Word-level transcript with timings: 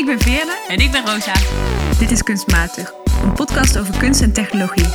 Ik 0.00 0.06
ben 0.06 0.20
Veerle. 0.20 0.64
En 0.68 0.78
ik 0.78 0.90
ben 0.90 1.06
Rosa. 1.06 1.32
Dit 1.98 2.10
is 2.10 2.22
Kunstmatig, 2.22 2.92
een 3.22 3.32
podcast 3.32 3.78
over 3.78 3.98
kunst 3.98 4.22
en 4.22 4.32
technologie. 4.32 4.86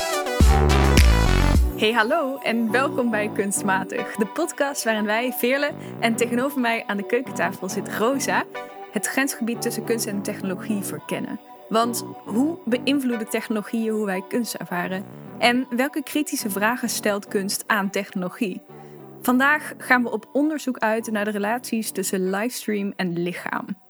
Hey 1.78 1.92
hallo 1.92 2.38
en 2.38 2.72
welkom 2.72 3.10
bij 3.10 3.30
Kunstmatig, 3.34 4.16
de 4.16 4.26
podcast 4.26 4.84
waarin 4.84 5.06
wij, 5.06 5.34
Veerle 5.34 5.72
en 6.00 6.16
tegenover 6.16 6.62
mij 6.62 6.84
aan 6.88 6.98
de 6.98 7.06
keukentafel 7.06 7.70
zit 7.70 7.98
Rosa, 7.98 8.44
het 8.92 9.08
grensgebied 9.08 9.62
tussen 9.62 9.84
kunst 9.84 10.06
en 10.06 10.22
technologie 10.22 10.84
verkennen. 10.84 11.40
Want 11.70 12.06
hoe 12.26 12.58
beïnvloeden 12.66 13.30
technologieën 13.30 13.94
hoe 13.94 14.06
wij 14.06 14.24
kunst 14.28 14.54
ervaren? 14.54 15.06
En 15.38 15.68
welke 15.70 16.04
kritische 16.04 16.50
vragen 16.50 16.90
stelt 16.90 17.28
kunst 17.28 17.64
aan 17.68 17.90
technologie? 17.90 18.62
Vandaag 19.22 19.74
gaan 19.78 20.04
we 20.04 20.12
op 20.12 20.30
onderzoek 20.34 20.78
uit 20.78 21.12
naar 21.12 21.26
de 21.26 21.32
relaties 21.32 21.92
tussen 21.92 22.30
livestream 22.30 22.94
en 22.96 23.20
lichaam. 23.20 23.84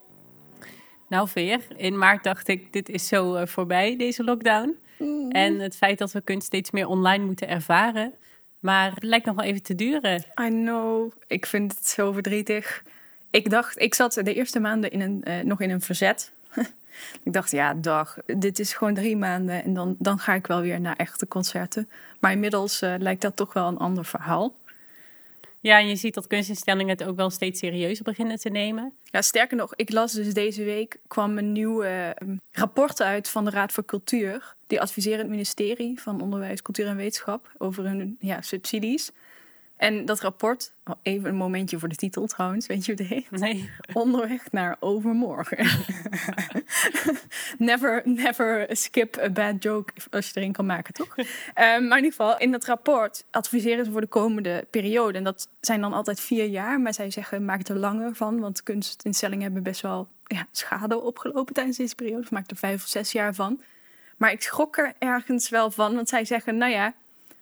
Nou, 1.08 1.28
Veer, 1.28 1.62
in 1.76 1.98
maart 1.98 2.24
dacht 2.24 2.48
ik: 2.48 2.74
dit 2.74 2.90
is 2.90 3.08
zo 3.08 3.36
uh, 3.36 3.46
voorbij, 3.46 3.98
deze 3.98 4.24
lockdown. 4.24 4.78
Mm. 4.98 5.32
En 5.32 5.60
het 5.60 5.76
feit 5.76 5.98
dat 5.98 6.12
we 6.12 6.22
kunst 6.22 6.48
steeds 6.48 6.72
meer 6.72 6.88
online 6.88 7.26
moeten 7.26 7.48
ervaren. 7.48 8.14
Maar 8.60 8.94
het 8.94 9.04
lijkt 9.04 9.26
nog 9.26 9.36
wel 9.36 9.46
even 9.46 9.64
te 9.64 9.76
duren. 9.76 10.24
I 10.42 10.50
know. 10.50 11.12
Ik 11.28 11.46
vind 11.46 11.76
het 11.76 11.88
zo 11.88 12.12
verdrietig. 12.12 12.84
Ik 13.30 13.50
dacht, 13.50 13.80
ik 13.80 13.94
zat 13.94 14.14
de 14.14 14.34
eerste 14.34 14.60
maanden 14.60 14.92
in 14.92 15.02
een, 15.02 15.24
uh, 15.28 15.40
nog 15.40 15.62
in 15.62 15.70
een 15.70 15.82
verzet. 15.82 16.32
ik 17.24 17.34
dacht, 17.34 17.52
ja, 17.52 17.74
dag, 17.74 18.18
dit 18.26 18.60
is 18.60 18.74
gewoon 18.74 18.94
drie 18.94 19.18
maanden 19.18 19.64
en 19.64 19.74
dan, 19.74 19.96
dan 20.00 20.20
ga 20.20 20.34
ik 20.34 20.48
wel 20.48 20.62
weer 20.62 20.82
naar 20.82 20.96
echte 20.96 21.28
concerten. 21.28 21.90
Maar 22.20 22.32
inmiddels 22.32 22.82
uh, 22.82 22.94
lijkt 22.98 23.22
dat 23.22 23.36
toch 23.36 23.54
wel 23.54 23.68
een 23.68 23.78
ander 23.78 24.06
verhaal. 24.06 24.54
Ja, 25.66 25.80
en 25.80 25.88
je 25.88 25.96
ziet 25.96 26.14
dat 26.14 26.28
kunstinstellingen 26.28 26.98
het 26.98 27.08
ook 27.08 27.16
wel 27.16 27.30
steeds 27.30 27.60
serieuzer 27.60 28.04
beginnen 28.04 28.38
te 28.38 28.50
nemen. 28.50 28.94
Ja, 29.04 29.22
sterker 29.22 29.58
nog, 29.58 29.76
ik 29.76 29.92
las 29.92 30.14
dus 30.14 30.34
deze 30.34 30.64
week 30.64 31.00
kwam 31.08 31.38
een 31.38 31.52
nieuw 31.52 31.84
uh, 31.84 32.10
rapport 32.52 33.02
uit 33.02 33.30
van 33.30 33.46
de 33.46 33.52
Raad 33.52 33.72
voor 33.72 33.86
Cultuur. 33.86 34.56
Die 34.68 34.82
adviseren 34.82 35.20
het 35.20 35.30
ministerie 35.30 36.02
van 36.02 36.22
Onderwijs, 36.22 36.62
Cultuur 36.62 36.88
en 36.88 36.96
Wetenschap 36.96 37.52
over 37.58 37.84
hun 37.84 38.18
ja, 38.20 38.42
subsidies. 38.42 39.12
En 39.78 40.06
dat 40.06 40.20
rapport, 40.20 40.74
oh, 40.86 40.96
even 41.02 41.30
een 41.30 41.36
momentje 41.36 41.80
voor 41.80 41.90
de 41.90 41.96
titel 41.96 42.28
trouwens, 42.28 42.68
weet 42.68 42.86
je 42.86 42.92
wat 42.92 43.00
het 43.00 43.10
heet? 43.10 43.32
Nee. 43.32 43.70
Onderweg 43.94 44.52
naar 44.52 44.76
overmorgen. 44.80 45.58
never, 47.58 48.02
never 48.06 48.68
skip 48.70 49.18
a 49.18 49.30
bad 49.30 49.64
joke 49.64 49.94
als 50.10 50.30
je 50.30 50.40
erin 50.40 50.52
kan 50.52 50.66
maken, 50.66 50.94
toch? 50.94 51.18
um, 51.18 51.26
maar 51.56 51.98
in 51.98 52.04
ieder 52.04 52.12
geval, 52.12 52.38
in 52.38 52.52
dat 52.52 52.66
rapport 52.66 53.26
adviseren 53.32 53.86
ze 53.86 53.92
voor 53.92 54.02
de 54.02 54.08
komende 54.08 54.68
periode. 54.70 55.18
En 55.18 55.24
dat 55.24 55.50
zijn 55.60 55.82
dan 55.82 55.94
altijd 55.94 56.20
vier 56.20 56.46
jaar, 56.46 56.82
maar 56.82 56.94
zij 56.94 57.12
zeggen 57.12 57.46
maak 57.46 57.68
er 57.68 57.78
langer 57.78 58.16
van, 58.16 58.40
want 58.40 58.64
kunstinstellingen 58.64 59.44
hebben 59.44 59.64
best 59.64 59.82
wel 59.82 60.08
ja, 60.26 60.48
schade 60.52 61.02
opgelopen 61.02 61.54
tijdens 61.54 61.78
deze 61.78 61.96
periode. 61.96 62.24
Of 62.24 62.32
maak 62.32 62.50
er 62.50 62.58
vijf 62.58 62.84
of 62.84 62.90
zes 62.90 63.12
jaar 63.12 63.34
van. 63.34 63.62
Maar 64.18 64.32
ik 64.32 64.42
schrok 64.42 64.78
er 64.78 64.94
ergens 65.00 65.50
wel 65.50 65.72
van, 65.72 65.96
want 65.96 66.10
zij 66.10 66.26
zeggen, 66.26 66.58
nou 66.58 66.72
ja 66.72 66.94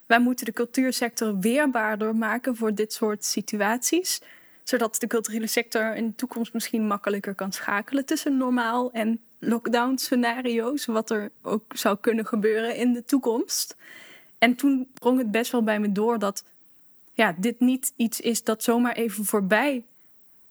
wij 0.05 0.19
moeten 0.19 0.45
de 0.45 0.53
cultuursector 0.53 1.39
weerbaarder 1.39 2.15
maken 2.15 2.55
voor 2.55 2.75
dit 2.75 2.93
soort 2.93 3.25
situaties. 3.25 4.21
Zodat 4.63 4.95
de 4.99 5.07
culturele 5.07 5.47
sector 5.47 5.95
in 5.95 6.07
de 6.07 6.15
toekomst 6.15 6.53
misschien 6.53 6.87
makkelijker 6.87 7.35
kan 7.35 7.51
schakelen 7.51 8.05
tussen 8.05 8.37
normaal 8.37 8.91
en 8.91 9.19
lockdown 9.39 9.97
scenario's. 9.97 10.85
Wat 10.85 11.09
er 11.09 11.31
ook 11.41 11.63
zou 11.75 11.97
kunnen 12.01 12.25
gebeuren 12.25 12.75
in 12.75 12.93
de 12.93 13.03
toekomst. 13.03 13.75
En 14.37 14.55
toen 14.55 14.87
drong 14.93 15.17
het 15.17 15.31
best 15.31 15.51
wel 15.51 15.63
bij 15.63 15.79
me 15.79 15.91
door 15.91 16.19
dat 16.19 16.43
ja, 17.13 17.35
dit 17.37 17.59
niet 17.59 17.93
iets 17.95 18.19
is 18.19 18.43
dat 18.43 18.63
zomaar 18.63 18.93
even 18.93 19.25
voorbij 19.25 19.85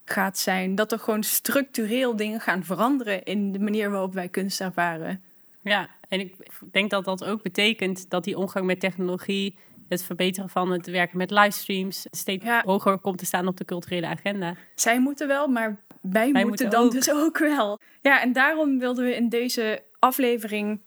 gaat 0.04 0.38
zijn. 0.38 0.74
Dat 0.74 0.92
er 0.92 0.98
gewoon 0.98 1.22
structureel 1.22 2.16
dingen 2.16 2.40
gaan 2.40 2.64
veranderen 2.64 3.24
in 3.24 3.52
de 3.52 3.58
manier 3.58 3.90
waarop 3.90 4.14
wij 4.14 4.28
kunst 4.28 4.60
ervaren. 4.60 5.22
Ja, 5.60 5.88
en 6.12 6.20
ik 6.20 6.34
denk 6.72 6.90
dat 6.90 7.04
dat 7.04 7.24
ook 7.24 7.42
betekent 7.42 8.10
dat 8.10 8.24
die 8.24 8.38
omgang 8.38 8.66
met 8.66 8.80
technologie, 8.80 9.58
het 9.88 10.02
verbeteren 10.02 10.48
van 10.48 10.70
het 10.70 10.86
werken 10.86 11.18
met 11.18 11.30
livestreams, 11.30 12.06
steeds 12.10 12.44
hoger 12.64 12.98
komt 12.98 13.18
te 13.18 13.24
staan 13.24 13.46
op 13.46 13.56
de 13.56 13.64
culturele 13.64 14.06
agenda. 14.06 14.54
Zij 14.74 15.00
moeten 15.00 15.28
wel, 15.28 15.48
maar 15.48 15.80
wij, 16.00 16.32
wij 16.32 16.44
moeten, 16.44 16.70
dan 16.70 16.90
dus 16.90 17.10
ook 17.10 17.38
wel. 17.38 17.78
Ja, 18.00 18.20
en 18.20 18.32
daarom 18.32 18.78
wilden 18.78 19.04
we 19.04 19.14
in 19.14 19.28
deze 19.28 19.82
aflevering 19.98 20.80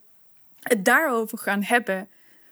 het 0.59 0.85
daarover 0.85 1.37
gaan 1.37 1.63
hebben. 1.63 2.07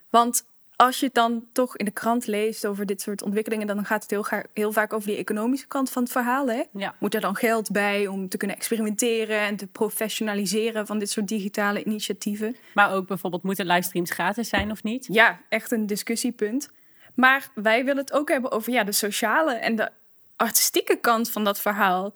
Want 0.10 0.46
als 0.84 1.00
je 1.00 1.10
dan 1.14 1.46
toch 1.52 1.78
in 1.78 1.86
de 1.86 1.92
krant 1.92 2.28
leest 2.28 2.68
over 2.68 2.86
dit 2.86 3.02
soort 3.02 3.24
ontwikkelingen, 3.24 3.68
dan 3.68 3.86
gaat 3.86 4.02
het 4.02 4.12
heel, 4.12 4.26
heel 4.54 4.72
vaak 4.72 4.94
over 4.94 5.08
die 5.08 5.18
economische 5.18 5.68
kant 5.68 5.90
van 5.90 6.04
het 6.04 6.12
verhaal. 6.12 6.48
Hè? 6.48 6.64
Ja. 6.72 6.96
Moet 7.00 7.16
er 7.16 7.22
dan 7.22 7.36
geld 7.36 7.72
bij 7.72 8.08
om 8.08 8.30
te 8.30 8.38
kunnen 8.38 8.58
experimenteren 8.58 9.40
en 9.40 9.56
te 9.56 9.68
professionaliseren 9.68 10.88
van 10.88 11.00
dit 11.00 11.10
soort 11.10 11.28
digitale 11.28 11.84
initiatieven? 11.84 12.56
Maar 12.74 12.94
ook 12.94 13.08
bijvoorbeeld, 13.08 13.44
moeten 13.44 13.66
livestreams 13.66 14.12
gratis 14.12 14.50
zijn 14.50 14.72
of 14.72 14.84
niet? 14.84 15.08
Ja, 15.12 15.40
echt 15.50 15.72
een 15.72 15.88
discussiepunt. 15.88 16.70
Maar 17.16 17.50
wij 17.56 17.86
willen 17.86 18.04
het 18.04 18.14
ook 18.14 18.30
hebben 18.30 18.52
over 18.52 18.72
ja, 18.72 18.84
de 18.84 18.92
sociale 18.92 19.54
en 19.54 19.76
de 19.76 19.90
artistieke 20.36 20.96
kant 20.96 21.32
van 21.32 21.44
dat 21.44 21.60
verhaal. 21.60 22.16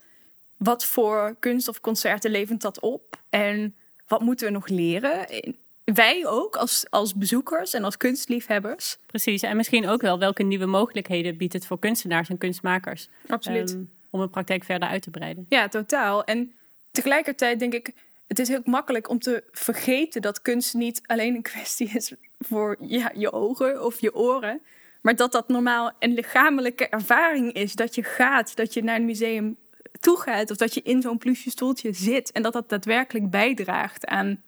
Wat 0.57 0.85
voor 0.85 1.35
kunst 1.39 1.67
of 1.67 1.81
concerten 1.81 2.31
levert 2.31 2.61
dat 2.61 2.79
op? 2.79 3.19
En 3.29 3.75
wat 4.07 4.21
moeten 4.21 4.47
we 4.47 4.53
nog 4.53 4.67
leren? 4.67 5.27
Wij 5.93 6.25
ook 6.25 6.55
als, 6.55 6.85
als 6.89 7.15
bezoekers 7.15 7.73
en 7.73 7.83
als 7.83 7.97
kunstliefhebbers. 7.97 8.97
Precies, 9.05 9.41
en 9.41 9.57
misschien 9.57 9.87
ook 9.87 10.01
wel 10.01 10.19
welke 10.19 10.43
nieuwe 10.43 10.65
mogelijkheden 10.65 11.37
biedt 11.37 11.53
het 11.53 11.65
voor 11.65 11.79
kunstenaars 11.79 12.29
en 12.29 12.37
kunstmakers. 12.37 13.09
Absoluut. 13.27 13.71
Um, 13.71 13.91
om 14.09 14.19
een 14.21 14.29
praktijk 14.29 14.63
verder 14.63 14.89
uit 14.89 15.01
te 15.01 15.09
breiden. 15.09 15.45
Ja, 15.49 15.67
totaal. 15.67 16.23
En 16.23 16.53
tegelijkertijd 16.91 17.59
denk 17.59 17.73
ik, 17.73 17.93
het 18.27 18.39
is 18.39 18.47
heel 18.47 18.61
makkelijk 18.63 19.09
om 19.09 19.19
te 19.19 19.43
vergeten 19.51 20.21
dat 20.21 20.41
kunst 20.41 20.73
niet 20.73 21.01
alleen 21.05 21.35
een 21.35 21.41
kwestie 21.41 21.89
is 21.93 22.13
voor 22.39 22.77
ja, 22.79 23.11
je 23.15 23.31
ogen 23.31 23.85
of 23.85 24.01
je 24.01 24.15
oren. 24.15 24.61
Maar 25.01 25.15
dat 25.15 25.31
dat 25.31 25.47
normaal 25.47 25.91
een 25.99 26.13
lichamelijke 26.13 26.89
ervaring 26.89 27.53
is. 27.53 27.73
Dat 27.73 27.95
je 27.95 28.03
gaat, 28.03 28.55
dat 28.55 28.73
je 28.73 28.83
naar 28.83 28.95
een 28.95 29.05
museum 29.05 29.57
toe 29.99 30.17
gaat. 30.17 30.51
Of 30.51 30.57
dat 30.57 30.73
je 30.73 30.81
in 30.81 31.01
zo'n 31.01 31.17
plusje 31.17 31.49
stoeltje 31.49 31.93
zit. 31.93 32.31
En 32.31 32.41
dat 32.41 32.53
dat 32.53 32.69
daadwerkelijk 32.69 33.29
bijdraagt 33.29 34.05
aan 34.05 34.43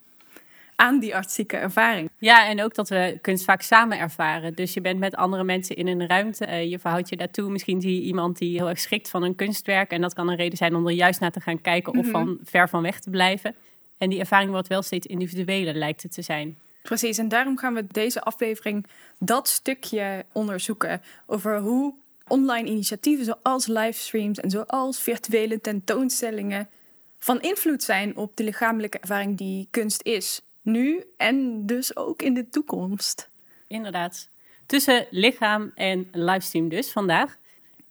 aan 0.80 1.00
die 1.00 1.16
artistieke 1.16 1.58
ervaring. 1.58 2.10
Ja, 2.18 2.48
en 2.48 2.64
ook 2.64 2.76
dat 2.76 2.90
we 2.90 3.18
kunst 3.22 3.44
vaak 3.44 3.62
samen 3.62 4.00
ervaren. 4.00 4.54
Dus 4.54 4.74
je 4.74 4.82
bent 4.82 5.00
met 5.00 5.16
andere 5.16 5.44
mensen 5.44 5.76
in 5.76 5.88
een 5.88 6.08
ruimte, 6.08 6.48
uh, 6.48 6.70
je 6.70 6.80
verhoudt 6.80 7.10
je 7.10 7.16
daartoe. 7.16 7.50
Misschien 7.50 7.82
zie 7.82 7.96
je 7.96 8.02
iemand 8.02 8.38
die 8.38 8.58
heel 8.58 8.70
erg 8.70 8.80
schrikt 8.80 9.10
van 9.10 9.24
een 9.24 9.36
kunstwerk. 9.36 9.92
En 9.92 10.02
dat 10.02 10.14
kan 10.14 10.30
een 10.30 10.36
reden 10.36 10.58
zijn 10.58 10.76
om 10.76 10.88
er 10.88 10.94
juist 10.94 11.20
naar 11.20 11.32
te 11.32 11.40
gaan 11.40 11.62
kijken 11.62 11.94
of 11.94 12.06
mhm. 12.06 12.12
van 12.12 12.40
ver 12.44 12.70
van 12.70 12.82
weg 12.82 13.00
te 13.00 13.10
blijven. 13.10 13.56
En 13.98 14.10
die 14.10 14.20
ervaring 14.20 14.52
wordt 14.52 14.68
wel 14.68 14.82
steeds 14.82 15.08
individueler, 15.08 15.74
lijkt 15.74 16.04
het 16.04 16.14
te 16.14 16.22
zijn. 16.22 16.58
Precies, 16.82 17.18
en 17.18 17.28
daarom 17.28 17.58
gaan 17.58 17.74
we 17.74 17.86
deze 17.92 18.22
aflevering 18.22 18.86
dat 19.18 19.48
stukje 19.48 20.26
onderzoeken. 20.32 21.02
Over 21.26 21.60
hoe 21.60 21.94
online 22.28 22.70
initiatieven 22.70 23.26
zoals 23.26 23.68
livestreams 23.68 24.40
en 24.40 24.50
zoals 24.50 25.00
virtuele 25.00 25.62
tentoonstellingen 25.62 26.70
van 27.18 27.42
invloed 27.42 27.84
zijn 27.84 28.16
op 28.16 28.36
de 28.36 28.44
lichamelijke 28.44 29.00
ervaring 29.00 29.38
die 29.38 29.68
kunst 29.72 30.04
is 30.04 30.42
nu 30.62 31.04
en 31.18 31.66
dus 31.66 31.96
ook 31.96 32.22
in 32.22 32.34
de 32.34 32.50
toekomst. 32.50 33.30
Inderdaad. 33.68 34.30
Tussen 34.66 35.08
lichaam 35.10 35.72
en 35.76 36.08
livestream 36.12 36.70
dus 36.70 36.92
vandaag. 36.92 37.38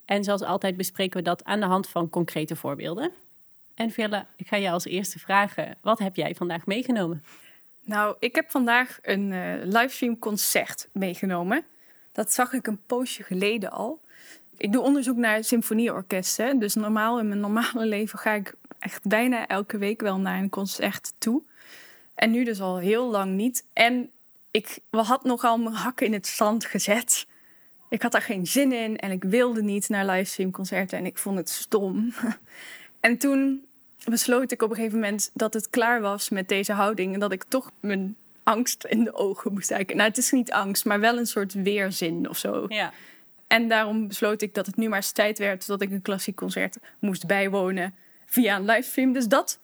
En 0.04 0.24
zoals 0.24 0.42
altijd 0.42 0.76
bespreken 0.76 1.18
we 1.18 1.24
dat 1.24 1.44
aan 1.44 1.60
de 1.60 1.66
hand 1.66 1.88
van 1.88 2.10
concrete 2.10 2.56
voorbeelden. 2.56 3.12
En 3.74 3.90
Villa, 3.90 4.26
ik 4.36 4.46
ga 4.48 4.56
je 4.56 4.70
als 4.70 4.84
eerste 4.84 5.18
vragen, 5.18 5.76
wat 5.80 5.98
heb 5.98 6.16
jij 6.16 6.34
vandaag 6.34 6.66
meegenomen? 6.66 7.22
Nou, 7.84 8.16
ik 8.18 8.34
heb 8.34 8.50
vandaag 8.50 8.98
een 9.02 9.30
uh, 9.30 9.54
livestream 9.64 10.18
concert 10.18 10.88
meegenomen. 10.92 11.64
Dat 12.12 12.32
zag 12.32 12.52
ik 12.52 12.66
een 12.66 12.80
poosje 12.86 13.22
geleden 13.22 13.70
al. 13.70 14.00
Ik 14.56 14.72
doe 14.72 14.82
onderzoek 14.82 15.16
naar 15.16 15.44
symfonieorkesten. 15.44 16.58
Dus 16.58 16.74
normaal 16.74 17.18
in 17.18 17.28
mijn 17.28 17.40
normale 17.40 17.86
leven 17.96 18.18
ga 18.18 18.32
ik 18.32 18.54
echt 18.78 19.06
bijna 19.06 19.46
elke 19.46 19.78
week 19.78 20.00
wel 20.00 20.18
naar 20.18 20.38
een 20.38 20.48
concert 20.48 21.12
toe. 21.18 21.42
En 22.18 22.30
nu 22.30 22.44
dus 22.44 22.60
al 22.60 22.78
heel 22.78 23.10
lang 23.10 23.34
niet. 23.34 23.64
En 23.72 24.10
ik 24.50 24.78
had 24.90 25.24
nogal 25.24 25.58
mijn 25.58 25.74
hakken 25.74 26.06
in 26.06 26.12
het 26.12 26.26
zand 26.26 26.64
gezet. 26.64 27.26
Ik 27.88 28.02
had 28.02 28.12
daar 28.12 28.22
geen 28.22 28.46
zin 28.46 28.72
in 28.72 28.96
en 28.96 29.10
ik 29.10 29.24
wilde 29.24 29.62
niet 29.62 29.88
naar 29.88 30.06
livestreamconcerten 30.06 30.98
en 30.98 31.06
ik 31.06 31.18
vond 31.18 31.38
het 31.38 31.48
stom. 31.48 32.12
en 33.00 33.18
toen 33.18 33.66
besloot 34.04 34.52
ik 34.52 34.62
op 34.62 34.70
een 34.70 34.76
gegeven 34.76 34.98
moment 34.98 35.30
dat 35.34 35.54
het 35.54 35.70
klaar 35.70 36.00
was 36.00 36.28
met 36.28 36.48
deze 36.48 36.72
houding 36.72 37.14
en 37.14 37.20
dat 37.20 37.32
ik 37.32 37.44
toch 37.44 37.70
mijn 37.80 38.16
angst 38.42 38.84
in 38.84 39.04
de 39.04 39.14
ogen 39.14 39.52
moest 39.52 39.68
kijken. 39.68 39.96
Nou, 39.96 40.08
het 40.08 40.18
is 40.18 40.30
niet 40.30 40.52
angst, 40.52 40.84
maar 40.84 41.00
wel 41.00 41.18
een 41.18 41.26
soort 41.26 41.52
weerzin 41.52 42.28
of 42.28 42.38
zo. 42.38 42.64
Ja. 42.68 42.92
En 43.46 43.68
daarom 43.68 44.08
besloot 44.08 44.42
ik 44.42 44.54
dat 44.54 44.66
het 44.66 44.76
nu 44.76 44.88
maar 44.88 44.98
eens 44.98 45.12
tijd 45.12 45.38
werd 45.38 45.66
dat 45.66 45.82
ik 45.82 45.90
een 45.90 46.02
klassiek 46.02 46.36
concert 46.36 46.78
moest 46.98 47.26
bijwonen 47.26 47.94
via 48.26 48.56
een 48.56 48.64
livestream. 48.64 49.12
Dus 49.12 49.28
dat 49.28 49.60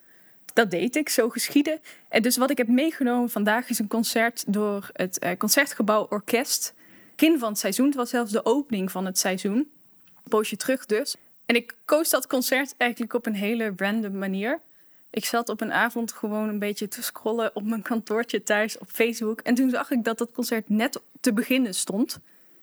dat 0.54 0.70
deed 0.70 0.96
ik, 0.96 1.08
zo 1.08 1.28
geschieden. 1.28 1.80
En 2.08 2.22
dus 2.22 2.36
wat 2.36 2.50
ik 2.50 2.58
heb 2.58 2.68
meegenomen 2.68 3.30
vandaag 3.30 3.68
is 3.68 3.78
een 3.78 3.88
concert 3.88 4.44
door 4.46 4.90
het 4.92 5.24
uh, 5.24 5.30
Concertgebouw 5.38 6.06
Orkest. 6.10 6.74
Begin 7.16 7.38
van 7.38 7.48
het 7.48 7.58
seizoen, 7.58 7.86
het 7.86 7.94
was 7.94 8.10
zelfs 8.10 8.32
de 8.32 8.44
opening 8.44 8.90
van 8.90 9.06
het 9.06 9.18
seizoen. 9.18 9.56
Een 9.56 10.28
poosje 10.28 10.56
terug 10.56 10.86
dus. 10.86 11.16
En 11.46 11.56
ik 11.56 11.74
koos 11.84 12.10
dat 12.10 12.26
concert 12.26 12.74
eigenlijk 12.76 13.14
op 13.14 13.26
een 13.26 13.34
hele 13.34 13.72
random 13.76 14.18
manier. 14.18 14.60
Ik 15.10 15.24
zat 15.24 15.48
op 15.48 15.60
een 15.60 15.72
avond 15.72 16.12
gewoon 16.12 16.48
een 16.48 16.58
beetje 16.58 16.88
te 16.88 17.02
scrollen 17.02 17.50
op 17.54 17.64
mijn 17.64 17.82
kantoortje 17.82 18.42
thuis 18.42 18.78
op 18.78 18.88
Facebook. 18.90 19.40
En 19.40 19.54
toen 19.54 19.70
zag 19.70 19.90
ik 19.90 20.04
dat 20.04 20.18
het 20.18 20.32
concert 20.32 20.68
net 20.68 21.00
te 21.20 21.32
beginnen 21.32 21.74
stond. 21.74 22.18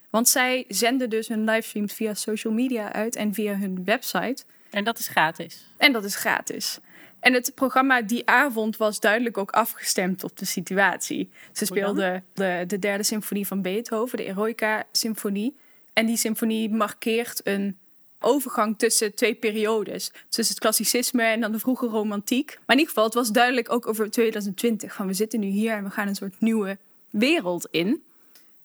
Want 0.09 0.29
zij 0.29 0.65
zenden 0.67 1.09
dus 1.09 1.27
hun 1.27 1.43
livestreams 1.43 1.93
via 1.93 2.13
social 2.13 2.53
media 2.53 2.93
uit 2.93 3.15
en 3.15 3.33
via 3.33 3.55
hun 3.55 3.83
website. 3.83 4.43
En 4.69 4.83
dat 4.83 4.99
is 4.99 5.07
gratis. 5.07 5.65
En 5.77 5.91
dat 5.91 6.03
is 6.03 6.15
gratis. 6.15 6.79
En 7.21 7.33
het 7.33 7.51
programma 7.55 8.01
die 8.01 8.27
avond 8.27 8.77
was 8.77 8.99
duidelijk 8.99 9.37
ook 9.37 9.51
afgestemd 9.51 10.23
op 10.23 10.37
de 10.37 10.45
situatie. 10.45 11.29
Ze 11.51 11.65
speelden 11.65 12.23
de, 12.33 12.63
de 12.67 12.79
derde 12.79 13.03
symfonie 13.03 13.47
van 13.47 13.61
Beethoven, 13.61 14.17
de 14.17 14.23
Eroica-symfonie. 14.23 15.55
En 15.93 16.05
die 16.05 16.17
symfonie 16.17 16.69
markeert 16.69 17.41
een 17.43 17.77
overgang 18.19 18.77
tussen 18.77 19.15
twee 19.15 19.35
periodes. 19.35 20.11
Tussen 20.29 20.53
het 20.53 20.63
klassicisme 20.63 21.23
en 21.23 21.41
dan 21.41 21.51
de 21.51 21.59
vroege 21.59 21.87
romantiek. 21.87 22.47
Maar 22.47 22.75
in 22.75 22.81
ieder 22.81 22.87
geval, 22.87 23.03
het 23.03 23.13
was 23.13 23.31
duidelijk 23.31 23.71
ook 23.71 23.87
over 23.87 24.11
2020. 24.11 24.93
Van 24.93 25.07
we 25.07 25.13
zitten 25.13 25.39
nu 25.39 25.47
hier 25.47 25.73
en 25.73 25.83
we 25.83 25.89
gaan 25.89 26.07
een 26.07 26.15
soort 26.15 26.39
nieuwe 26.39 26.77
wereld 27.09 27.67
in. 27.71 28.03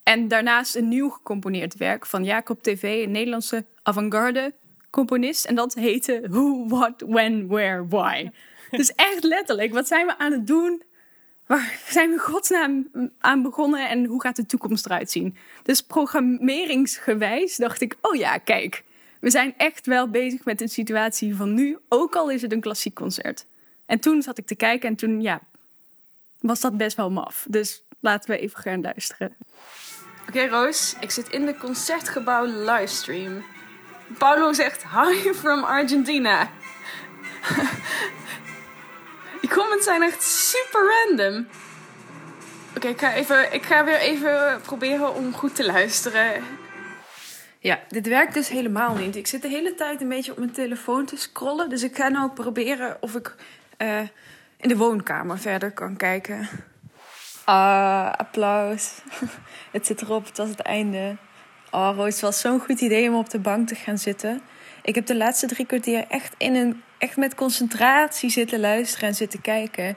En 0.02 0.28
daarnaast 0.28 0.76
een 0.76 0.88
nieuw 0.88 1.08
gecomponeerd 1.08 1.76
werk 1.76 2.06
van 2.06 2.24
Jacob 2.24 2.62
TV, 2.62 3.02
een 3.04 3.10
Nederlandse 3.10 3.64
avant-garde 3.82 4.52
componist. 4.96 5.44
En 5.44 5.54
dat 5.54 5.74
heette 5.74 6.22
Who, 6.30 6.66
What, 6.68 7.04
When, 7.06 7.46
Where, 7.48 7.86
Why. 7.88 8.30
Dus 8.70 8.94
echt 8.94 9.24
letterlijk, 9.24 9.72
wat 9.72 9.86
zijn 9.86 10.06
we 10.06 10.18
aan 10.18 10.32
het 10.32 10.46
doen? 10.46 10.82
Waar 11.46 11.78
zijn 11.88 12.10
we 12.10 12.18
godsnaam 12.18 12.88
aan 13.18 13.42
begonnen 13.42 13.88
en 13.88 14.04
hoe 14.04 14.20
gaat 14.20 14.36
de 14.36 14.46
toekomst 14.46 14.86
eruit 14.86 15.10
zien? 15.10 15.36
Dus 15.62 15.80
programmeringsgewijs 15.80 17.56
dacht 17.56 17.80
ik, 17.80 17.96
oh 18.00 18.14
ja, 18.14 18.38
kijk, 18.38 18.84
we 19.20 19.30
zijn 19.30 19.54
echt 19.56 19.86
wel 19.86 20.10
bezig 20.10 20.44
met 20.44 20.60
een 20.60 20.68
situatie 20.68 21.36
van 21.36 21.54
nu, 21.54 21.78
ook 21.88 22.16
al 22.16 22.30
is 22.30 22.42
het 22.42 22.52
een 22.52 22.60
klassiek 22.60 22.94
concert. 22.94 23.46
En 23.86 24.00
toen 24.00 24.22
zat 24.22 24.38
ik 24.38 24.46
te 24.46 24.56
kijken 24.56 24.88
en 24.88 24.96
toen, 24.96 25.20
ja, 25.20 25.40
was 26.40 26.60
dat 26.60 26.76
best 26.76 26.96
wel 26.96 27.10
maf. 27.10 27.46
Dus 27.48 27.82
laten 28.00 28.30
we 28.30 28.38
even 28.38 28.60
gaan 28.60 28.80
luisteren. 28.80 29.36
Oké, 30.28 30.46
Roos, 30.46 30.96
ik 31.00 31.10
zit 31.10 31.28
in 31.28 31.46
de 31.46 31.56
concertgebouw 31.56 32.44
livestream. 32.44 33.44
Paulo 34.18 34.52
zegt 34.52 34.84
hi 34.84 35.32
from 35.32 35.64
Argentina. 35.64 36.50
Die 39.40 39.50
comments 39.50 39.84
zijn 39.84 40.02
echt 40.02 40.22
super 40.22 40.80
random. 40.80 41.46
Oké, 42.76 42.88
ik, 42.88 42.98
ga 42.98 43.12
even, 43.12 43.52
ik 43.52 43.62
ga 43.62 43.84
weer 43.84 43.98
even 43.98 44.60
proberen 44.62 45.14
om 45.14 45.32
goed 45.32 45.54
te 45.54 45.64
luisteren. 45.64 46.44
Ja, 47.58 47.80
dit 47.88 48.08
werkt 48.08 48.34
dus 48.34 48.48
helemaal 48.48 48.94
niet. 48.94 49.16
Ik 49.16 49.26
zit 49.26 49.42
de 49.42 49.48
hele 49.48 49.74
tijd 49.74 50.00
een 50.00 50.08
beetje 50.08 50.32
op 50.32 50.38
mijn 50.38 50.52
telefoon 50.52 51.04
te 51.04 51.16
scrollen. 51.16 51.68
Dus 51.68 51.82
ik 51.82 51.96
ga 51.96 52.08
nou 52.08 52.30
proberen 52.30 52.96
of 53.00 53.14
ik 53.14 53.34
uh, 53.78 54.00
in 54.56 54.68
de 54.68 54.76
woonkamer 54.76 55.38
verder 55.38 55.72
kan 55.72 55.96
kijken. 55.96 56.48
Ah, 57.44 58.12
applaus. 58.12 58.92
het 59.72 59.86
zit 59.86 60.02
erop, 60.02 60.26
het 60.26 60.36
was 60.36 60.48
het 60.48 60.60
einde. 60.60 61.16
Oh, 61.70 62.04
het 62.04 62.20
was 62.20 62.40
zo'n 62.40 62.60
goed 62.60 62.80
idee 62.80 63.08
om 63.08 63.14
op 63.14 63.30
de 63.30 63.38
bank 63.38 63.68
te 63.68 63.74
gaan 63.74 63.98
zitten. 63.98 64.40
Ik 64.82 64.94
heb 64.94 65.06
de 65.06 65.16
laatste 65.16 65.46
drie 65.46 65.66
kwartier 65.66 66.04
echt, 66.08 66.34
in 66.38 66.54
een, 66.54 66.82
echt 66.98 67.16
met 67.16 67.34
concentratie 67.34 68.30
zitten 68.30 68.60
luisteren 68.60 69.08
en 69.08 69.14
zitten 69.14 69.40
kijken. 69.40 69.96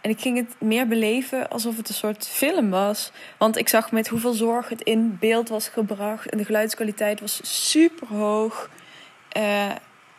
En 0.00 0.10
ik 0.10 0.20
ging 0.20 0.36
het 0.36 0.54
meer 0.58 0.86
beleven 0.86 1.48
alsof 1.48 1.76
het 1.76 1.88
een 1.88 1.94
soort 1.94 2.28
film 2.28 2.70
was. 2.70 3.12
Want 3.38 3.56
ik 3.56 3.68
zag 3.68 3.92
met 3.92 4.08
hoeveel 4.08 4.32
zorg 4.32 4.68
het 4.68 4.82
in 4.82 5.16
beeld 5.20 5.48
was 5.48 5.68
gebracht. 5.68 6.28
En 6.28 6.38
de 6.38 6.44
geluidskwaliteit 6.44 7.20
was 7.20 7.40
super 7.42 8.06
hoog. 8.06 8.70
Uh, 9.36 9.70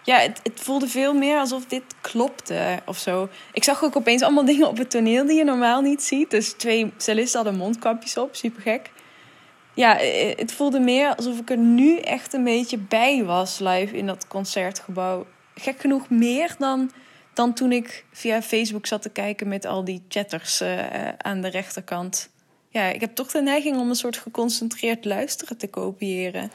ja, 0.04 0.18
het, 0.18 0.40
het, 0.44 0.60
voelde 0.60 0.88
veel 0.88 1.14
meer 1.14 1.38
alsof 1.38 1.66
dit 1.66 1.84
klopte 2.02 2.80
of 2.86 2.98
zo. 2.98 3.30
Ik 3.54 3.64
zag 3.64 3.84
ook 3.84 3.96
opeens 3.96 4.22
allemaal 4.22 4.46
dingen 4.54 4.68
op 4.68 4.78
het 4.78 4.90
toneel 4.90 5.26
die 5.26 5.38
je 5.38 5.44
normaal 5.44 5.82
niet 5.82 6.04
ziet. 6.04 6.30
Dus 6.30 6.52
twee 6.52 6.94
cellisten 6.98 7.42
hadden 7.42 7.60
mondkapjes 7.60 8.18
op, 8.18 8.36
super 8.36 8.62
gek. 8.62 8.90
Ja, 9.74 10.00
eh, 10.00 10.38
het 10.38 10.52
voelde 10.52 10.80
meer 10.80 11.16
alsof 11.16 11.40
ik 11.40 11.50
er 11.50 11.58
nu 11.58 11.98
echt 11.98 12.34
een 12.34 12.44
beetje 12.44 12.78
bij 12.78 13.24
was 13.24 13.60
live 13.60 13.98
in 13.98 14.06
dat 14.06 14.28
concertgebouw. 14.28 15.26
Gek 15.56 15.80
genoeg 15.80 16.10
meer 16.10 16.56
dan, 16.58 16.92
dan 17.34 17.54
toen 17.54 17.72
ik 17.72 18.06
via 18.12 18.42
Facebook 18.42 18.86
zat 18.86 19.02
te 19.02 19.10
kijken 19.10 19.48
met 19.48 19.66
al 19.66 19.84
die 19.84 20.04
chatters 20.08 20.62
uh, 20.62 21.10
aan 21.18 21.42
de 21.42 21.48
rechterkant. 21.48 22.30
Ja, 22.70 22.88
ik 22.88 23.02
heb 23.02 23.16
toch 23.16 23.32
de 23.32 23.42
neiging 23.42 23.78
om 23.78 23.90
een 23.90 23.96
soort 23.96 24.18
geconcentreerd 24.18 25.06
luisteren 25.06 25.58
te 25.58 25.68
kopiëren. 25.68 26.52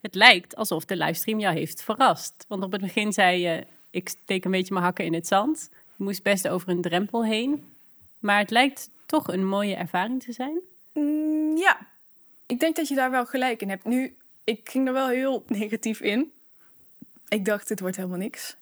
Het 0.00 0.14
lijkt 0.14 0.56
alsof 0.56 0.84
de 0.84 0.96
livestream 0.96 1.40
jou 1.40 1.56
heeft 1.56 1.82
verrast. 1.82 2.44
Want 2.48 2.62
op 2.62 2.72
het 2.72 2.80
begin 2.80 3.12
zei 3.12 3.40
je, 3.40 3.66
ik 3.90 4.08
steek 4.08 4.44
een 4.44 4.50
beetje 4.50 4.72
mijn 4.72 4.84
hakken 4.84 5.04
in 5.04 5.14
het 5.14 5.26
zand. 5.26 5.68
Je 5.96 6.04
moest 6.04 6.22
best 6.22 6.48
over 6.48 6.68
een 6.68 6.80
drempel 6.80 7.24
heen. 7.24 7.64
Maar 8.18 8.38
het 8.38 8.50
lijkt 8.50 8.90
toch 9.06 9.28
een 9.28 9.46
mooie 9.46 9.74
ervaring 9.74 10.22
te 10.22 10.32
zijn. 10.32 10.60
Mm, 10.92 11.56
ja, 11.56 11.86
ik 12.48 12.60
denk 12.60 12.76
dat 12.76 12.88
je 12.88 12.94
daar 12.94 13.10
wel 13.10 13.26
gelijk 13.26 13.62
in 13.62 13.68
hebt. 13.68 13.84
Nu, 13.84 14.16
ik 14.44 14.70
ging 14.70 14.86
er 14.86 14.92
wel 14.92 15.08
heel 15.08 15.44
negatief 15.60 16.00
in. 16.00 16.32
Ik 17.28 17.44
dacht, 17.44 17.68
dit 17.68 17.80
wordt 17.80 17.96
helemaal 17.96 18.18
niks. 18.18 18.56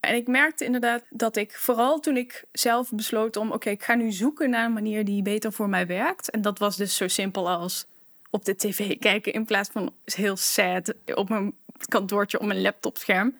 En 0.00 0.14
ik 0.14 0.26
merkte 0.26 0.64
inderdaad 0.64 1.04
dat 1.10 1.36
ik, 1.36 1.56
vooral 1.56 2.00
toen 2.00 2.16
ik 2.16 2.44
zelf 2.52 2.90
besloot 2.90 3.36
om, 3.36 3.52
oké, 3.52 3.70
ik 3.70 3.82
ga 3.82 3.94
nu 3.94 4.12
zoeken 4.12 4.50
naar 4.50 4.64
een 4.64 4.72
manier 4.72 5.04
die 5.04 5.22
beter 5.22 5.52
voor 5.52 5.68
mij 5.68 5.86
werkt. 5.86 6.30
En 6.30 6.42
dat 6.42 6.58
was 6.58 6.76
dus 6.76 6.96
zo 6.96 7.08
simpel 7.08 7.48
als 7.50 7.86
op 8.30 8.44
de 8.44 8.56
tv 8.56 8.98
kijken 9.08 9.32
in 9.32 9.44
plaats 9.44 9.68
van 9.72 9.92
heel 10.04 10.36
sad 10.36 10.94
op 11.14 11.28
mijn 11.28 11.54
kantoortje 11.88 12.40
op 12.40 12.46
mijn 12.46 12.60
laptopscherm. 12.60 13.38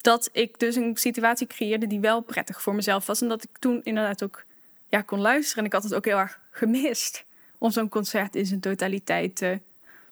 Dat 0.00 0.28
ik 0.32 0.58
dus 0.58 0.76
een 0.76 0.96
situatie 0.96 1.46
creëerde 1.46 1.86
die 1.86 2.00
wel 2.00 2.20
prettig 2.20 2.62
voor 2.62 2.74
mezelf 2.74 3.06
was. 3.06 3.20
En 3.20 3.28
dat 3.28 3.42
ik 3.42 3.58
toen 3.58 3.80
inderdaad 3.84 4.22
ook 4.22 4.44
ja, 4.88 5.02
kon 5.02 5.20
luisteren. 5.20 5.58
En 5.58 5.64
ik 5.64 5.72
had 5.72 5.82
het 5.82 5.94
ook 5.94 6.04
heel 6.04 6.18
erg 6.18 6.40
gemist 6.50 7.24
om 7.60 7.70
zo'n 7.70 7.88
concert 7.88 8.34
in 8.34 8.46
zijn 8.46 8.60
totaliteit 8.60 9.36
te 9.36 9.60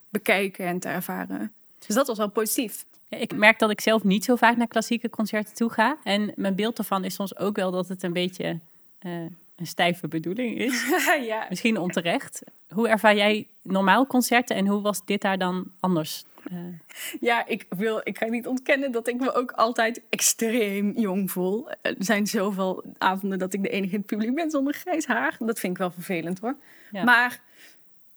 bekijken 0.08 0.66
en 0.66 0.78
te 0.78 0.88
ervaren. 0.88 1.52
Dus 1.86 1.94
dat 1.94 2.06
was 2.06 2.18
wel 2.18 2.30
positief. 2.30 2.84
ik 3.08 3.36
merk 3.36 3.58
dat 3.58 3.70
ik 3.70 3.80
zelf 3.80 4.04
niet 4.04 4.24
zo 4.24 4.36
vaak 4.36 4.56
naar 4.56 4.66
klassieke 4.66 5.10
concerten 5.10 5.54
toe 5.54 5.70
ga. 5.70 5.96
En 6.02 6.32
mijn 6.36 6.54
beeld 6.54 6.78
ervan 6.78 7.04
is 7.04 7.14
soms 7.14 7.36
ook 7.36 7.56
wel 7.56 7.70
dat 7.70 7.88
het 7.88 8.02
een 8.02 8.12
beetje 8.12 8.58
uh, 9.02 9.12
een 9.56 9.66
stijve 9.66 10.08
bedoeling 10.08 10.58
is. 10.58 10.84
ja. 11.30 11.46
Misschien 11.48 11.78
onterecht. 11.78 12.42
Hoe 12.68 12.88
ervaar 12.88 13.16
jij 13.16 13.46
normaal 13.62 14.06
concerten 14.06 14.56
en 14.56 14.66
hoe 14.66 14.80
was 14.80 15.04
dit 15.04 15.20
daar 15.20 15.38
dan 15.38 15.70
anders? 15.80 16.24
Uh... 16.52 16.58
Ja, 17.20 17.46
ik, 17.46 17.66
wil, 17.68 18.00
ik 18.04 18.18
ga 18.18 18.26
niet 18.26 18.46
ontkennen 18.46 18.92
dat 18.92 19.08
ik 19.08 19.20
me 19.20 19.34
ook 19.34 19.50
altijd 19.50 20.02
extreem 20.08 20.92
jong 20.96 21.30
voel. 21.30 21.70
Er 21.82 21.94
zijn 21.98 22.26
zoveel 22.26 22.84
avonden 22.98 23.38
dat 23.38 23.52
ik 23.52 23.62
de 23.62 23.68
enige 23.68 23.92
in 23.92 23.98
het 23.98 24.06
publiek 24.06 24.34
ben 24.34 24.50
zonder 24.50 24.74
grijs 24.74 25.06
haar. 25.06 25.36
Dat 25.38 25.60
vind 25.60 25.72
ik 25.72 25.78
wel 25.78 25.90
vervelend 25.90 26.38
hoor. 26.38 26.56
Maar 26.90 27.40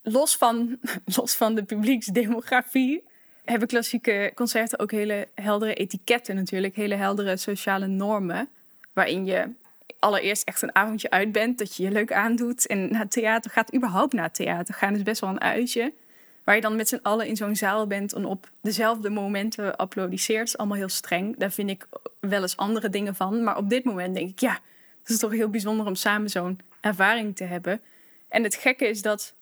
los 0.02 0.36
van, 0.38 0.80
los 1.18 1.36
van 1.36 1.56
de 1.56 1.64
publieksdemografie 1.64 3.04
hebben 3.46 3.68
klassieke 3.68 4.32
concerten 4.36 4.80
ook 4.80 4.92
hele 4.92 5.28
heldere 5.36 5.74
etiketten 5.74 6.36
natuurlijk. 6.36 6.76
Hele 6.76 6.96
heldere 6.96 7.38
sociale 7.38 7.88
normen. 7.88 8.50
Waarin 8.94 9.26
je 9.26 9.50
allereerst 10.00 10.44
echt 10.44 10.62
een 10.62 10.76
avondje 10.76 11.10
uit 11.10 11.32
bent. 11.32 11.58
Dat 11.58 11.76
je 11.76 11.84
je 11.84 11.92
leuk 11.92 12.14
aandoet. 12.14 12.68
En 12.68 12.92
naar 12.92 13.02
het 13.02 13.12
theater 13.12 13.52
gaat, 13.52 13.76
überhaupt 13.76 14.14
naar 14.14 14.24
het 14.24 14.36
theater 14.36 14.74
gaan, 14.74 14.96
is 14.96 15.04
best 15.04 15.22
wel 15.22 15.30
een 15.30 15.42
uitje. 15.42 15.94
Waar 16.44 16.56
je 16.56 16.62
dan 16.62 16.76
met 16.76 16.88
z'n 16.88 17.00
allen 17.02 17.28
in 17.28 17.36
zo'n 17.36 17.56
zaal 17.56 17.88
bent 17.88 18.14
en 18.14 18.26
op 18.26 18.50
dezelfde 18.62 19.10
momenten 19.10 19.76
applaudisseert. 19.76 20.48
is 20.48 20.58
allemaal 20.58 20.78
heel 20.78 20.90
streng. 20.90 21.38
Daar 21.38 21.52
vind 21.52 21.70
ik 21.70 21.88
wel 22.20 22.42
eens 22.42 22.58
andere 22.58 22.90
dingen 22.90 23.16
van. 23.16 23.44
Maar 23.44 23.58
op 23.58 23.70
dit 23.70 23.84
moment 23.84 24.16
denk 24.16 24.30
ik, 24.30 24.40
ja, 24.40 24.60
het 25.00 25.10
is 25.10 25.18
toch 25.18 25.32
heel 25.32 25.50
bijzonder 25.50 25.86
om 25.86 25.96
samen 25.96 26.30
zo'n 26.30 26.60
ervaring 26.82 27.36
te 27.36 27.44
hebben. 27.44 27.82
En 28.30 28.44
het 28.44 28.56
gekke 28.56 28.88
is 28.88 29.02
dat 29.02 29.36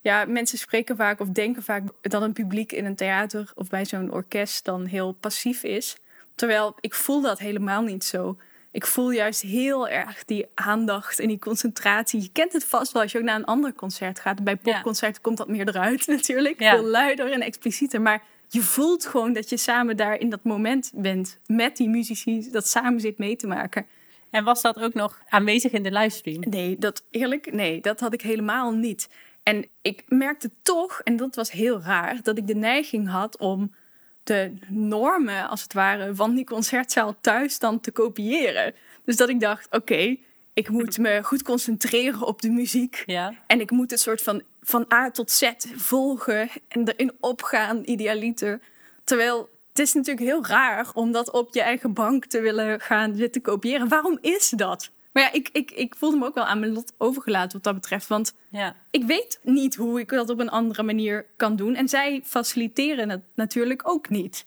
ja, 0.00 0.24
mensen 0.24 0.58
spreken 0.58 0.96
vaak 0.96 1.20
of 1.20 1.28
denken 1.28 1.62
vaak 1.62 1.82
dat 2.00 2.22
een 2.22 2.32
publiek 2.32 2.72
in 2.72 2.84
een 2.84 2.96
theater 2.96 3.52
of 3.54 3.68
bij 3.68 3.84
zo'n 3.84 4.12
orkest 4.12 4.64
dan 4.64 4.84
heel 4.84 5.12
passief 5.12 5.62
is. 5.62 5.96
Terwijl 6.34 6.74
ik 6.80 6.94
voel 6.94 7.20
dat 7.20 7.38
helemaal 7.38 7.82
niet 7.82 8.04
zo. 8.04 8.36
Ik 8.72 8.86
voel 8.86 9.10
juist 9.10 9.42
heel 9.42 9.88
erg 9.88 10.24
die 10.24 10.46
aandacht 10.54 11.18
en 11.18 11.28
die 11.28 11.38
concentratie. 11.38 12.22
Je 12.22 12.30
kent 12.32 12.52
het 12.52 12.64
vast 12.64 12.92
wel 12.92 13.02
als 13.02 13.12
je 13.12 13.18
ook 13.18 13.24
naar 13.24 13.36
een 13.36 13.44
ander 13.44 13.74
concert 13.74 14.20
gaat. 14.20 14.44
Bij 14.44 14.56
popconcerten 14.56 15.22
komt 15.22 15.36
dat 15.36 15.48
meer 15.48 15.68
eruit 15.68 16.06
natuurlijk. 16.16 16.56
Veel 16.56 16.84
luider 16.84 17.32
en 17.32 17.40
explicieter. 17.40 18.00
Maar 18.00 18.22
je 18.48 18.60
voelt 18.60 19.06
gewoon 19.06 19.32
dat 19.32 19.48
je 19.48 19.56
samen 19.56 19.96
daar 19.96 20.18
in 20.18 20.30
dat 20.30 20.44
moment 20.44 20.90
bent. 20.94 21.38
Met 21.46 21.76
die 21.76 21.88
muzici 21.88 22.50
dat 22.50 22.66
samen 22.66 23.00
zit 23.00 23.18
mee 23.18 23.36
te 23.36 23.46
maken. 23.46 23.86
En 24.30 24.44
was 24.44 24.62
dat 24.62 24.80
ook 24.80 24.94
nog 24.94 25.22
aanwezig 25.28 25.72
in 25.72 25.82
de 25.82 25.92
livestream? 25.92 26.42
Nee, 26.48 26.78
dat 26.78 27.04
eerlijk, 27.10 27.52
nee, 27.52 27.80
dat 27.80 28.00
had 28.00 28.12
ik 28.12 28.22
helemaal 28.22 28.70
niet. 28.70 29.08
En 29.42 29.66
ik 29.82 30.04
merkte 30.08 30.50
toch, 30.62 31.00
en 31.04 31.16
dat 31.16 31.34
was 31.34 31.50
heel 31.50 31.80
raar, 31.80 32.22
dat 32.22 32.38
ik 32.38 32.46
de 32.46 32.54
neiging 32.54 33.08
had 33.08 33.38
om 33.38 33.74
de 34.22 34.54
normen, 34.68 35.48
als 35.48 35.62
het 35.62 35.72
ware, 35.72 36.14
van 36.14 36.34
die 36.34 36.44
concertzaal 36.44 37.16
thuis 37.20 37.58
dan 37.58 37.80
te 37.80 37.90
kopiëren. 37.90 38.74
Dus 39.04 39.16
dat 39.16 39.28
ik 39.28 39.40
dacht, 39.40 39.66
oké, 39.70 40.16
ik 40.52 40.68
moet 40.68 40.98
me 40.98 41.22
goed 41.22 41.42
concentreren 41.42 42.22
op 42.22 42.42
de 42.42 42.50
muziek. 42.50 43.02
Ja. 43.06 43.34
En 43.46 43.60
ik 43.60 43.70
moet 43.70 43.90
het 43.90 44.00
soort 44.00 44.22
van 44.22 44.42
van 44.62 44.86
A 44.92 45.10
tot 45.10 45.30
Z 45.30 45.52
volgen 45.74 46.48
en 46.68 46.88
erin 46.88 47.12
opgaan, 47.20 47.82
idealiter. 47.84 48.60
Terwijl 49.04 49.48
het 49.68 49.78
is 49.78 49.92
natuurlijk 49.92 50.26
heel 50.26 50.46
raar 50.46 50.90
om 50.94 51.12
dat 51.12 51.30
op 51.30 51.54
je 51.54 51.62
eigen 51.62 51.92
bank 51.92 52.24
te 52.24 52.40
willen 52.40 52.80
gaan 52.80 53.16
zitten 53.16 53.42
kopiëren. 53.42 53.88
Waarom 53.88 54.18
is 54.20 54.48
dat? 54.48 54.90
Maar 55.12 55.22
ja, 55.22 55.32
ik, 55.32 55.48
ik, 55.52 55.70
ik 55.70 55.94
voelde 55.96 56.16
me 56.16 56.26
ook 56.26 56.34
wel 56.34 56.44
aan 56.44 56.60
mijn 56.60 56.72
lot 56.72 56.92
overgelaten 56.98 57.52
wat 57.52 57.62
dat 57.62 57.74
betreft. 57.74 58.06
Want 58.08 58.34
Ja. 58.48 58.76
ik 58.90 59.04
weet 59.04 59.38
niet 59.42 59.74
hoe 59.74 60.00
ik 60.00 60.08
dat 60.08 60.30
op 60.30 60.38
een 60.38 60.50
andere 60.50 60.82
manier 60.82 61.26
kan 61.36 61.56
doen. 61.56 61.74
En 61.74 61.88
zij 61.88 62.20
faciliteren 62.24 63.08
het 63.08 63.22
natuurlijk 63.34 63.88
ook 63.88 64.08
niet. 64.08 64.46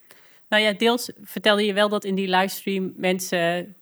Nou 0.49 0.63
ja, 0.63 0.73
deels 0.73 1.11
vertelde 1.23 1.65
je 1.65 1.73
wel 1.73 1.89
dat 1.89 2.03
in 2.03 2.15
die 2.15 2.27
livestream 2.29 2.93
mensen 2.95 3.75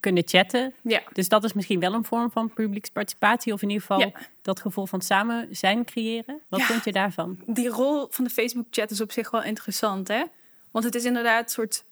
kunnen 0.00 0.22
chatten. 0.26 0.74
Ja, 0.82 1.02
Dus 1.12 1.28
dat 1.28 1.44
is 1.44 1.52
misschien 1.52 1.80
wel 1.80 1.92
een 1.94 2.04
vorm 2.04 2.30
van 2.30 2.52
publieksparticipatie. 2.52 3.52
Of 3.52 3.62
in 3.62 3.68
ieder 3.68 3.86
geval 3.86 4.00
Ja. 4.00 4.12
dat 4.42 4.60
gevoel 4.60 4.86
van 4.86 5.00
samen 5.00 5.48
zijn 5.50 5.84
creëren. 5.84 6.40
Wat 6.48 6.60
Ja. 6.60 6.66
vind 6.66 6.84
je 6.84 6.92
daarvan? 6.92 7.38
die 7.46 7.68
rol 7.68 8.06
van 8.10 8.24
de 8.24 8.30
Facebook-chat 8.30 8.90
is 8.90 9.00
op 9.00 9.12
zich 9.12 9.30
wel 9.30 9.42
interessant, 9.42 10.08
hè? 10.08 10.22
Want 10.70 10.84
het 10.84 10.94
is 10.94 11.04
inderdaad 11.04 11.42
een 11.44 11.48
soort 11.50 11.84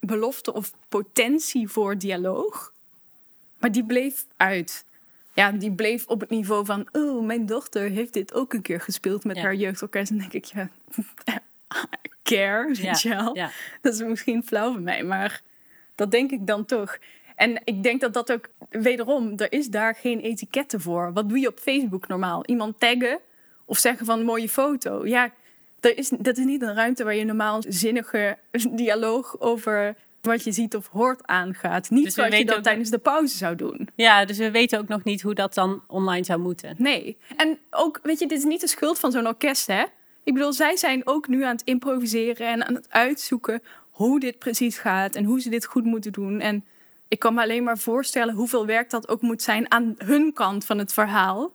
belofte 0.00 0.52
of 0.52 0.72
potentie 0.88 1.68
voor 1.68 1.98
dialoog. 1.98 2.72
Maar 3.66 3.74
die 3.74 3.84
bleef 3.84 4.26
uit. 4.36 4.84
Ja, 5.34 5.52
die 5.52 5.72
bleef 5.72 6.06
op 6.06 6.20
het 6.20 6.30
niveau 6.30 6.64
van... 6.64 6.88
Oh, 6.92 7.24
mijn 7.26 7.46
dochter 7.46 7.88
heeft 7.90 8.12
dit 8.12 8.34
ook 8.34 8.52
een 8.52 8.62
keer 8.62 8.80
gespeeld 8.80 9.24
met 9.24 9.36
Ja. 9.36 9.42
haar 9.42 9.54
jeugdorkest. 9.54 10.10
En 10.10 10.18
dan 10.18 10.28
denk 10.28 10.44
ik, 10.44 10.52
ja, 10.54 10.70
care, 12.22 12.74
weet 12.74 13.00
je 13.02 13.08
wel. 13.08 13.36
ja. 13.36 13.50
Dat 13.80 13.94
is 13.94 14.02
misschien 14.02 14.42
flauw 14.44 14.72
van 14.72 14.82
mij, 14.82 15.02
maar 15.04 15.42
dat 15.94 16.10
denk 16.10 16.30
ik 16.30 16.46
dan 16.46 16.64
toch. 16.64 16.98
En 17.36 17.60
ik 17.64 17.82
denk 17.82 18.00
dat 18.00 18.12
dat 18.12 18.32
ook, 18.32 18.48
wederom, 18.70 19.32
er 19.36 19.52
is 19.52 19.68
daar 19.68 19.94
geen 19.94 20.20
etiketten 20.20 20.80
voor. 20.80 21.12
Wat 21.12 21.28
doe 21.28 21.38
je 21.38 21.48
op 21.48 21.58
Facebook 21.58 22.08
normaal? 22.08 22.44
Iemand 22.44 22.80
taggen 22.80 23.18
of 23.64 23.78
zeggen 23.78 24.06
van 24.06 24.24
mooie 24.24 24.48
foto. 24.48 25.06
Ja, 25.06 25.30
er 25.80 25.98
is, 25.98 26.08
dat 26.08 26.36
is 26.38 26.44
niet 26.44 26.62
een 26.62 26.74
ruimte 26.74 27.04
waar 27.04 27.14
je 27.14 27.24
normaal 27.24 27.62
zinnige 27.68 28.38
dialoog 28.70 29.40
over 29.40 29.96
wat 30.26 30.44
je 30.44 30.52
ziet 30.52 30.76
of 30.76 30.86
hoort 30.86 31.26
aangaat. 31.26 31.90
Niet 31.90 32.04
Dus 32.04 32.14
zoals 32.14 32.36
je 32.36 32.44
dat 32.44 32.62
tijdens 32.62 32.90
de 32.90 32.98
pauze 32.98 33.36
zou 33.36 33.56
doen. 33.56 33.88
ja, 33.94 34.24
dus 34.24 34.38
we 34.38 34.50
weten 34.50 34.78
ook 34.78 34.88
nog 34.88 35.04
niet 35.04 35.22
hoe 35.22 35.34
dat 35.34 35.54
dan 35.54 35.82
online 35.86 36.24
zou 36.24 36.40
moeten. 36.40 36.74
Nee. 36.78 37.16
En 37.36 37.58
ook, 37.70 38.00
weet 38.02 38.18
je, 38.18 38.26
dit 38.26 38.38
is 38.38 38.44
niet 38.44 38.60
de 38.60 38.68
schuld 38.68 38.98
van 38.98 39.12
zo'n 39.12 39.26
orkest, 39.26 39.66
hè? 39.66 39.84
Ik 40.24 40.34
bedoel, 40.34 40.52
zij 40.52 40.76
zijn 40.76 41.06
ook 41.06 41.28
nu 41.28 41.44
aan 41.44 41.52
het 41.56 41.62
improviseren 41.64 42.46
en 42.48 42.66
aan 42.66 42.74
het 42.74 42.86
uitzoeken 42.90 43.62
hoe 43.90 44.20
dit 44.20 44.38
precies 44.38 44.78
gaat 44.78 45.14
en 45.14 45.24
hoe 45.24 45.40
ze 45.40 45.48
dit 45.48 45.64
goed 45.66 45.84
moeten 45.84 46.12
doen. 46.12 46.40
En 46.40 46.64
ik 47.08 47.18
kan 47.18 47.34
me 47.34 47.42
alleen 47.42 47.64
maar 47.64 47.78
voorstellen 47.78 48.34
hoeveel 48.34 48.66
werk 48.66 48.90
dat 48.90 49.08
ook 49.08 49.20
moet 49.20 49.42
zijn 49.42 49.70
aan 49.70 49.94
hun 49.98 50.32
kant 50.32 50.64
van 50.64 50.78
het 50.78 50.92
verhaal. 50.92 51.52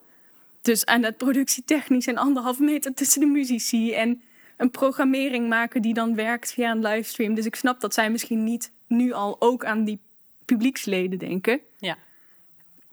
Dus 0.62 0.86
aan 0.86 1.02
het 1.02 1.16
productietechnisch 1.16 2.06
en 2.06 2.16
anderhalf 2.16 2.58
meter 2.58 2.94
tussen 2.94 3.20
de 3.20 3.26
muzici 3.26 3.92
en 3.92 4.22
een 4.62 4.70
programmering 4.70 5.48
maken 5.48 5.82
die 5.82 5.94
dan 5.94 6.14
werkt 6.14 6.52
via 6.52 6.70
een 6.70 6.82
livestream. 6.82 7.34
Dus 7.34 7.46
ik 7.46 7.54
snap 7.54 7.80
dat 7.80 7.94
zij 7.94 8.10
misschien 8.10 8.44
niet 8.44 8.72
nu 8.86 9.12
al 9.12 9.36
ook 9.38 9.64
aan 9.64 9.84
die 9.84 10.00
publieksleden 10.44 11.18
denken. 11.18 11.60
Ja. 11.78 11.98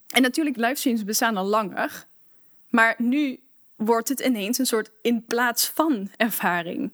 En 0.07 0.21
natuurlijk, 0.21 0.57
livestreams 0.57 1.03
bestaan 1.03 1.37
al 1.37 1.45
langer. 1.45 2.05
Maar 2.69 2.95
nu 2.97 3.39
wordt 3.75 4.09
het 4.09 4.19
ineens 4.19 4.57
een 4.57 4.65
soort 4.65 4.91
in 5.01 5.25
plaats 5.25 5.67
van 5.67 6.09
ervaring. 6.17 6.93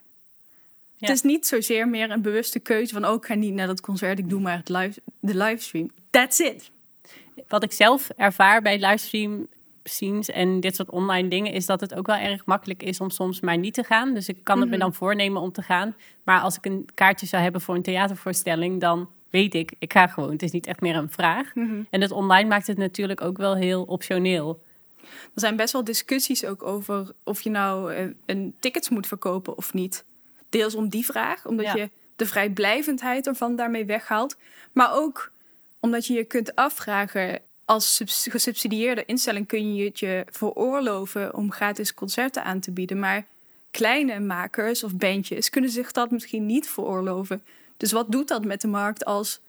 Ja. 0.98 1.08
Het 1.08 1.10
is 1.10 1.22
niet 1.22 1.48
zozeer 1.48 1.88
meer 1.88 2.12
een 2.12 2.22
bewuste 2.22 2.60
keuze 2.60 2.94
van... 2.94 3.06
oh, 3.06 3.14
ik 3.14 3.26
ga 3.26 3.34
niet 3.34 3.54
naar 3.54 3.68
dat 3.68 3.82
concert, 3.82 4.20
ik 4.20 4.30
doe 4.30 4.42
maar 4.42 4.58
het 4.58 4.70
live, 4.70 5.02
de 5.20 5.36
livestream. 5.36 5.92
That's 6.10 6.40
it. 6.40 6.72
Wat 7.48 7.64
ik 7.64 7.72
zelf 7.72 8.10
ervaar 8.10 8.62
bij 8.62 8.80
livestream 8.80 9.48
scenes 9.90 10.30
en 10.30 10.60
dit 10.60 10.76
soort 10.76 10.90
online 10.90 11.28
dingen... 11.28 11.52
is 11.52 11.66
dat 11.66 11.82
het 11.82 11.94
ook 11.96 12.08
wel 12.08 12.16
erg 12.16 12.46
makkelijk 12.46 12.84
is 12.84 13.00
om 13.00 13.10
soms 13.10 13.40
maar 13.40 13.58
niet 13.58 13.74
te 13.74 13.84
gaan. 13.84 14.14
Dus 14.14 14.28
ik 14.30 14.38
kan 14.44 14.60
het 14.60 14.70
me 14.70 14.78
dan 14.78 14.94
voornemen 14.94 15.42
om 15.42 15.52
te 15.52 15.62
gaan. 15.62 15.96
Maar 16.24 16.40
als 16.42 16.58
ik 16.58 16.66
een 16.66 16.90
kaartje 16.94 17.26
zou 17.26 17.44
hebben 17.44 17.62
voor 17.62 17.76
een 17.76 17.82
theatervoorstelling... 17.82 18.82
dan 18.82 19.10
weet 19.30 19.54
ik, 19.54 19.74
ik 19.80 19.94
ga 19.94 20.08
gewoon. 20.08 20.32
Het 20.32 20.44
is 20.44 20.52
niet 20.52 20.68
echt 20.68 20.82
meer 20.82 20.96
een 20.96 21.12
vraag. 21.12 21.54
En 21.90 22.02
het 22.02 22.12
online 22.12 22.50
maakt 22.50 22.68
het 22.68 22.78
natuurlijk 22.78 23.22
ook 23.22 23.38
wel 23.38 23.56
heel 23.56 23.84
optioneel. 23.84 24.62
Er 25.04 25.42
zijn 25.42 25.56
best 25.56 25.74
wel 25.74 25.84
discussies 25.84 26.46
ook 26.46 26.64
over 26.64 27.12
of 27.24 27.42
je 27.42 27.50
nou 27.50 27.94
eh, 27.94 28.06
een 28.26 28.56
tickets 28.60 28.90
moet 28.90 29.08
verkopen 29.08 29.58
of 29.58 29.74
niet. 29.74 30.06
Deels 30.50 30.76
om 30.76 30.90
die 30.90 31.06
vraag, 31.06 31.46
omdat 31.46 31.66
Ja. 31.66 31.76
je 31.76 31.90
de 32.16 32.26
vrijblijvendheid 32.26 33.28
ervan 33.28 33.56
daarmee 33.56 33.86
weghaalt. 33.86 34.38
Maar 34.72 34.94
ook 34.94 35.32
omdat 35.80 36.06
je 36.06 36.14
je 36.14 36.24
kunt 36.24 36.56
afvragen, 36.56 37.40
als 37.66 37.96
subs- 37.96 38.28
gesubsidieerde 38.30 39.06
instelling 39.06 39.48
kun 39.48 39.76
je 39.76 39.86
het 39.86 40.00
je 40.00 40.26
veroorloven 40.30 41.34
om 41.34 41.52
gratis 41.52 41.94
concerten 41.94 42.44
aan 42.44 42.60
te 42.60 42.72
bieden. 42.72 43.00
Maar 43.00 43.26
kleine 43.72 44.20
makers 44.20 44.84
of 44.84 44.96
bandjes 44.96 45.50
kunnen 45.50 45.70
zich 45.70 45.92
dat 45.92 46.12
misschien 46.12 46.46
niet 46.46 46.70
veroorloven. 46.70 47.44
Dus 47.78 47.92
wat 47.92 48.12
doet 48.12 48.28
dat 48.28 48.46
met 48.46 48.62
de 48.62 48.68
markt 48.68 49.06
als 49.06 49.40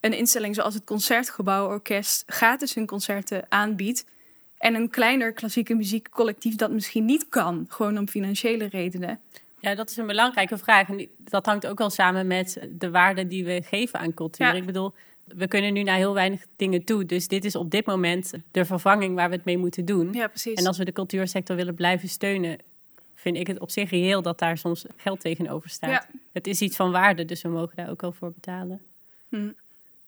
een 0.00 0.12
instelling 0.12 0.54
zoals 0.54 0.74
het 0.74 0.84
Concertgebouworkest 0.84 2.22
gratis 2.26 2.74
hun 2.74 2.86
concerten 2.86 3.44
aanbiedt? 3.48 4.04
En 4.58 4.74
een 4.74 4.90
kleiner 4.90 5.32
klassieke 5.32 5.74
muziekcollectief 5.74 6.56
dat 6.56 6.70
misschien 6.70 7.04
niet 7.04 7.28
kan, 7.28 7.66
gewoon 7.68 7.98
om 7.98 8.08
financiële 8.08 8.64
redenen. 8.64 9.20
Ja, 9.60 9.74
dat 9.74 9.90
is 9.90 9.96
een 9.96 10.06
belangrijke 10.06 10.58
vraag. 10.58 10.88
En 10.88 11.08
dat 11.18 11.46
hangt 11.46 11.66
ook 11.66 11.78
wel 11.78 11.90
samen 11.90 12.26
met 12.26 12.68
de 12.70 12.90
waarde 12.90 13.26
die 13.26 13.44
we 13.44 13.62
geven 13.64 13.98
aan 13.98 14.14
cultuur. 14.14 14.46
Ja. 14.46 14.52
Ik 14.52 14.66
bedoel, 14.66 14.94
we 15.24 15.48
kunnen 15.48 15.72
nu 15.72 15.82
naar 15.82 15.96
heel 15.96 16.14
weinig 16.14 16.46
dingen 16.56 16.84
toe. 16.84 17.06
Dus 17.06 17.28
dit 17.28 17.44
is 17.44 17.56
op 17.56 17.70
dit 17.70 17.86
moment 17.86 18.32
de 18.50 18.64
vervanging 18.64 19.14
waar 19.14 19.28
we 19.28 19.34
het 19.34 19.44
mee 19.44 19.58
moeten 19.58 19.84
doen. 19.84 20.12
Ja, 20.12 20.26
precies. 20.26 20.54
En 20.54 20.66
als 20.66 20.78
we 20.78 20.84
de 20.84 20.92
cultuursector 20.92 21.56
willen 21.56 21.74
blijven 21.74 22.08
steunen, 22.08 22.58
vind 23.14 23.36
ik 23.36 23.46
het 23.46 23.58
op 23.58 23.70
zich 23.70 23.90
reëel 23.90 24.22
dat 24.22 24.38
daar 24.38 24.58
soms 24.58 24.84
geld 24.96 25.20
tegenover 25.20 25.70
staat. 25.70 25.90
Ja. 25.90 26.06
Het 26.32 26.46
is 26.46 26.60
iets 26.60 26.76
van 26.76 26.90
waarde, 26.90 27.24
dus 27.24 27.42
we 27.42 27.48
mogen 27.48 27.76
daar 27.76 27.90
ook 27.90 28.00
wel 28.00 28.12
voor 28.12 28.32
betalen. 28.32 28.80
Hm. 29.28 29.50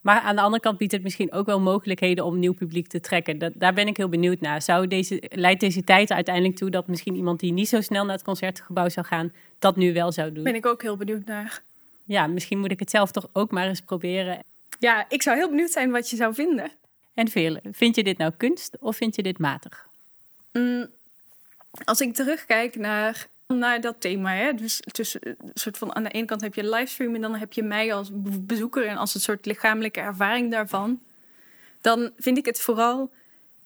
Maar 0.01 0.21
aan 0.21 0.37
de 0.37 0.43
andere 0.43 0.63
kant 0.63 0.79
biedt 0.79 0.93
het 0.93 1.03
misschien 1.03 1.33
ook 1.33 1.47
wel 1.47 1.61
mogelijkheden 1.61 2.25
om 2.25 2.39
nieuw 2.39 2.55
publiek 2.55 2.87
te 2.87 3.01
trekken. 3.01 3.39
Dat, 3.39 3.53
daar 3.57 3.75
ben 3.75 3.87
ik 3.87 3.97
heel 3.97 4.09
benieuwd 4.09 4.41
naar. 4.41 4.63
Zou 4.63 4.87
deze, 4.87 5.23
leidt 5.31 5.61
deze 5.61 5.85
tijd 5.85 6.11
uiteindelijk 6.11 6.57
toe 6.57 6.71
dat 6.71 6.87
misschien 6.87 7.15
iemand 7.15 7.41
die 7.41 7.53
niet 7.53 7.69
zo 7.69 7.81
snel 7.81 8.05
naar 8.05 8.15
het 8.15 8.25
concertgebouw 8.25 8.89
zou 8.89 9.07
gaan, 9.07 9.33
dat 9.59 9.77
nu 9.77 9.93
wel 9.93 10.13
zou 10.13 10.33
doen? 10.33 10.45
ben 10.45 10.55
ik 10.55 10.67
ook 10.67 10.83
heel 10.83 10.97
benieuwd 10.97 11.25
naar. 11.25 11.63
Ja, 12.05 12.27
misschien 12.27 12.59
moet 12.59 12.71
ik 12.71 12.79
het 12.79 12.91
zelf 12.91 13.11
toch 13.11 13.29
ook 13.33 13.51
maar 13.51 13.67
eens 13.69 13.81
proberen. 13.81 14.39
Ja, 14.79 15.07
ik 15.09 15.23
zou 15.23 15.37
heel 15.37 15.49
benieuwd 15.49 15.71
zijn 15.71 15.91
wat 15.91 16.11
je 16.11 16.17
zou 16.17 16.35
vinden. 16.35 16.73
En 17.15 17.29
Vele, 17.29 17.61
vind 17.71 17.97
je 17.97 18.05
dit 18.05 18.19
nou 18.19 18.33
kunst 18.37 18.77
of 18.81 18.97
vind 18.97 19.17
je 19.17 19.23
dit 19.23 19.39
matig? 19.39 19.87
Mm, 20.53 20.91
als 21.85 22.01
ik 22.01 22.15
terugkijk 22.15 22.77
naar, 22.77 23.27
naar 23.47 23.81
dat 23.81 24.01
thema, 24.01 24.35
hè, 24.35 24.55
dus 24.55 24.81
tussen, 24.93 25.21
een 25.25 25.51
soort 25.55 25.79
van, 25.79 25.95
aan 25.95 26.05
de 26.05 26.11
ene 26.11 26.27
kant 26.27 26.41
heb 26.41 26.55
je 26.55 26.69
livestream 26.69 27.15
en 27.15 27.21
dan 27.21 27.35
heb 27.35 27.53
je 27.53 27.63
mij 27.63 27.95
als 27.95 28.11
be- 28.13 28.41
bezoeker 28.41 28.87
en 28.87 28.97
als 28.97 29.15
een 29.15 29.21
soort 29.21 29.47
lichamelijke 29.47 30.01
ervaring 30.01 30.51
daarvan, 30.51 31.01
dan 31.81 32.11
vind 32.17 32.39
ik 32.39 32.47
het 32.47 32.61
vooral 32.61 33.11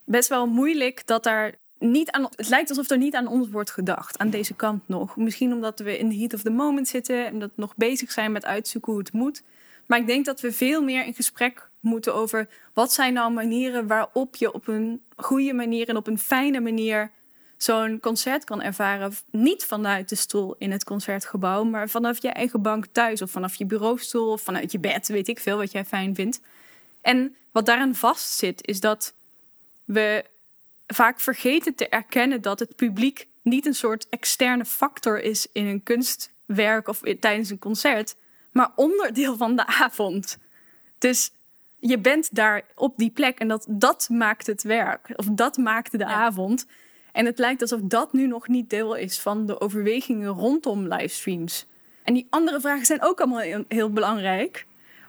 best 0.05 0.29
wel 0.29 0.47
moeilijk 0.47 1.07
dat 1.07 1.23
daar 1.23 1.55
niet 1.79 2.11
aan. 2.11 2.23
Het 2.37 2.49
lijkt 2.49 2.69
alsof 2.69 2.91
er 2.91 2.99
niet 2.99 3.15
aan 3.15 3.27
ons 3.27 3.49
wordt 3.49 3.71
gedacht, 3.71 4.19
aan 4.19 4.31
deze 4.31 4.55
kant 4.55 4.88
nog. 4.88 5.17
Misschien 5.17 5.53
omdat 5.53 5.79
we 5.79 5.99
in 5.99 6.09
de 6.09 6.17
heat 6.17 6.35
of 6.35 6.43
the 6.43 6.50
moment 6.50 6.88
zitten 6.88 7.27
en 7.27 7.38
dat 7.38 7.50
we 7.55 7.61
nog 7.61 7.77
bezig 7.77 8.11
zijn 8.11 8.33
met 8.33 8.45
uitzoeken 8.45 8.93
hoe 8.93 9.00
het 9.00 9.12
moet. 9.12 9.43
Maar 9.88 9.99
ik 9.99 10.07
denk 10.07 10.25
dat 10.25 10.40
we 10.40 10.52
veel 10.52 10.83
meer 10.83 11.04
in 11.04 11.14
gesprek 11.14 11.68
moeten 11.80 12.14
over 12.14 12.49
wat 12.75 12.92
zijn 12.92 13.12
nou 13.12 13.33
manieren 13.33 13.87
waarop 13.87 14.37
je 14.37 14.52
op 14.52 14.68
een 14.68 15.02
goede 15.16 15.52
manier 15.52 15.88
en 15.88 15.97
op 15.97 16.07
een 16.07 16.18
fijne 16.18 16.61
manier 16.61 17.11
zo'n 17.57 18.00
concert 18.00 18.45
kan 18.45 18.62
ervaren. 18.62 19.12
Niet 19.30 19.64
vanuit 19.64 20.09
de 20.09 20.14
stoel 20.14 20.54
in 20.59 20.71
het 20.71 20.85
concertgebouw, 20.85 21.64
maar 21.64 21.88
vanaf 21.88 22.23
je 22.23 22.28
eigen 22.28 22.62
bank 22.62 22.87
thuis 22.87 23.23
of 23.23 23.30
vanaf 23.30 23.54
je 23.54 23.66
bureaustoel 23.66 24.33
of 24.33 24.42
vanuit 24.42 24.73
je 24.73 24.78
bed, 24.78 25.09
weet 25.09 25.28
ik 25.28 25.40
veel 25.40 25.57
wat 25.57 25.73
jij 25.73 25.85
fijn 25.85 26.14
vindt. 26.14 26.40
En 27.00 27.37
wat 27.52 27.66
daaraan 27.66 27.95
vastzit, 27.95 28.66
is 28.66 28.80
dat 28.80 29.14
we 29.85 30.25
vaak 30.87 31.21
vergeten 31.21 31.75
te 31.75 31.88
erkennen 31.88 32.42
dat 32.42 32.59
het 32.59 32.76
publiek 32.76 33.26
niet 33.42 33.66
een 33.66 33.75
soort 33.75 34.09
externe 34.09 34.64
factor 34.64 35.21
is 35.21 35.47
in 35.52 35.66
een 35.66 35.83
kunstwerk 35.83 36.88
of 36.88 37.00
tijdens 37.21 37.50
een 37.50 37.59
concert, 37.59 38.16
maar 38.59 38.73
onderdeel 38.75 39.37
van 39.37 39.57
de 39.57 39.67
avond. 39.67 40.38
Dus 40.99 41.33
je 41.79 41.99
bent 41.99 42.35
daar 42.35 42.62
op 42.75 42.97
die 42.97 43.11
plek 43.11 43.38
en 43.38 43.49
dat, 43.49 43.67
dat 43.69 44.09
maakt 44.11 44.47
het 44.47 44.62
werk. 44.62 45.12
Of 45.17 45.27
dat 45.27 45.57
maakte 45.57 45.97
de 45.97 46.05
Ja. 46.05 46.11
avond. 46.11 46.67
En 47.12 47.27
het 47.27 47.38
lijkt 47.38 47.61
alsof 47.61 47.81
dat 47.83 48.12
nu 48.12 48.27
nog 48.27 48.49
niet 48.49 48.71
deel 48.71 48.95
is 48.95 49.21
van 49.21 49.47
de 49.47 49.61
overwegingen 49.61 50.29
rondom 50.29 50.87
livestreams. 50.87 51.67
En 52.03 52.15
die 52.15 52.27
andere 52.31 52.61
vragen 52.61 52.87
zijn 52.87 53.03
ook 53.03 53.21
allemaal 53.21 53.41
heel, 53.41 53.65
heel 53.69 53.93
belangrijk. 53.93 54.67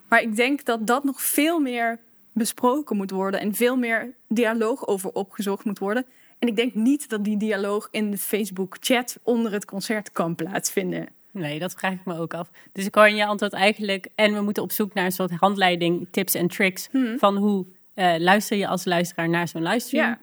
Maar 0.10 0.22
ik 0.22 0.36
denk 0.36 0.66
dat 0.66 0.88
dat 0.88 1.04
nog 1.04 1.22
veel 1.22 1.60
meer 1.60 2.00
besproken 2.34 2.98
moet 2.98 3.12
worden 3.12 3.40
en 3.40 3.56
veel 3.56 3.78
meer 3.78 4.14
dialoog 4.28 4.88
over 4.88 5.12
opgezocht 5.12 5.66
moet 5.66 5.80
worden. 5.80 6.06
En 6.40 6.48
ik 6.48 6.56
denk 6.56 6.74
niet 6.74 7.10
dat 7.10 7.24
die 7.24 7.38
dialoog 7.38 7.88
in 7.92 8.12
de 8.12 8.18
Facebook-chat 8.18 9.20
onder 9.24 9.52
het 9.52 9.66
concert 9.66 10.12
kan 10.12 10.36
plaatsvinden. 10.36 11.19
Nee, 11.40 11.60
dat 11.60 11.74
vraag 11.74 11.94
ik 11.94 12.06
me 12.06 12.18
ook 12.18 12.34
af. 12.34 12.50
Dus 12.72 12.86
ik 12.86 12.96
hoor 12.96 13.08
in 13.08 13.16
je 13.16 13.26
antwoord 13.26 13.54
eigenlijk... 13.54 14.08
en 14.16 14.34
we 14.34 14.42
moeten 14.42 14.64
op 14.64 14.72
zoek 14.72 14.94
naar 14.94 15.06
een 15.06 15.12
soort 15.12 15.32
handleiding, 15.32 16.08
tips 16.12 16.34
en 16.36 16.48
tricks... 16.48 16.90
van 17.18 17.38
hoe 17.38 17.66
eh, 17.94 18.14
luister 18.18 18.58
je 18.58 18.68
als 18.68 18.86
luisteraar 18.86 19.30
naar 19.30 19.48
zo'n 19.48 19.64
livestream. 19.64 20.06
Ja, 20.08 20.20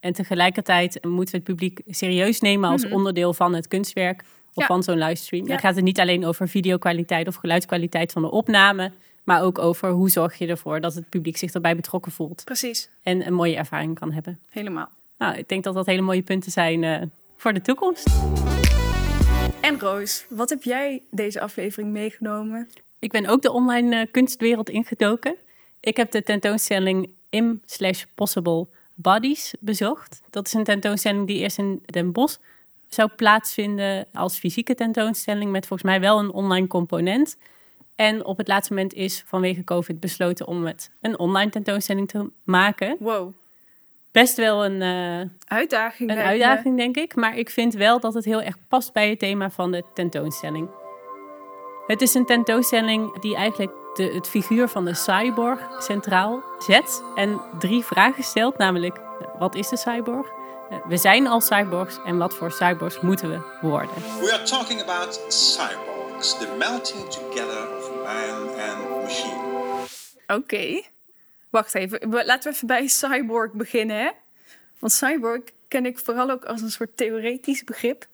En 0.00 0.12
tegelijkertijd 0.12 1.04
moeten 1.04 1.30
we 1.30 1.36
het 1.36 1.46
publiek 1.46 1.80
serieus 1.86 2.40
nemen 2.40 2.70
als 2.70 2.84
Mhm. 2.84 2.92
onderdeel 2.94 3.34
van 3.34 3.54
het 3.54 3.68
kunstwerk... 3.68 4.20
of 4.54 4.62
Ja. 4.62 4.66
van 4.66 4.82
zo'n 4.82 4.98
livestream. 4.98 5.42
Ja. 5.44 5.48
Dan 5.50 5.58
gaat 5.58 5.74
het 5.74 5.84
niet 5.84 6.00
alleen 6.00 6.24
over 6.26 6.48
videokwaliteit 6.48 7.28
of 7.28 7.34
geluidskwaliteit 7.34 8.12
van 8.12 8.22
de 8.22 8.30
opname, 8.30 8.92
maar 9.24 9.42
ook 9.42 9.58
over 9.58 9.90
hoe 9.90 10.10
zorg 10.10 10.38
je 10.38 10.46
ervoor 10.46 10.80
dat 10.80 10.94
het 10.94 11.08
publiek 11.08 11.36
zich 11.36 11.52
erbij 11.52 11.76
betrokken 11.76 12.12
voelt 12.12 12.42
Precies, 12.44 12.88
en 13.02 13.26
een 13.26 13.34
mooie 13.34 13.56
ervaring 13.56 13.98
kan 13.98 14.12
hebben. 14.12 14.38
helemaal. 14.50 14.88
Nou, 15.18 15.36
ik 15.36 15.48
denk 15.48 15.64
dat 15.64 15.74
dat 15.74 15.86
hele 15.86 16.02
mooie 16.02 16.22
punten 16.22 16.52
zijn 16.52 16.84
eh, 16.84 17.02
voor 17.36 17.52
de 17.52 17.60
toekomst. 17.60 18.06
En 19.64 19.80
Roos, 19.80 20.26
wat 20.28 20.50
heb 20.50 20.62
jij 20.62 21.02
deze 21.10 21.40
aflevering 21.40 21.90
meegenomen? 21.90 22.68
Ik 22.98 23.10
ben 23.10 23.26
ook 23.26 23.42
de 23.42 23.52
online 23.52 23.96
eh, 23.96 24.06
kunstwereld 24.10 24.68
ingedoken. 24.68 25.36
Ik 25.80 25.96
heb 25.96 26.10
de 26.10 26.22
tentoonstelling 26.22 27.14
Im 27.30 27.62
slash 27.64 28.04
Possible 28.14 28.66
Bodies 28.94 29.54
bezocht. 29.60 30.22
Dat 30.30 30.46
is 30.46 30.52
een 30.52 30.64
tentoonstelling 30.64 31.26
die 31.26 31.38
eerst 31.38 31.58
in 31.58 31.82
Den 31.86 32.12
Bosch 32.12 32.36
zou 32.88 33.10
plaatsvinden 33.16 34.06
als 34.12 34.38
fysieke 34.38 34.74
tentoonstelling 34.74 35.50
met 35.50 35.66
volgens 35.66 35.90
mij 35.90 36.00
wel 36.00 36.18
een 36.18 36.32
online 36.32 36.66
component. 36.66 37.36
En 37.94 38.24
op 38.24 38.36
het 38.36 38.48
laatste 38.48 38.74
moment 38.74 38.92
is 38.92 39.22
vanwege 39.26 39.64
COVID 39.64 40.00
besloten 40.00 40.46
om 40.46 40.66
het 40.66 40.90
een 41.00 41.18
online 41.18 41.50
tentoonstelling 41.50 42.08
te 42.08 42.30
maken. 42.42 42.96
Wow, 42.98 43.32
Best 44.14 44.36
wel 44.36 44.64
een, 44.64 44.82
eh, 44.82 45.28
uitdaging. 45.58 46.10
een 46.10 46.16
me. 46.16 46.22
uitdaging, 46.22 46.76
denk 46.76 46.96
ik. 46.96 47.14
Maar 47.14 47.36
ik 47.38 47.50
vind 47.50 47.74
wel 47.74 48.00
dat 48.00 48.14
het 48.14 48.24
heel 48.24 48.42
erg 48.42 48.56
past 48.68 48.92
bij 48.92 49.08
het 49.10 49.18
thema 49.18 49.50
van 49.50 49.72
de 49.72 49.84
tentoonstelling. 49.94 50.68
Het 51.86 52.02
is 52.02 52.14
een 52.14 52.26
tentoonstelling 52.26 53.20
die 53.20 53.36
eigenlijk 53.36 53.72
de, 53.94 54.02
het 54.02 54.28
figuur 54.28 54.68
van 54.68 54.84
de 54.84 54.94
cyborg 54.94 55.82
centraal 55.82 56.42
zet. 56.58 57.02
En 57.14 57.40
drie 57.58 57.84
vragen 57.84 58.22
stelt, 58.22 58.58
namelijk 58.58 59.00
wat 59.38 59.54
is 59.54 59.68
de 59.68 59.76
cyborg? 59.76 60.26
Eh, 60.70 60.78
We 60.88 60.96
zijn 60.96 61.26
al 61.26 61.40
cyborgs 61.40 61.98
en 62.04 62.18
wat 62.18 62.34
voor 62.34 62.52
cyborgs 62.52 63.00
moeten 63.00 63.30
we 63.30 63.40
worden? 63.60 63.94
We 64.20 64.32
are 64.32 64.42
talking 64.42 64.80
about 64.82 65.24
cyborgs, 65.28 66.38
the 66.38 66.54
melting 66.58 67.04
together 67.10 67.76
of 67.78 67.90
man 68.04 68.48
and 68.48 69.02
machine. 69.02 69.42
Oké. 70.26 70.82
Wacht 71.54 71.74
even, 71.74 72.00
laten 72.10 72.50
we 72.50 72.56
even 72.56 72.66
bij 72.66 72.86
cyborg 72.86 73.52
beginnen, 73.52 73.98
hè? 73.98 74.10
Want 74.78 74.92
cyborg 74.92 75.40
ken 75.68 75.86
ik 75.86 75.98
vooral 75.98 76.30
ook 76.30 76.44
als 76.44 76.60
een 76.62 76.70
soort 76.70 76.96
theoretisch 76.96 77.64
begrip 77.64 78.06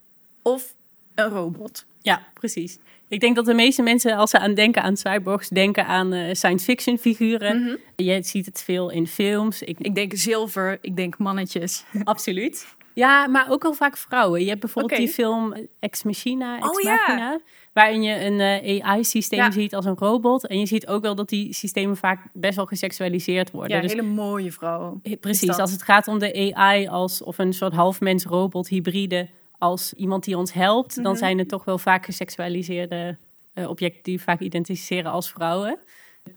of 0.42 0.74
een 1.14 1.28
robot. 1.28 1.84
Ja, 2.02 2.26
precies. 2.34 2.78
Ik 3.08 3.20
denk 3.20 3.36
dat 3.36 3.44
de 3.44 3.54
meeste 3.54 3.82
mensen, 3.82 4.16
als 4.16 4.30
ze 4.30 4.38
aan 4.38 4.54
denken 4.54 4.82
aan 4.82 4.96
cyborgs, 4.96 5.48
denken 5.48 5.86
aan 5.86 6.12
eh, 6.12 6.34
science 6.34 6.64
fiction 6.64 6.98
figuren. 6.98 7.80
Je 7.96 8.22
ziet 8.22 8.46
het 8.46 8.62
veel 8.62 8.90
in 8.90 9.06
films. 9.06 9.62
Ik, 9.62 9.78
Ik 9.78 9.94
denk 9.94 10.12
zilver, 10.14 10.78
ik 10.80 10.96
denk 10.96 11.18
mannetjes. 11.18 11.84
Absoluut. 12.04 12.66
Ja, 13.00 13.26
maar 13.26 13.46
ook 13.50 13.62
wel 13.62 13.72
vaak 13.74 13.96
vrouwen. 13.96 14.40
Je 14.42 14.48
hebt 14.48 14.60
bijvoorbeeld 14.60 15.00
die 15.00 15.08
film 15.08 15.54
Ex 15.78 16.02
Machina, 16.02 16.56
Ex 16.56 16.68
Oh, 16.68 16.80
ja. 16.80 16.90
Machina, 16.94 17.40
waarin 17.72 18.02
je 18.02 18.24
een 18.24 18.40
eh, 18.40 18.84
AI-systeem 18.84 19.38
Ja. 19.38 19.50
ziet 19.50 19.74
als 19.74 19.84
een 19.84 19.96
robot. 19.98 20.46
En 20.46 20.58
je 20.58 20.66
ziet 20.66 20.86
ook 20.86 21.02
wel 21.02 21.14
dat 21.14 21.28
die 21.28 21.54
systemen 21.54 21.96
vaak 21.96 22.20
best 22.32 22.56
wel 22.56 22.66
geseksualiseerd 22.66 23.50
worden. 23.50 23.76
Ja, 23.76 23.82
dus 23.82 23.92
hele 23.92 24.02
mooie 24.06 24.52
vrouw. 24.52 25.00
precies, 25.20 25.58
als 25.58 25.70
het 25.72 25.82
gaat 25.82 26.08
om 26.08 26.18
de 26.18 26.52
AI 26.54 26.88
als 26.88 27.22
of 27.22 27.38
een 27.38 27.52
soort 27.52 27.72
halfmens-robot 27.72 28.68
hybride 28.68 29.28
als 29.58 29.92
iemand 29.92 30.24
die 30.24 30.36
ons 30.36 30.52
helpt, 30.52 30.94
dan 30.94 31.04
Mhm. 31.12 31.16
zijn 31.16 31.38
het 31.38 31.48
toch 31.48 31.64
wel 31.64 31.78
vaak 31.78 32.04
geseksualiseerde 32.04 33.16
eh, 33.54 33.68
objecten 33.68 34.02
die 34.02 34.20
vaak 34.20 34.40
identificeren 34.40 35.10
als 35.12 35.30
vrouwen. 35.30 35.78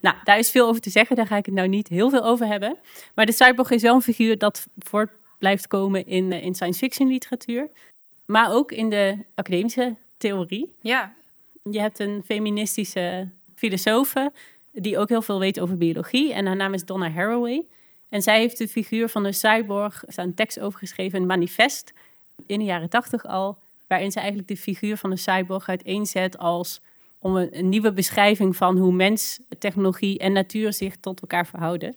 Nou, 0.01 0.15
daar 0.23 0.37
is 0.37 0.51
veel 0.51 0.67
over 0.67 0.81
te 0.81 0.89
zeggen, 0.89 1.15
daar 1.15 1.27
ga 1.27 1.37
ik 1.37 1.45
het 1.45 1.55
nou 1.55 1.67
niet 1.67 1.87
heel 1.87 2.09
veel 2.09 2.23
over 2.23 2.45
hebben. 2.47 2.77
Maar 3.15 3.25
de 3.25 3.31
cyborg 3.31 3.71
is 3.71 3.81
wel 3.81 3.95
een 3.95 4.01
figuur 4.01 4.37
dat 4.37 4.67
voort 4.77 5.11
blijft 5.43 5.67
komen 5.67 6.05
in, 6.05 6.31
eh, 6.31 6.43
in 6.43 6.55
science 6.55 6.79
fiction 6.79 7.07
literatuur, 7.07 7.69
maar 8.25 8.53
ook 8.53 8.71
in 8.71 8.89
de 8.89 9.17
academische 9.35 9.95
theorie. 10.17 10.73
Ja, 10.81 11.13
Je 11.69 11.79
hebt 11.79 11.99
een 11.99 12.21
feministische 12.25 13.29
filosofe 13.55 14.31
die 14.71 14.97
ook 14.97 15.09
heel 15.09 15.21
veel 15.21 15.39
weet 15.39 15.59
over 15.59 15.77
biologie. 15.77 16.33
En 16.33 16.45
haar 16.45 16.55
naam 16.55 16.73
is 16.73 16.85
Donna 16.85 17.09
Haraway. 17.09 17.65
En 18.09 18.21
zij 18.21 18.39
heeft 18.39 18.57
de 18.57 18.67
figuur 18.67 19.09
van 19.09 19.23
de 19.23 19.31
cyborg, 19.31 20.03
er 20.07 20.23
een 20.23 20.33
tekst 20.33 20.59
over 20.59 20.79
geschreven, 20.79 21.19
een 21.19 21.27
manifest 21.27 21.93
in 22.45 22.59
de 22.59 22.65
jaren 22.65 22.89
tachtig 22.89 23.25
al. 23.25 23.57
Waarin 23.87 24.11
ze 24.11 24.19
eigenlijk 24.19 24.47
de 24.47 24.57
figuur 24.57 24.97
van 24.97 25.09
de 25.09 25.17
cyborg 25.17 25.69
uiteenzet 25.69 26.37
als 26.37 26.81
om 27.19 27.35
een, 27.35 27.57
een 27.57 27.69
nieuwe 27.69 27.93
beschrijving 27.93 28.55
van 28.55 28.77
hoe 28.77 28.93
mens, 28.93 29.39
technologie 29.59 30.19
en 30.19 30.31
natuur 30.31 30.73
zich 30.73 30.95
tot 30.95 31.21
elkaar 31.21 31.47
verhouden. 31.47 31.95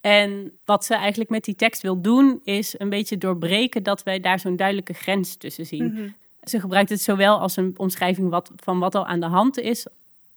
En 0.00 0.58
wat 0.64 0.84
ze 0.84 0.94
eigenlijk 0.94 1.30
met 1.30 1.44
die 1.44 1.54
tekst 1.54 1.82
wil 1.82 2.00
doen, 2.00 2.40
is 2.44 2.74
een 2.78 2.88
beetje 2.88 3.18
doorbreken 3.18 3.82
dat 3.82 4.02
wij 4.02 4.20
daar 4.20 4.40
zo'n 4.40 4.56
duidelijke 4.56 4.92
grens 4.92 5.36
tussen 5.36 5.66
zien. 5.66 6.14
Ze 6.44 6.60
gebruikt 6.60 6.90
het 6.90 7.00
zowel 7.00 7.38
als 7.40 7.56
een 7.56 7.74
omschrijving 7.76 8.30
wat, 8.30 8.50
van 8.56 8.78
wat 8.78 8.94
al 8.94 9.06
aan 9.06 9.20
de 9.20 9.26
hand 9.26 9.58
is, 9.58 9.86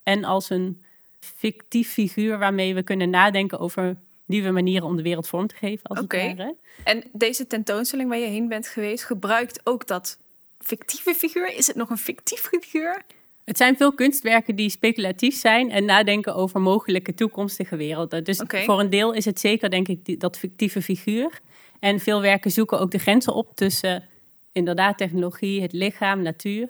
en 0.04 0.24
als 0.24 0.50
een 0.50 0.84
fictief 1.20 1.90
figuur 1.92 2.38
waarmee 2.38 2.76
we 2.76 2.84
kunnen 2.84 3.10
nadenken 3.10 3.60
over 3.60 3.98
nieuwe 4.26 4.52
manieren 4.52 4.88
om 4.88 4.96
de 4.96 5.02
wereld 5.04 5.28
vorm 5.28 5.48
te 5.48 5.56
geven. 5.56 5.84
Als 5.84 6.00
Oké. 6.00 6.56
en 6.84 7.04
deze 7.12 7.48
tentoonstelling 7.48 8.10
waar 8.10 8.18
je 8.18 8.26
heen 8.26 8.48
bent 8.48 8.68
geweest, 8.68 9.04
gebruikt 9.04 9.62
ook 9.64 9.88
dat 9.88 10.18
fictieve 10.60 11.16
figuur. 11.16 11.56
Is 11.56 11.68
het 11.68 11.76
nog 11.76 11.90
een 11.90 11.98
fictief 11.98 12.40
figuur? 12.40 13.04
Het 13.46 13.58
zijn 13.58 13.78
veel 13.78 13.94
kunstwerken 13.94 14.56
die 14.56 14.70
speculatief 14.70 15.36
zijn 15.36 15.72
en 15.72 15.86
nadenken 15.86 16.36
over 16.36 16.62
mogelijke 16.62 17.14
toekomstige 17.14 17.76
werelden. 17.76 18.24
Dus 18.24 18.40
voor 18.66 18.80
een 18.80 18.90
deel 18.90 19.14
is 19.14 19.26
het 19.26 19.40
zeker, 19.40 19.70
denk 19.70 19.88
ik, 19.88 20.06
die- 20.06 20.18
dat 20.18 20.38
fictieve 20.38 20.82
figuur. 20.82 21.40
En 21.80 22.00
veel 22.00 22.22
werken 22.22 22.52
zoeken 22.52 22.80
ook 22.80 22.92
de 22.92 22.98
grenzen 22.98 23.34
op 23.34 23.56
tussen 23.56 24.04
inderdaad 24.52 24.98
technologie, 24.98 25.62
het 25.62 25.74
lichaam, 25.74 26.22
natuur. 26.22 26.68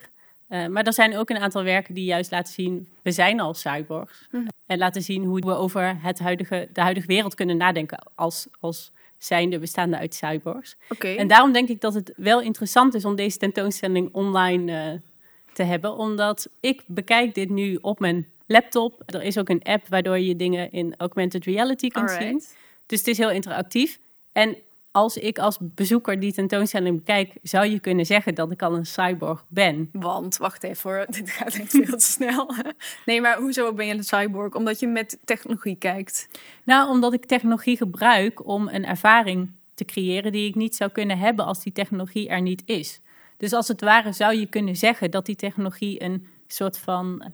Eh, 0.47 0.67
maar 0.67 0.83
er 0.83 0.93
zijn 0.93 1.17
ook 1.17 1.29
een 1.29 1.37
aantal 1.37 1.63
werken 1.63 1.93
die 1.93 2.03
juist 2.05 2.31
laten 2.31 2.53
zien, 2.53 2.87
we 3.01 3.11
zijn 3.11 3.39
al 3.39 3.53
cyborgs. 3.53 4.27
En 4.65 4.77
laten 4.77 5.01
zien 5.01 5.23
hoe 5.23 5.39
we 5.39 5.55
over 5.55 5.97
het 6.01 6.19
huidige, 6.19 6.69
de 6.73 6.81
huidige 6.81 7.07
wereld 7.07 7.35
kunnen 7.35 7.57
nadenken 7.57 7.99
als, 8.15 8.47
als 8.59 8.91
zijnde 9.17 9.59
bestaande 9.59 9.97
uit 9.97 10.13
cyborgs. 10.15 10.75
En 11.17 11.27
daarom 11.27 11.51
denk 11.51 11.69
ik 11.69 11.81
dat 11.81 11.93
het 11.93 12.13
wel 12.15 12.41
interessant 12.41 12.93
is 12.93 13.05
om 13.05 13.15
deze 13.15 13.37
tentoonstelling 13.37 14.09
online 14.13 14.71
eh, 14.91 14.99
te 15.53 15.63
hebben. 15.63 15.97
Omdat 15.97 16.49
ik 16.59 16.81
bekijk 16.85 17.35
dit 17.35 17.49
nu 17.49 17.77
op 17.81 17.99
mijn 17.99 18.27
laptop. 18.45 19.03
Er 19.05 19.23
is 19.23 19.37
ook 19.37 19.49
een 19.49 19.63
app 19.63 19.87
waardoor 19.87 20.19
je 20.19 20.35
dingen 20.35 20.71
in 20.71 20.95
augmented 20.97 21.45
reality 21.45 21.87
kunt 21.87 22.11
zien. 22.11 22.43
Dus 22.85 22.99
het 22.99 23.07
is 23.07 23.17
heel 23.17 23.31
interactief. 23.31 23.99
En 24.31 24.57
als 24.91 25.17
ik 25.17 25.39
als 25.39 25.57
bezoeker 25.61 26.19
die 26.19 26.33
tentoonstelling 26.33 26.97
bekijk, 26.97 27.33
zou 27.41 27.65
je 27.65 27.79
kunnen 27.79 28.05
zeggen 28.05 28.35
dat 28.35 28.51
ik 28.51 28.61
al 28.61 28.75
een 28.75 28.85
cyborg 28.85 29.45
ben. 29.47 29.89
Want, 29.91 30.37
wacht 30.37 30.63
even 30.63 30.91
hoor, 30.91 31.05
dit 31.19 31.29
gaat 31.29 31.55
echt 31.55 31.71
veel 31.71 31.97
te 31.97 32.05
snel. 32.05 32.53
Nee, 33.05 33.21
maar 33.21 33.37
hoezo 33.37 33.73
ben 33.73 33.85
je 33.85 33.93
een 33.93 34.03
cyborg? 34.03 34.53
Omdat 34.53 34.79
je 34.79 34.87
met 34.87 35.17
technologie 35.23 35.75
kijkt. 35.75 36.27
Nou, 36.63 36.89
omdat 36.89 37.13
ik 37.13 37.25
technologie 37.25 37.77
gebruik 37.77 38.47
om 38.47 38.67
een 38.67 38.85
ervaring 38.85 39.51
te 39.73 39.85
creëren 39.85 40.31
die 40.31 40.47
ik 40.47 40.55
niet 40.55 40.75
zou 40.75 40.91
kunnen 40.91 41.17
hebben 41.17 41.45
als 41.45 41.63
die 41.63 41.73
technologie 41.73 42.29
er 42.29 42.41
niet 42.41 42.63
is. 42.65 42.99
Dus 43.43 43.53
als 43.53 43.67
het 43.67 43.81
ware 43.81 44.11
zou 44.11 44.35
je 44.35 44.45
kunnen 44.45 44.75
zeggen 44.75 45.11
dat 45.11 45.25
die 45.25 45.35
technologie 45.35 46.03
een 46.03 46.27
soort 46.47 46.77
van, 46.77 47.31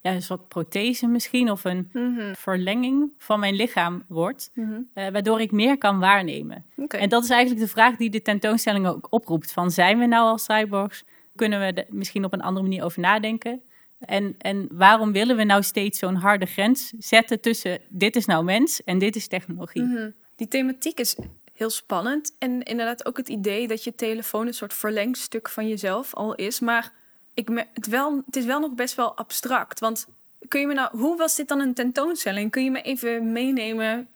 ja, 0.00 0.12
een 0.12 0.22
soort 0.22 0.48
prothese 0.48 1.06
misschien 1.06 1.50
of 1.50 1.64
een 1.64 1.90
verlenging 2.34 3.12
van 3.18 3.40
mijn 3.40 3.54
lichaam 3.54 4.04
wordt, 4.08 4.50
eh, 4.54 5.08
waardoor 5.08 5.40
ik 5.40 5.52
meer 5.52 5.78
kan 5.78 5.98
waarnemen. 5.98 6.64
En 6.88 7.08
dat 7.08 7.24
is 7.24 7.30
eigenlijk 7.30 7.60
de 7.60 7.68
vraag 7.68 7.96
die 7.96 8.10
de 8.10 8.22
tentoonstelling 8.22 8.86
ook 8.86 9.06
oproept: 9.10 9.52
van 9.52 9.70
zijn 9.70 9.98
we 9.98 10.06
nou 10.06 10.28
al 10.28 10.38
cyborgs? 10.38 11.04
Kunnen 11.34 11.60
we 11.60 11.72
er 11.72 11.86
misschien 11.88 12.24
op 12.24 12.32
een 12.32 12.42
andere 12.42 12.66
manier 12.66 12.84
over 12.84 13.00
nadenken? 13.00 13.62
En, 13.98 14.34
en 14.38 14.68
waarom 14.72 15.12
willen 15.12 15.36
we 15.36 15.44
nou 15.44 15.62
steeds 15.62 15.98
zo'n 15.98 16.14
harde 16.14 16.46
grens 16.46 16.92
zetten 16.98 17.40
tussen 17.40 17.80
dit 17.88 18.16
is 18.16 18.26
nou 18.26 18.44
mens 18.44 18.84
en 18.84 18.98
dit 18.98 19.16
is 19.16 19.28
technologie? 19.28 20.12
Die 20.36 20.48
thematiek 20.48 21.00
is 21.00 21.16
heel 21.60 21.70
spannend. 21.70 22.34
En 22.38 22.62
inderdaad 22.62 23.06
ook 23.06 23.16
het 23.16 23.28
idee 23.28 23.68
dat 23.68 23.84
je 23.84 23.94
telefoon 23.94 24.46
een 24.46 24.54
soort 24.54 24.74
verlengstuk 24.74 25.48
van 25.48 25.68
jezelf 25.68 26.14
al 26.14 26.34
is. 26.34 26.60
Maar 26.60 26.92
ik 27.34 27.48
me, 27.48 27.66
het, 27.74 27.86
wel, 27.86 28.22
het 28.26 28.36
is 28.36 28.44
wel 28.44 28.60
nog 28.60 28.74
best 28.74 28.94
wel 28.94 29.16
abstract. 29.16 29.80
Want 29.80 30.06
kun 30.48 30.60
je 30.60 30.66
me 30.66 30.74
nou, 30.74 30.98
hoe 30.98 31.16
was 31.16 31.36
dit 31.36 31.48
dan 31.48 31.60
een 31.60 31.74
tentoonstelling? 31.74 32.50
Kun 32.50 32.64
je 32.64 32.70
me 32.70 32.82
even 32.82 33.32
meenemen 33.32 34.08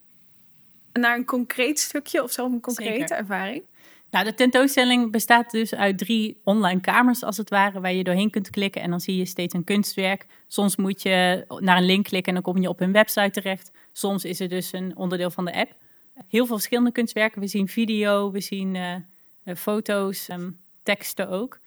naar 0.93 1.17
een 1.17 1.25
concreet 1.25 1.79
stukje 1.79 2.23
of 2.23 2.33
zelf 2.33 2.53
een 2.53 2.61
concrete 2.61 2.99
Zeker. 2.99 3.17
ervaring? 3.17 3.63
Nou, 4.11 4.25
de 4.25 4.35
tentoonstelling 4.35 5.11
bestaat 5.11 5.51
dus 5.51 5.75
uit 5.75 5.99
drie 5.99 6.41
online 6.45 6.81
kamers, 6.81 7.23
als 7.23 7.37
het 7.37 7.51
ware, 7.51 7.81
waar 7.81 7.93
je 7.93 8.05
doorheen 8.05 8.31
kunt 8.31 8.51
klikken 8.51 8.83
en 8.83 8.91
dan 8.91 9.01
zie 9.01 9.17
je 9.17 9.25
steeds 9.25 9.55
een 9.55 9.65
kunstwerk. 9.65 10.27
Soms 10.49 10.77
moet 10.77 11.03
je 11.03 11.45
naar 11.59 11.77
een 11.77 11.87
link 11.87 12.05
klikken 12.05 12.35
en 12.35 12.43
dan 12.43 12.53
kom 12.53 12.63
je 12.63 12.69
op 12.69 12.81
een 12.81 12.93
website 12.93 13.31
terecht. 13.31 13.71
Soms 13.93 14.25
is 14.25 14.39
het 14.39 14.51
dus 14.51 14.73
een 14.73 14.97
onderdeel 14.97 15.31
van 15.31 15.45
de 15.45 15.55
app. 15.55 15.75
Heel 16.29 16.47
veel 16.47 16.57
verschillende 16.57 16.93
kunstwerken. 16.93 17.41
We 17.41 17.47
zien 17.47 17.69
video, 17.69 18.31
we 18.31 18.41
zien 18.41 18.77
eh, 18.77 18.95
eh, 18.95 19.57
foto's, 19.57 20.29
ehm, 20.29 20.51
teksten 20.83 21.29
ook. 21.29 21.59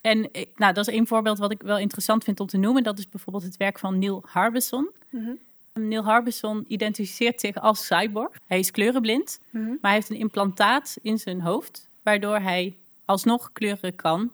En 0.00 0.30
nou, 0.56 0.72
dat 0.72 0.88
is 0.88 0.94
één 0.94 1.06
voorbeeld 1.06 1.38
wat 1.38 1.50
ik 1.50 1.62
wel 1.62 1.78
interessant 1.78 2.24
vind 2.24 2.40
om 2.40 2.46
te 2.46 2.56
noemen. 2.56 2.82
Dat 2.82 2.98
is 2.98 3.08
bijvoorbeeld 3.08 3.44
het 3.44 3.56
werk 3.56 3.78
van 3.78 3.98
Neil 3.98 4.22
Harbisson. 4.26 4.90
Neil 5.72 6.04
Harbisson 6.04 6.64
identificeert 6.68 7.40
zich 7.40 7.56
als 7.56 7.86
cyborg. 7.86 8.38
Hij 8.46 8.58
is 8.58 8.70
kleurenblind, 8.70 9.40
maar 9.50 9.78
hij 9.80 9.92
heeft 9.92 10.10
een 10.10 10.16
implantaat 10.16 10.96
in 11.02 11.18
zijn 11.18 11.40
hoofd, 11.40 11.88
waardoor 12.02 12.38
hij 12.38 12.76
alsnog 13.04 13.52
kleuren 13.52 13.94
kan 13.94 14.30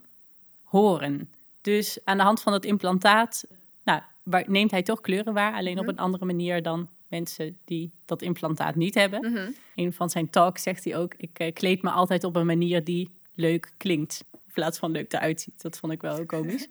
horen. 0.64 1.28
Dus 1.61 1.98
aan 2.04 2.16
de 2.16 2.22
hand 2.22 2.42
van 2.42 2.52
het 2.52 2.64
implantaat 2.64 3.44
nou, 3.83 4.02
neemt 4.46 4.70
hij 4.70 4.83
toch 4.83 5.00
kleuren 5.00 5.35
waar, 5.35 5.54
alleen 5.54 5.78
op 5.78 5.85
mhm. 5.85 5.92
een 5.92 5.98
andere 5.98 6.24
manier 6.24 6.62
dan 6.62 6.88
mensen 7.10 7.58
die 7.64 7.92
dat 8.04 8.22
implantaat 8.22 8.74
niet 8.74 8.94
hebben. 8.94 9.28
Mm 9.28 9.36
-hmm. 9.36 9.54
Een 9.74 9.92
van 9.92 10.10
zijn 10.10 10.30
talks 10.30 10.62
zegt 10.62 10.84
hij 10.84 10.96
ook: 10.96 11.14
Ik 11.16 11.40
uh, 11.40 11.52
kleed 11.52 11.82
me 11.82 11.90
altijd 11.90 12.24
op 12.24 12.36
een 12.36 12.46
manier 12.46 12.84
die 12.84 13.10
leuk 13.34 13.72
klinkt. 13.76 14.24
In 14.32 14.52
plaats 14.52 14.78
van 14.78 14.90
leuk 14.90 15.12
eruit 15.12 15.40
ziet. 15.40 15.62
Dat 15.62 15.78
vond 15.78 15.92
ik 15.92 16.00
wel 16.00 16.26
komisch. 16.26 16.68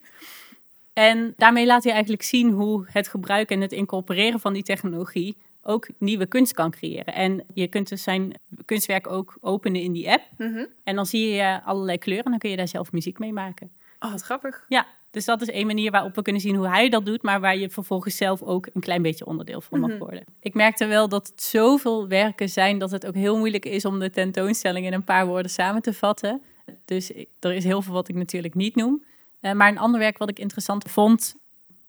en 0.94 1.34
daarmee 1.38 1.66
laat 1.66 1.84
hij 1.84 1.94
eigenlijk 1.94 2.24
zien 2.24 2.52
hoe 2.52 2.86
het 2.88 3.08
gebruik 3.08 3.52
en 3.52 3.62
het 3.62 3.72
incorporeren 3.72 4.40
van 4.40 4.54
die 4.54 4.64
technologie 4.64 5.38
ook 5.62 5.88
nieuwe 5.98 6.26
kunst 6.26 6.54
kan 6.54 6.72
creëren. 6.72 7.14
En 7.14 7.46
je 7.54 7.68
kunt 7.68 7.90
dus 7.90 8.04
zijn 8.04 8.40
kunstwerk 8.66 9.08
ook 9.08 9.38
openen 9.42 9.82
in 9.82 9.92
die 9.92 10.10
app. 10.10 10.24
Mhm. 10.38 10.66
En 10.84 10.96
dan 10.96 11.06
zie 11.06 11.30
je 11.30 11.62
allerlei 11.64 11.98
kleuren 11.98 12.26
en 12.26 12.32
dan 12.32 12.40
kun 12.40 12.50
je 12.50 12.58
daar 12.58 12.68
zelf 12.68 12.92
muziek 12.92 13.20
mee 13.20 13.34
maken. 13.34 13.72
Oh, 14.00 14.12
wat 14.12 14.22
grappig. 14.22 14.66
Ja, 14.68 14.88
dus 15.12 15.26
dat 15.26 15.42
is 15.42 15.48
één 15.48 15.68
manier 15.68 15.92
waarop 15.92 16.16
we 16.16 16.22
kunnen 16.22 16.42
zien 16.42 16.56
hoe 16.56 16.68
hij 16.68 16.90
dat 16.90 17.06
doet, 17.06 17.22
maar 17.22 17.40
waar 17.40 17.58
je 17.58 17.70
vervolgens 17.70 18.18
zelf 18.18 18.42
ook 18.42 18.68
een 18.74 18.82
klein 18.82 19.02
beetje 19.02 19.26
onderdeel 19.26 19.62
van 19.62 19.80
mag 19.80 19.90
mhm. 19.90 20.00
worden. 20.00 20.24
Ik 20.40 20.54
merkte 20.54 20.86
wel 20.86 21.10
dat 21.10 21.28
het 21.28 21.44
zoveel 21.44 22.08
werken 22.08 22.50
zijn 22.50 22.78
dat 22.78 22.92
het 22.92 23.06
ook 23.06 23.16
heel 23.16 23.38
moeilijk 23.38 23.66
is 23.66 23.86
om 23.86 24.00
de 24.00 24.10
tentoonstelling 24.10 24.86
in 24.86 24.94
een 24.94 25.04
paar 25.04 25.26
woorden 25.26 25.52
samen 25.52 25.82
te 25.82 25.94
vatten. 25.94 26.42
Dus 26.86 27.12
er 27.40 27.54
is 27.54 27.64
heel 27.64 27.82
veel 27.82 27.94
wat 27.94 28.10
ik 28.10 28.16
natuurlijk 28.16 28.56
niet 28.56 28.76
noem. 28.76 29.04
Uh, 29.42 29.52
maar 29.52 29.70
een 29.70 29.78
ander 29.78 30.00
werk 30.00 30.18
wat 30.18 30.30
ik 30.30 30.40
interessant 30.40 30.84
vond 30.90 31.36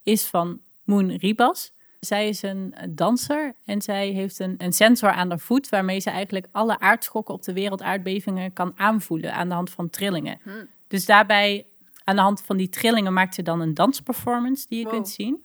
is 0.03 0.27
van 0.27 0.61
Moon 0.85 1.11
Ribas. 1.11 1.73
Zij 2.01 2.29
is 2.29 2.43
een 2.43 2.75
danser 2.91 3.55
en 3.65 3.83
zij 3.83 4.09
heeft 4.09 4.39
een, 4.39 4.55
een 4.59 4.73
sensor 4.73 5.11
aan 5.11 5.29
haar 5.29 5.39
voet 5.39 5.69
waarmee 5.69 6.01
ze 6.01 6.11
eigenlijk 6.11 6.47
alle 6.53 6.79
aardschokken 6.79 7.35
op 7.35 7.43
de 7.43 7.53
wereld, 7.53 7.83
aardbevingen, 7.83 8.53
kan 8.53 8.73
aanvoelen 8.77 9.35
aan 9.35 9.49
de 9.49 9.55
hand 9.55 9.71
van 9.71 9.91
trillingen. 9.91 10.41
Hmm. 10.43 10.69
Dus 10.89 11.07
daarbij, 11.07 11.67
aan 12.05 12.17
de 12.17 12.23
hand 12.23 12.43
van 12.43 12.57
die 12.57 12.69
trillingen, 12.69 13.13
maakt 13.13 13.35
ze 13.35 13.43
dan 13.43 13.61
een 13.61 13.75
dansperformance 13.75 14.67
die 14.69 14.79
je 14.79 14.87
kunt 14.87 15.09
zien. 15.09 15.45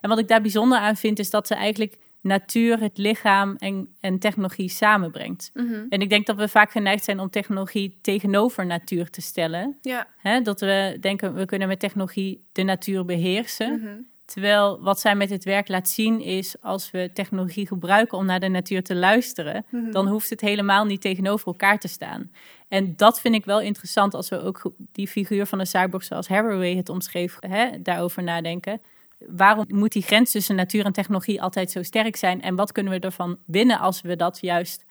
En 0.00 0.08
wat 0.08 0.18
ik 0.18 0.28
daar 0.28 0.40
bijzonder 0.40 0.78
aan 0.78 0.96
vind, 0.96 1.18
is 1.18 1.30
dat 1.30 1.46
ze 1.46 1.54
eigenlijk 1.54 1.96
natuur, 2.20 2.80
het 2.80 2.98
lichaam 2.98 3.56
en, 3.56 3.94
en 4.00 4.18
technologie 4.18 4.68
samenbrengt. 4.68 5.50
Mhm. 5.54 5.86
En 5.88 6.00
ik 6.00 6.08
denk 6.08 6.26
dat 6.26 6.36
we 6.36 6.48
vaak 6.48 6.70
geneigd 6.70 7.04
zijn 7.04 7.20
om 7.20 7.30
technologie 7.30 7.98
tegenover 8.02 8.66
natuur 8.66 9.10
te 9.10 9.20
stellen. 9.20 9.78
Ja. 9.80 10.40
dat 10.42 10.60
we 10.60 10.96
denken, 11.00 11.34
we 11.34 11.44
kunnen 11.44 11.68
met 11.68 11.80
technologie 11.80 12.46
de 12.52 12.62
natuur 12.62 13.04
beheersen. 13.04 13.80
Mhm. 13.80 14.00
Terwijl 14.26 14.80
wat 14.80 15.00
zij 15.00 15.14
met 15.14 15.30
het 15.30 15.44
werk 15.44 15.68
laat 15.68 15.88
zien 15.88 16.20
is, 16.20 16.56
als 16.60 16.90
we 16.90 17.10
technologie 17.12 17.66
gebruiken 17.66 18.18
om 18.18 18.26
naar 18.26 18.40
de 18.40 18.48
natuur 18.48 18.82
te 18.82 18.94
luisteren, 18.94 19.64
mhm. 19.70 19.90
dan 19.90 20.08
hoeft 20.08 20.30
het 20.30 20.40
helemaal 20.40 20.84
niet 20.84 21.00
tegenover 21.00 21.46
elkaar 21.46 21.78
te 21.78 21.88
staan. 21.88 22.30
En 22.68 22.96
dat 22.96 23.20
vind 23.20 23.34
ik 23.34 23.44
wel 23.44 23.60
interessant 23.60 24.14
als 24.14 24.28
we 24.28 24.42
ook 24.42 24.72
die 24.92 25.08
figuur 25.08 25.46
van 25.46 25.58
de 25.58 25.64
cyborg 25.64 26.04
zoals 26.04 26.28
Haraway 26.28 26.76
het 26.76 26.88
omschreef, 26.88 27.36
hè, 27.40 27.82
daarover 27.82 28.22
nadenken. 28.22 28.80
Waarom 29.18 29.64
moet 29.68 29.92
die 29.92 30.02
grens 30.02 30.30
tussen 30.30 30.56
natuur 30.56 30.84
en 30.84 30.92
technologie 30.92 31.42
altijd 31.42 31.70
zo 31.70 31.82
sterk 31.82 32.16
zijn? 32.16 32.42
En 32.42 32.54
wat 32.54 32.72
kunnen 32.72 32.92
we 32.92 32.98
ervan 32.98 33.38
winnen 33.46 33.78
als 33.78 34.00
we 34.00 34.16
dat 34.16 34.38
juist 34.40 34.84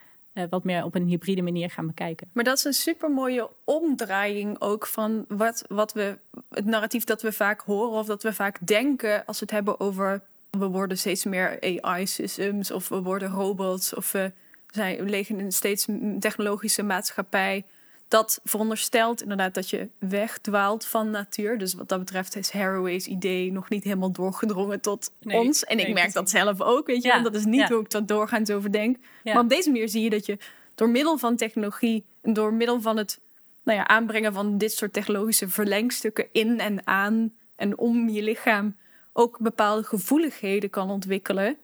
wat 0.49 0.63
meer 0.63 0.83
op 0.83 0.95
een 0.95 1.07
hybride 1.07 1.41
manier 1.41 1.69
gaan 1.69 1.87
bekijken. 1.87 2.29
Maar 2.33 2.43
dat 2.43 2.57
is 2.57 2.63
een 2.63 2.73
super 2.73 3.11
mooie 3.11 3.49
omdraaiing 3.63 4.61
ook 4.61 4.87
van 4.87 5.25
wat, 5.27 5.65
wat 5.67 5.93
we, 5.93 6.17
het 6.49 6.65
narratief 6.65 7.03
dat 7.03 7.21
we 7.21 7.31
vaak 7.31 7.61
horen 7.61 7.99
of 7.99 8.05
dat 8.05 8.23
we 8.23 8.33
vaak 8.33 8.67
denken 8.67 9.25
als 9.25 9.39
we 9.39 9.45
het 9.45 9.53
hebben 9.53 9.79
over 9.79 10.21
we 10.49 10.67
worden 10.67 10.97
steeds 10.97 11.25
meer 11.25 11.79
AI-systems 11.81 12.71
of 12.71 12.89
we 12.89 13.01
worden 13.01 13.29
robots 13.29 13.93
of 13.93 14.11
we, 14.11 14.31
zijn, 14.69 15.03
we 15.03 15.09
leven 15.09 15.39
in 15.39 15.45
een 15.45 15.51
steeds 15.51 15.87
technologische 16.19 16.83
maatschappij 16.83 17.65
dat 18.07 18.39
veronderstelt 18.43 19.21
inderdaad 19.21 19.53
dat 19.53 19.69
je 19.69 19.89
wegdwaalt 19.99 20.85
van 20.85 21.09
natuur. 21.09 21.57
Dus 21.57 21.73
wat 21.73 21.89
dat 21.89 21.99
betreft 21.99 22.35
is 22.35 22.51
Haraway's 22.51 23.07
idee 23.07 23.51
nog 23.51 23.69
niet 23.69 23.83
helemaal 23.83 24.11
doorgedrongen 24.11 24.81
tot 24.81 25.11
ons. 25.23 25.63
En 25.63 25.79
ik 25.79 25.93
merk 25.93 26.13
dat 26.13 26.29
zelf 26.29 26.61
ook, 26.61 26.87
weet 26.87 27.03
je. 27.03 27.09
Want 27.09 27.23
dat 27.23 27.35
is 27.35 27.45
niet 27.45 27.69
hoe 27.69 27.79
ik 27.79 27.89
dat 27.89 28.07
doorgaans 28.07 28.49
over 28.49 28.71
denk. 28.71 28.97
Maar 29.23 29.39
op 29.39 29.49
deze 29.49 29.71
manier 29.71 29.89
zie 29.89 30.03
je 30.03 30.09
dat 30.09 30.25
je 30.25 30.37
door 30.75 30.89
middel 30.89 31.17
van 31.17 31.35
technologie... 31.35 32.03
en 32.21 32.33
door 32.33 32.53
middel 32.53 32.81
van 32.81 32.97
het 32.97 33.19
nou 33.63 33.77
ja, 33.77 33.87
aanbrengen 33.87 34.33
van 34.33 34.57
dit 34.57 34.71
soort 34.71 34.93
technologische 34.93 35.49
verlengstukken 35.49 36.27
in 36.31 36.59
en 36.59 36.87
aan... 36.87 37.33
en 37.55 37.77
om 37.77 38.09
je 38.09 38.23
lichaam 38.23 38.75
ook 39.13 39.39
bepaalde 39.39 39.83
gevoeligheden 39.83 40.69
kan 40.69 40.89
ontwikkelen. 40.89 41.57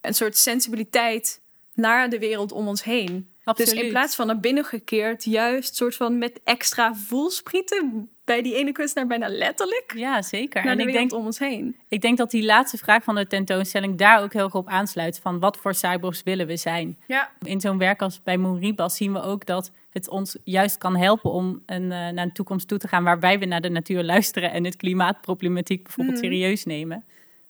Een 0.00 0.14
soort 0.14 0.36
sensibiliteit 0.36 1.40
naar 1.74 2.08
de 2.08 2.18
wereld 2.18 2.52
om 2.52 2.68
ons 2.68 2.84
heen. 2.84 3.30
Dus 3.54 3.72
in 3.72 3.88
plaats 3.88 4.14
van 4.14 4.26
naar 4.26 4.40
binnen 4.40 4.64
gekeerd, 4.64 5.24
juist 5.24 5.76
soort 5.76 5.96
van 5.96 6.18
met 6.18 6.40
extra 6.44 6.94
voelsprieten 6.94 8.10
bij 8.24 8.42
die 8.42 8.54
ene 8.54 8.72
kunstenaar 8.72 9.08
bijna 9.08 9.28
letterlijk. 9.28 9.92
Ja, 9.96 10.22
zeker. 10.22 10.66
en 10.66 10.80
ik 10.80 10.92
denk 10.92 11.12
om 11.12 11.24
ons 11.24 11.38
heen. 11.38 11.76
Ik 11.88 12.00
denk 12.00 12.18
dat 12.18 12.30
die 12.30 12.44
laatste 12.44 12.76
vraag 12.76 13.04
van 13.04 13.14
de 13.14 13.26
tentoonstelling 13.26 13.98
daar 13.98 14.22
ook 14.22 14.32
heel 14.32 14.44
erg 14.44 14.54
op 14.54 14.68
aansluit. 14.68 15.18
Van 15.18 15.38
wat 15.38 15.56
voor 15.56 15.74
cyborgs 15.74 16.22
willen 16.22 16.46
we 16.46 16.56
zijn? 16.56 16.98
Ja. 17.06 17.30
In 17.42 17.60
zo'n 17.60 17.78
werk 17.78 18.02
als 18.02 18.22
bij 18.22 18.36
Moenribas 18.36 18.96
zien 18.96 19.12
we 19.12 19.22
ook 19.22 19.46
dat 19.46 19.70
het 19.90 20.08
ons 20.08 20.36
juist 20.44 20.78
kan 20.78 20.96
helpen 20.96 21.30
om 21.30 21.62
een, 21.66 21.82
uh, 21.82 21.88
naar 21.88 22.18
een 22.18 22.32
toekomst 22.32 22.68
toe 22.68 22.78
te 22.78 22.88
gaan 22.88 23.04
waarbij 23.04 23.38
we 23.38 23.44
naar 23.44 23.60
de 23.60 23.68
natuur 23.68 24.02
luisteren 24.02 24.52
en 24.52 24.64
het 24.64 24.76
klimaatproblematiek 24.76 25.82
bijvoorbeeld 25.82 26.16
mhm. 26.16 26.26
serieus 26.26 26.64
nemen. 26.64 27.04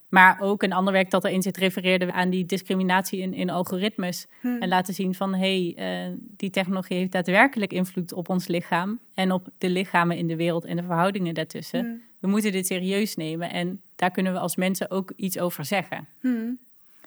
Maar 0.07 0.41
ook 0.41 0.63
een 0.63 0.73
ander 0.73 0.93
werk 0.93 1.09
dat 1.09 1.25
erin 1.25 1.41
zit 1.41 1.57
refereerde 1.57 2.11
aan 2.11 2.29
die 2.29 2.45
discriminatie 2.45 3.19
in, 3.19 3.33
in 3.33 3.49
algoritmes. 3.49 4.27
Hmm. 4.41 4.61
En 4.61 4.67
laten 4.67 4.93
zien 4.93 5.15
van 5.15 5.33
hé, 5.33 5.73
hey, 5.75 6.07
uh, 6.09 6.15
die 6.19 6.49
technologie 6.49 6.97
heeft 6.97 7.11
daadwerkelijk 7.11 7.73
invloed 7.73 8.13
op 8.13 8.29
ons 8.29 8.47
lichaam 8.47 8.99
en 9.13 9.31
op 9.31 9.47
de 9.57 9.69
lichamen 9.69 10.17
in 10.17 10.27
de 10.27 10.35
wereld 10.35 10.65
en 10.65 10.75
de 10.75 10.83
verhoudingen 10.83 11.33
daartussen. 11.33 11.79
Hmm. 11.79 12.01
We 12.19 12.27
moeten 12.27 12.51
dit 12.51 12.67
serieus 12.67 13.15
nemen 13.15 13.51
en 13.51 13.81
daar 13.95 14.11
kunnen 14.11 14.33
we 14.33 14.39
als 14.39 14.55
mensen 14.55 14.91
ook 14.91 15.11
iets 15.15 15.39
over 15.39 15.65
zeggen. 15.65 16.07
Hmm. 16.19 16.57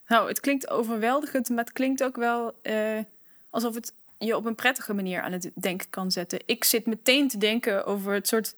Nou, 0.07 0.29
het 0.29 0.41
klinkt 0.41 0.71
overweldigend, 0.71 1.49
maar 1.49 1.65
het 1.65 1.73
klinkt 1.73 2.03
ook 2.03 2.17
wel 2.17 2.55
uh, 2.63 2.99
alsof 3.51 3.75
het 3.75 3.93
je 4.19 4.37
op 4.37 4.45
een 4.45 4.55
prettige 4.55 4.95
manier 4.95 5.23
aan 5.23 5.33
het 5.33 5.51
denken 5.55 5.91
kan 5.91 6.11
zetten. 6.11 6.41
Ik 6.47 6.65
zit 6.65 6.87
meteen 6.87 7.29
te 7.29 7.39
denken 7.39 7.87
over 7.87 8.13
het 8.13 8.29
soort 8.29 8.55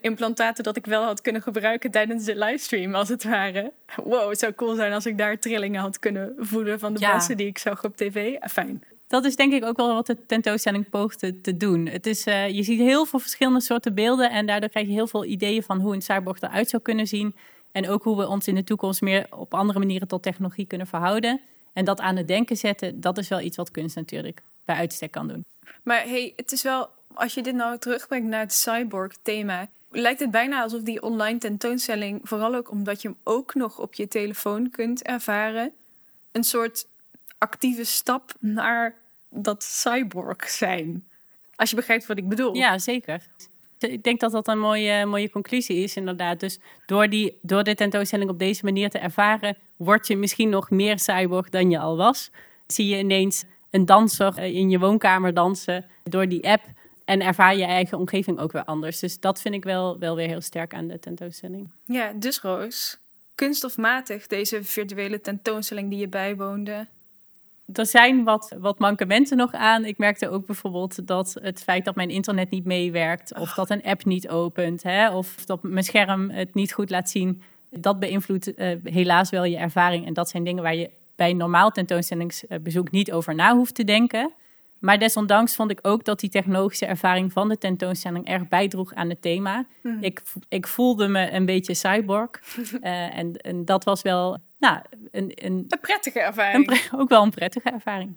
implantaten 0.00 0.64
dat 0.64 0.76
ik 0.76 0.86
wel 0.86 1.04
had 1.04 1.20
kunnen 1.20 1.42
gebruiken 1.42 1.90
tijdens 1.90 2.24
de 2.24 2.36
livestream, 2.36 2.94
als 2.94 3.08
het 3.08 3.24
ware. 3.24 3.72
Wow, 4.04 4.28
het 4.28 4.38
zou 4.38 4.54
cool 4.54 4.74
zijn 4.74 4.92
als 4.92 5.06
ik 5.06 5.18
daar 5.18 5.38
trillingen 5.38 5.80
had 5.80 5.98
kunnen 5.98 6.34
voelen 6.38 6.78
van 6.78 6.94
de 6.94 7.00
ja. 7.00 7.26
die 7.26 7.46
ik 7.46 7.58
zag 7.58 7.84
op 7.84 7.96
tv. 7.96 8.36
Ah, 8.40 8.48
fijn. 8.48 8.84
Dat 9.06 9.24
is 9.24 9.36
denk 9.36 9.52
ik 9.52 9.64
ook 9.64 9.76
wel 9.76 9.94
wat 9.94 10.06
de 10.06 10.26
tentoonstelling 10.26 10.88
poogde 10.88 11.40
te 11.40 11.56
doen. 11.56 11.86
Het 11.86 12.06
is, 12.06 12.26
uh, 12.26 12.48
je 12.48 12.62
ziet 12.62 12.78
heel 12.78 13.04
veel 13.04 13.18
verschillende 13.18 13.60
soorten 13.60 13.94
beelden 13.94 14.30
en 14.30 14.46
daardoor 14.46 14.68
krijg 14.68 14.86
je 14.86 14.92
heel 14.92 15.06
veel 15.06 15.24
ideeën 15.24 15.62
van 15.62 15.80
hoe 15.80 15.94
een 15.94 16.02
cyborg 16.02 16.40
eruit 16.40 16.68
zou 16.68 16.82
kunnen 16.82 17.06
zien. 17.06 17.34
En 17.72 17.88
ook 17.88 18.02
hoe 18.02 18.16
we 18.16 18.28
ons 18.28 18.48
in 18.48 18.54
de 18.54 18.64
toekomst 18.64 19.00
meer 19.00 19.26
op 19.30 19.54
andere 19.54 19.78
manieren 19.78 20.08
tot 20.08 20.22
technologie 20.22 20.66
kunnen 20.66 20.86
verhouden. 20.86 21.40
En 21.72 21.84
dat 21.84 22.00
aan 22.00 22.16
het 22.16 22.28
denken 22.28 22.56
zetten, 22.56 23.00
dat 23.00 23.18
is 23.18 23.28
wel 23.28 23.40
iets 23.40 23.56
wat 23.56 23.70
kunst 23.70 23.96
natuurlijk 23.96 24.42
bij 24.64 24.76
uitstek 24.76 25.10
kan 25.10 25.28
doen. 25.28 25.44
Maar 25.82 26.02
hey, 26.02 26.32
het 26.36 26.52
is 26.52 26.62
wel 26.62 26.88
als 27.14 27.34
je 27.34 27.42
dit 27.42 27.54
nou 27.54 27.78
terugbrengt 27.78 28.28
naar 28.28 28.40
het 28.40 28.52
cyborg-thema, 28.52 29.68
lijkt 29.90 30.20
het 30.20 30.30
bijna 30.30 30.62
alsof 30.62 30.82
die 30.82 31.02
online 31.02 31.38
tentoonstelling, 31.38 32.20
vooral 32.22 32.54
ook 32.54 32.70
omdat 32.70 33.02
je 33.02 33.08
hem 33.08 33.16
ook 33.22 33.54
nog 33.54 33.78
op 33.78 33.94
je 33.94 34.08
telefoon 34.08 34.70
kunt 34.70 35.02
ervaren, 35.02 35.72
een 36.32 36.44
soort 36.44 36.86
actieve 37.38 37.84
stap 37.84 38.34
naar 38.40 38.94
dat 39.30 39.62
cyborg 39.62 40.48
zijn. 40.48 41.04
Als 41.54 41.70
je 41.70 41.76
begrijpt 41.76 42.06
wat 42.06 42.18
ik 42.18 42.28
bedoel. 42.28 42.54
Ja, 42.54 42.78
zeker. 42.78 43.22
Ik 43.78 44.02
denk 44.02 44.20
dat 44.20 44.32
dat 44.32 44.48
een 44.48 44.58
mooie, 44.58 45.06
mooie 45.06 45.30
conclusie 45.30 45.76
is, 45.76 45.96
inderdaad. 45.96 46.40
Dus 46.40 46.58
door, 46.86 47.08
die, 47.08 47.38
door 47.42 47.64
de 47.64 47.74
tentoonstelling 47.74 48.30
op 48.30 48.38
deze 48.38 48.64
manier 48.64 48.90
te 48.90 48.98
ervaren, 48.98 49.56
word 49.76 50.06
je 50.06 50.16
misschien 50.16 50.48
nog 50.48 50.70
meer 50.70 50.98
cyborg 50.98 51.48
dan 51.48 51.70
je 51.70 51.78
al 51.78 51.96
was. 51.96 52.30
Zie 52.66 52.86
je 52.86 52.98
ineens 52.98 53.44
een 53.70 53.84
danser 53.84 54.38
in 54.38 54.70
je 54.70 54.78
woonkamer 54.78 55.34
dansen 55.34 55.84
door 56.02 56.28
die 56.28 56.48
app 56.48 56.62
en 57.12 57.20
ervaar 57.20 57.56
je 57.56 57.64
eigen 57.64 57.98
omgeving 57.98 58.38
ook 58.38 58.52
weer 58.52 58.64
anders. 58.64 58.98
Dus 58.98 59.20
dat 59.20 59.40
vind 59.40 59.54
ik 59.54 59.64
wel, 59.64 59.98
wel 59.98 60.16
weer 60.16 60.26
heel 60.26 60.40
sterk 60.40 60.74
aan 60.74 60.88
de 60.88 60.98
tentoonstelling. 60.98 61.70
Ja, 61.84 62.12
dus 62.12 62.40
Roos, 62.40 62.98
kunst 63.34 63.64
of 63.64 63.76
matig 63.76 64.26
deze 64.26 64.64
virtuele 64.64 65.20
tentoonstelling 65.20 65.90
die 65.90 65.98
je 65.98 66.08
bijwoonde? 66.08 66.86
Er 67.72 67.86
zijn 67.86 68.24
wat, 68.24 68.54
wat 68.58 68.78
mankementen 68.78 69.36
nog 69.36 69.52
aan. 69.52 69.84
Ik 69.84 69.98
merkte 69.98 70.28
ook 70.28 70.46
bijvoorbeeld 70.46 71.06
dat 71.06 71.36
het 71.40 71.62
feit 71.62 71.84
dat 71.84 71.94
mijn 71.94 72.10
internet 72.10 72.50
niet 72.50 72.64
meewerkt, 72.64 73.38
of 73.38 73.54
dat 73.54 73.70
een 73.70 73.82
app 73.82 74.04
niet 74.04 74.28
opent, 74.28 74.82
hè, 74.82 75.10
of 75.10 75.44
dat 75.44 75.62
mijn 75.62 75.84
scherm 75.84 76.30
het 76.30 76.54
niet 76.54 76.72
goed 76.72 76.90
laat 76.90 77.10
zien, 77.10 77.42
dat 77.70 77.98
beïnvloedt 77.98 78.58
uh, 78.58 78.76
helaas 78.84 79.30
wel 79.30 79.44
je 79.44 79.56
ervaring. 79.56 80.06
En 80.06 80.12
dat 80.12 80.28
zijn 80.28 80.44
dingen 80.44 80.62
waar 80.62 80.74
je 80.74 80.90
bij 81.16 81.30
een 81.30 81.36
normaal 81.36 81.70
tentoonstellingsbezoek 81.70 82.90
niet 82.90 83.12
over 83.12 83.34
na 83.34 83.54
hoeft 83.54 83.74
te 83.74 83.84
denken. 83.84 84.32
Maar 84.82 84.98
desondanks 84.98 85.54
vond 85.54 85.70
ik 85.70 85.78
ook 85.82 86.04
dat 86.04 86.20
die 86.20 86.30
technologische 86.30 86.86
ervaring 86.86 87.32
van 87.32 87.48
de 87.48 87.58
tentoonstelling 87.58 88.26
erg 88.26 88.48
bijdroeg 88.48 88.94
aan 88.94 89.08
het 89.08 89.22
thema. 89.22 89.64
Hmm. 89.80 89.98
Ik, 90.00 90.22
ik 90.48 90.66
voelde 90.66 91.08
me 91.08 91.30
een 91.30 91.46
beetje 91.46 91.74
cyborg. 91.74 92.30
uh, 92.56 93.16
en, 93.18 93.36
en 93.36 93.64
dat 93.64 93.84
was 93.84 94.02
wel 94.02 94.38
nou, 94.58 94.80
een, 95.10 95.32
een, 95.34 95.64
een 95.68 95.80
prettige 95.80 96.20
ervaring. 96.20 96.88
ook 96.98 97.08
wel 97.08 97.22
een 97.22 97.30
prettige 97.30 97.70
ervaring. 97.70 98.16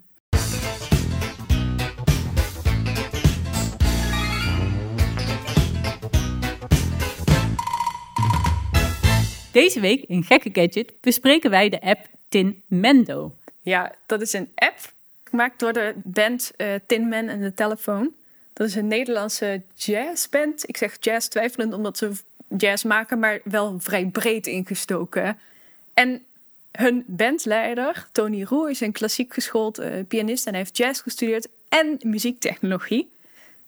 Deze 9.52 9.80
week 9.80 10.04
in 10.04 10.22
Gekke 10.22 10.50
Gadget 10.52 11.00
bespreken 11.00 11.50
wij 11.50 11.68
de 11.68 11.80
app 11.80 12.06
Tin 12.28 12.62
Mendo. 12.66 13.34
Ja, 13.62 13.94
dat 14.06 14.20
is 14.20 14.32
een 14.32 14.50
app 14.54 14.94
gemaakt 15.28 15.58
door 15.58 15.72
de 15.72 15.94
band 15.94 16.52
uh, 16.56 16.74
Tin 16.86 17.08
Man 17.08 17.28
en 17.28 17.40
de 17.40 17.54
Telefoon. 17.54 18.14
Dat 18.52 18.66
is 18.66 18.74
een 18.74 18.86
Nederlandse 18.86 19.62
jazzband. 19.74 20.68
Ik 20.68 20.76
zeg 20.76 20.96
jazz 21.00 21.28
twijfelend 21.28 21.72
omdat 21.72 21.98
ze 21.98 22.12
jazz 22.56 22.84
maken, 22.84 23.18
maar 23.18 23.40
wel 23.44 23.76
vrij 23.78 24.06
breed 24.06 24.46
ingestoken. 24.46 25.38
En 25.94 26.24
hun 26.72 27.04
bandleider, 27.06 28.08
Tony 28.12 28.42
Roer, 28.42 28.70
is 28.70 28.80
een 28.80 28.92
klassiek 28.92 29.34
geschoold 29.34 29.80
uh, 29.80 29.86
pianist 30.08 30.46
en 30.46 30.54
heeft 30.54 30.76
jazz 30.76 31.02
gestudeerd 31.02 31.48
en 31.68 31.98
muziektechnologie. 32.02 33.08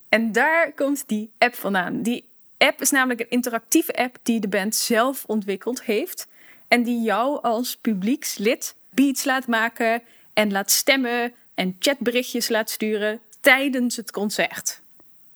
En 0.09 0.33
daar 0.33 0.73
komt 0.73 1.05
die 1.07 1.31
app 1.39 1.55
vandaan. 1.55 2.03
Die 2.03 2.25
app 2.59 2.81
is 2.81 2.91
namelijk 2.91 3.21
een 3.21 3.31
interactieve 3.31 3.95
app 3.95 4.19
die 4.23 4.41
de 4.41 4.49
band 4.49 4.75
zelf 4.75 5.25
ontwikkeld 5.27 5.83
heeft. 5.83 6.27
En 6.69 6.83
die 6.83 7.03
jou 7.03 7.43
als 7.43 7.77
publiekslid 7.77 8.75
beats 8.91 9.25
laat 9.25 9.47
maken 9.47 10.03
en 10.33 10.53
laat 10.53 10.71
stemmen 10.71 11.33
en 11.59 11.77
chatberichtjes 11.79 12.49
laat 12.49 12.71
sturen 12.71 13.21
tijdens 13.41 13.97
het 13.97 14.11
concert. 14.11 14.81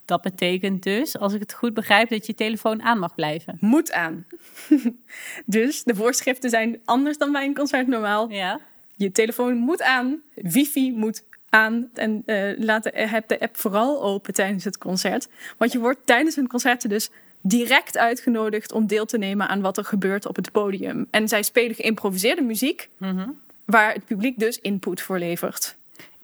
Dat 0.04 0.22
betekent 0.22 0.82
dus, 0.82 1.18
als 1.18 1.32
ik 1.32 1.40
het 1.40 1.52
goed 1.52 1.74
begrijp, 1.74 2.08
dat 2.08 2.26
je 2.26 2.34
telefoon 2.34 2.82
aan 2.82 2.98
mag 2.98 3.14
blijven. 3.14 3.56
Moet 3.60 3.92
aan. 3.92 4.26
dus 5.46 5.82
de 5.82 5.94
voorschriften 5.94 6.50
zijn 6.50 6.80
anders 6.84 7.18
dan 7.18 7.32
bij 7.32 7.44
een 7.44 7.54
concert 7.54 7.86
normaal. 7.86 8.30
Ja. 8.30 8.60
Je 8.96 9.12
telefoon 9.12 9.56
moet 9.56 9.82
aan, 9.82 10.22
wifi 10.34 10.92
moet 10.92 11.22
aan 11.48 11.90
en 11.94 12.22
uh, 12.26 12.58
laat 12.58 12.82
de, 12.82 12.90
heb 12.94 13.28
de 13.28 13.40
app 13.40 13.56
vooral 13.56 14.02
open 14.02 14.34
tijdens 14.34 14.64
het 14.64 14.78
concert. 14.78 15.28
Want 15.58 15.72
je 15.72 15.78
wordt 15.78 16.06
tijdens 16.06 16.36
een 16.36 16.48
concert 16.48 16.88
dus 16.88 17.10
direct 17.40 17.98
uitgenodigd 17.98 18.72
om 18.72 18.86
deel 18.86 19.06
te 19.06 19.18
nemen 19.18 19.48
aan 19.48 19.60
wat 19.60 19.76
er 19.78 19.84
gebeurt 19.84 20.26
op 20.26 20.36
het 20.36 20.52
podium. 20.52 21.06
En 21.10 21.28
zij 21.28 21.42
spelen 21.42 21.74
geïmproviseerde 21.74 22.42
muziek, 22.42 22.88
Mhm. 22.96 23.28
waar 23.64 23.92
het 23.92 24.04
publiek 24.04 24.38
dus 24.38 24.60
input 24.60 25.00
voor 25.00 25.18
levert. 25.18 25.76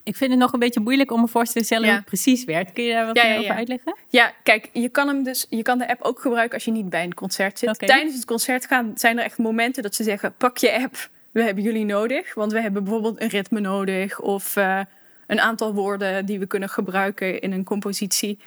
Ik 0.08 0.16
vind 0.16 0.30
het 0.30 0.40
nog 0.40 0.52
een 0.52 0.58
beetje 0.58 0.80
moeilijk 0.80 1.10
om 1.10 1.20
me 1.20 1.28
voor 1.28 1.44
te 1.44 1.64
stellen 1.64 1.86
hoe 1.88 1.96
het 1.96 2.04
precies 2.04 2.44
werkt. 2.44 2.72
Kun 2.72 2.84
je 2.84 2.92
daar 2.92 3.06
wat 3.06 3.14
meer 3.14 3.38
over 3.38 3.54
uitleggen? 3.54 3.96
Ja, 4.08 4.32
kijk, 4.42 4.70
je 4.72 4.88
kan 4.88 5.08
hem 5.08 5.22
dus, 5.22 5.46
je 5.48 5.62
kan 5.62 5.78
de 5.78 5.88
app 5.88 6.02
ook 6.02 6.20
gebruiken 6.20 6.54
als 6.54 6.64
je 6.64 6.70
niet 6.70 6.88
bij 6.88 7.02
een 7.02 7.14
concert 7.14 7.58
zit. 7.58 7.78
Tijdens 7.78 8.14
het 8.14 8.24
concert 8.24 8.66
gaan 8.66 8.92
zijn 8.94 9.18
er 9.18 9.24
echt 9.24 9.38
momenten 9.38 9.82
dat 9.82 9.94
ze 9.94 10.02
zeggen: 10.02 10.34
pak 10.36 10.56
je 10.56 10.82
app, 10.82 11.08
we 11.30 11.42
hebben 11.42 11.62
jullie 11.62 11.84
nodig, 11.84 12.34
want 12.34 12.52
we 12.52 12.60
hebben 12.60 12.84
bijvoorbeeld 12.84 13.20
een 13.20 13.28
ritme 13.28 13.60
nodig 13.60 14.20
of 14.20 14.56
eh, 14.56 14.80
een 15.26 15.40
aantal 15.40 15.74
woorden 15.74 16.26
die 16.26 16.38
we 16.38 16.46
kunnen 16.46 16.68
gebruiken 16.68 17.40
in 17.40 17.52
een 17.52 17.64
compositie. 17.64 18.38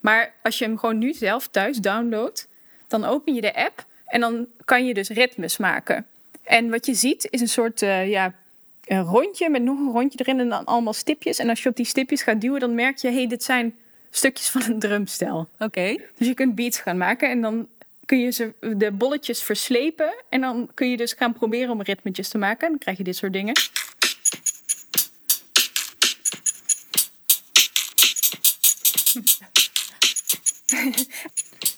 Maar 0.00 0.34
als 0.42 0.58
je 0.58 0.64
hem 0.64 0.78
gewoon 0.78 0.98
nu 0.98 1.12
zelf 1.12 1.48
thuis 1.48 1.76
downloadt, 1.76 2.48
dan 2.88 3.04
open 3.04 3.34
je 3.34 3.40
de 3.40 3.54
app 3.54 3.84
en 4.06 4.20
dan 4.20 4.46
kan 4.64 4.86
je 4.86 4.94
dus 4.94 5.08
ritmes 5.08 5.56
maken. 5.56 6.06
En 6.44 6.70
wat 6.70 6.86
je 6.86 6.94
ziet 6.94 7.26
is 7.30 7.40
een 7.40 7.48
soort 7.48 7.82
eh, 7.82 8.10
ja, 8.10 8.34
een 8.84 9.02
rondje 9.02 9.50
met 9.50 9.62
nog 9.62 9.78
een 9.78 9.92
rondje 9.92 10.18
erin 10.18 10.40
en 10.40 10.48
dan 10.48 10.64
allemaal 10.64 10.92
stipjes. 10.92 11.38
En 11.38 11.48
als 11.48 11.62
je 11.62 11.68
op 11.68 11.76
die 11.76 11.86
stipjes 11.86 12.22
gaat 12.22 12.40
duwen, 12.40 12.60
dan 12.60 12.74
merk 12.74 12.96
je, 12.96 13.08
hé, 13.08 13.14
hey, 13.14 13.26
dit 13.26 13.42
zijn 13.42 13.74
stukjes 14.10 14.48
van 14.48 14.62
een 14.62 14.78
drumstel. 14.78 15.48
Oké. 15.58 15.96
Dus 16.16 16.26
je 16.26 16.34
kunt 16.34 16.54
beats 16.54 16.80
gaan 16.80 16.96
maken 16.96 17.30
en 17.30 17.40
dan 17.40 17.68
kun 18.04 18.20
je 18.20 18.30
ze, 18.30 18.52
de 18.76 18.92
bolletjes 18.92 19.42
verslepen. 19.42 20.14
En 20.28 20.40
dan 20.40 20.70
kun 20.74 20.90
je 20.90 20.96
dus 20.96 21.12
gaan 21.12 21.32
proberen 21.32 21.70
om 21.70 21.82
ritmetjes 21.82 22.28
te 22.28 22.38
maken. 22.38 22.68
Dan 22.68 22.78
krijg 22.78 22.96
je 22.96 23.04
dit 23.04 23.16
soort 23.16 23.32
dingen. 23.32 23.52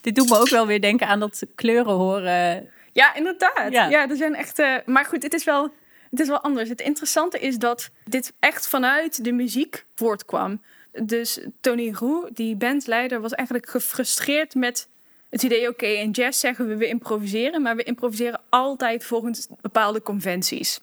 Dit 0.01 0.15
doet 0.15 0.29
me 0.29 0.39
ook 0.39 0.49
wel 0.49 0.67
weer 0.67 0.81
denken 0.81 1.07
aan 1.07 1.21
dat 1.21 1.47
kleuren 1.55 1.93
horen. 1.95 2.71
Ja, 2.93 3.15
inderdaad. 3.15 3.73
Ja. 3.73 3.89
Ja, 3.89 4.09
er 4.09 4.17
zijn 4.17 4.35
echt. 4.35 4.59
eh, 4.59 4.75
maar 4.87 5.05
goed, 5.05 5.23
het 5.23 5.35
is, 5.35 5.45
wel, 5.45 5.73
het 6.15 6.23
is 6.23 6.29
wel 6.29 6.43
anders. 6.43 6.69
Het 6.69 6.81
interessante 6.81 7.39
is 7.39 7.59
dat 7.59 7.91
dit 8.05 8.33
echt 8.39 8.69
vanuit 8.69 9.25
de 9.25 9.33
muziek 9.33 9.85
voortkwam. 9.95 10.63
Dus 11.03 11.41
Tony 11.61 11.91
Roux, 11.91 12.31
die 12.33 12.57
bandleider, 12.57 13.21
was 13.21 13.33
eigenlijk 13.33 13.69
gefrustreerd 13.69 14.55
met 14.55 14.89
het 15.31 15.43
idee: 15.43 15.69
oké, 15.69 15.87
in 15.87 16.11
jazz 16.11 16.41
zeggen 16.41 16.69
we 16.69 16.77
we 16.77 16.87
improviseren, 16.87 17.63
maar 17.63 17.77
we 17.77 17.83
improviseren 17.83 18.41
altijd 18.49 19.05
volgens 19.05 19.49
bepaalde 19.61 20.03
conventies. 20.03 20.81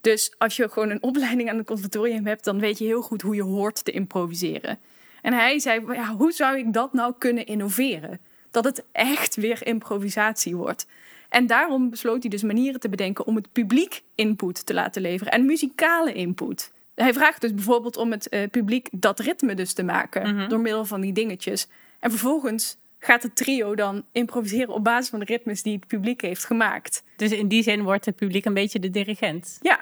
Dus 0.00 0.34
als 0.38 0.56
je 0.56 0.68
gewoon 0.68 0.90
een 0.90 1.02
opleiding 1.02 1.50
aan 1.50 1.56
het 1.56 1.66
conservatorium 1.66 2.26
hebt, 2.26 2.44
dan 2.44 2.60
weet 2.60 2.78
je 2.78 2.84
heel 2.84 3.02
goed 3.02 3.22
hoe 3.22 3.34
je 3.34 3.42
hoort 3.42 3.84
te 3.84 3.92
improviseren. 3.92 4.78
En 5.22 5.32
hij 5.32 5.58
zei: 5.58 5.92
ja, 5.92 6.14
hoe 6.14 6.32
zou 6.32 6.58
ik 6.58 6.72
dat 6.72 6.92
nou 6.92 7.14
kunnen 7.18 7.46
innoveren? 7.46 8.20
Dat 8.50 8.64
het 8.64 8.84
echt 8.92 9.34
weer 9.34 9.66
improvisatie 9.66 10.56
wordt. 10.56 10.86
En 11.34 11.46
daarom 11.46 11.90
besloot 11.90 12.20
hij 12.22 12.30
dus 12.30 12.42
manieren 12.42 12.80
te 12.80 12.88
bedenken 12.88 13.26
om 13.26 13.36
het 13.36 13.52
publiek 13.52 14.02
input 14.14 14.66
te 14.66 14.74
laten 14.74 15.02
leveren 15.02 15.32
en 15.32 15.46
muzikale 15.46 16.12
input. 16.12 16.72
Hij 16.94 17.12
vraagt 17.12 17.40
dus 17.40 17.54
bijvoorbeeld 17.54 17.96
om 17.96 18.10
het 18.10 18.28
eh, 18.28 18.48
publiek 18.50 18.88
dat 18.92 19.20
ritme 19.20 19.54
dus 19.54 19.72
te 19.72 19.82
maken 19.82 20.34
Mhm. 20.34 20.48
door 20.48 20.60
middel 20.60 20.84
van 20.84 21.00
die 21.00 21.12
dingetjes. 21.12 21.68
En 22.00 22.10
vervolgens 22.10 22.76
gaat 22.98 23.22
het 23.22 23.36
trio 23.36 23.74
dan 23.74 24.04
improviseren 24.12 24.74
op 24.74 24.84
basis 24.84 25.08
van 25.08 25.18
de 25.18 25.24
ritmes 25.24 25.62
die 25.62 25.74
het 25.74 25.86
publiek 25.86 26.20
heeft 26.20 26.44
gemaakt. 26.44 27.02
Dus 27.16 27.30
in 27.32 27.48
die 27.48 27.62
zin 27.62 27.82
wordt 27.82 28.04
het 28.04 28.16
publiek 28.16 28.44
een 28.44 28.54
beetje 28.54 28.78
de 28.78 28.90
dirigent. 28.90 29.58
Ja. 29.62 29.78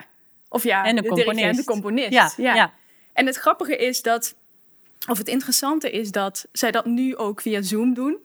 Of 0.49 0.63
ja, 0.65 0.85
En 0.85 0.97
de 0.97 1.03
dirigent, 1.03 1.27
componist. 1.27 1.59
de 1.59 1.65
componist. 1.65 2.37
Ja, 2.37 2.55
ja. 2.55 2.73
En 3.13 3.27
het 3.27 3.37
grappige 3.37 3.77
is 3.77 4.03
dat, 4.03 4.35
of 5.09 5.19
het 5.19 5.29
interessante 5.29 5.91
is 5.91 6.11
dat 6.11 6.49
zij 6.53 6.71
dat 6.71 6.85
nu 6.87 7.17
ook 7.17 7.41
via 7.41 7.63
Zoom 7.63 7.95
doen. 7.95 8.17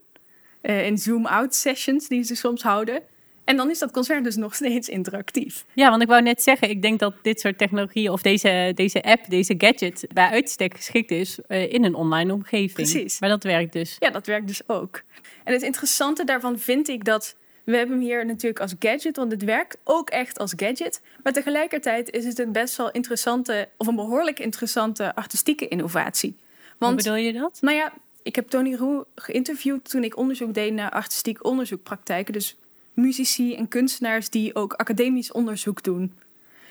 Eh, 0.61 0.85
in 0.85 0.97
Zoom-out 0.97 1.55
sessions 1.55 2.07
die 2.07 2.23
ze 2.23 2.35
soms 2.35 2.61
houden. 2.63 3.01
En 3.47 3.57
dan 3.57 3.69
is 3.69 3.79
dat 3.79 3.91
concert 3.91 4.23
dus 4.23 4.35
nog 4.35 4.55
steeds 4.55 4.89
interactief. 4.89 5.65
Ja, 5.73 5.89
want 5.89 6.01
ik 6.01 6.07
wou 6.07 6.21
net 6.21 6.41
zeggen, 6.41 6.69
ik 6.69 6.81
denk 6.81 6.99
dat 6.99 7.13
dit 7.21 7.39
soort 7.39 7.57
technologie 7.57 8.11
of 8.11 8.21
deze, 8.21 8.71
deze 8.75 9.01
app, 9.03 9.29
deze 9.29 9.55
gadget, 9.57 10.07
bij 10.13 10.29
uitstek 10.29 10.75
geschikt 10.75 11.11
is 11.11 11.39
eh, 11.47 11.73
in 11.73 11.83
een 11.83 11.95
online 11.95 12.33
omgeving. 12.33 12.73
Precies. 12.73 13.19
Maar 13.19 13.29
dat 13.29 13.43
werkt 13.43 13.73
dus. 13.73 13.95
Ja, 13.99 14.09
dat 14.09 14.25
werkt 14.25 14.47
dus 14.47 14.61
ook. 14.67 15.03
En 15.43 15.53
het 15.53 15.61
interessante 15.61 16.23
daarvan 16.23 16.59
vind 16.59 16.87
ik 16.87 17.05
dat 17.05 17.35
we 17.63 17.77
hebben 17.77 17.95
hem 17.95 18.05
hier 18.05 18.25
natuurlijk 18.25 18.61
als 18.61 18.75
gadget, 18.79 19.15
want 19.15 19.31
het 19.31 19.43
werkt 19.43 19.77
ook 19.83 20.09
echt 20.09 20.39
als 20.39 20.53
gadget. 20.55 21.01
Maar 21.23 21.33
tegelijkertijd 21.33 22.11
is 22.11 22.25
het 22.25 22.39
een 22.39 22.51
best 22.51 22.77
wel 22.77 22.91
interessante, 22.91 23.69
of 23.77 23.87
een 23.87 23.95
behoorlijk 23.95 24.39
interessante 24.39 25.15
artistieke 25.15 25.67
innovatie. 25.67 26.35
Hoe 26.39 26.75
Want 26.77 26.95
bedoel 26.95 27.15
je 27.15 27.33
dat? 27.33 27.57
Nou 27.61 27.75
ja, 27.75 27.93
ik 28.23 28.35
heb 28.35 28.47
Tony 28.47 28.75
Roux 28.75 29.09
geïnterviewd 29.15 29.89
toen 29.89 30.03
ik 30.03 30.17
onderzoek 30.17 30.53
deed 30.53 30.73
naar 30.73 30.91
artistiek 30.91 31.45
onderzoekpraktijken. 31.45 32.33
Dus 32.33 32.57
muzici 32.97 33.55
en 33.55 33.67
kunstenaars 33.67 34.29
die 34.29 34.55
ook 34.55 34.73
academisch 34.73 35.31
onderzoek 35.31 35.83
doen. 35.83 36.13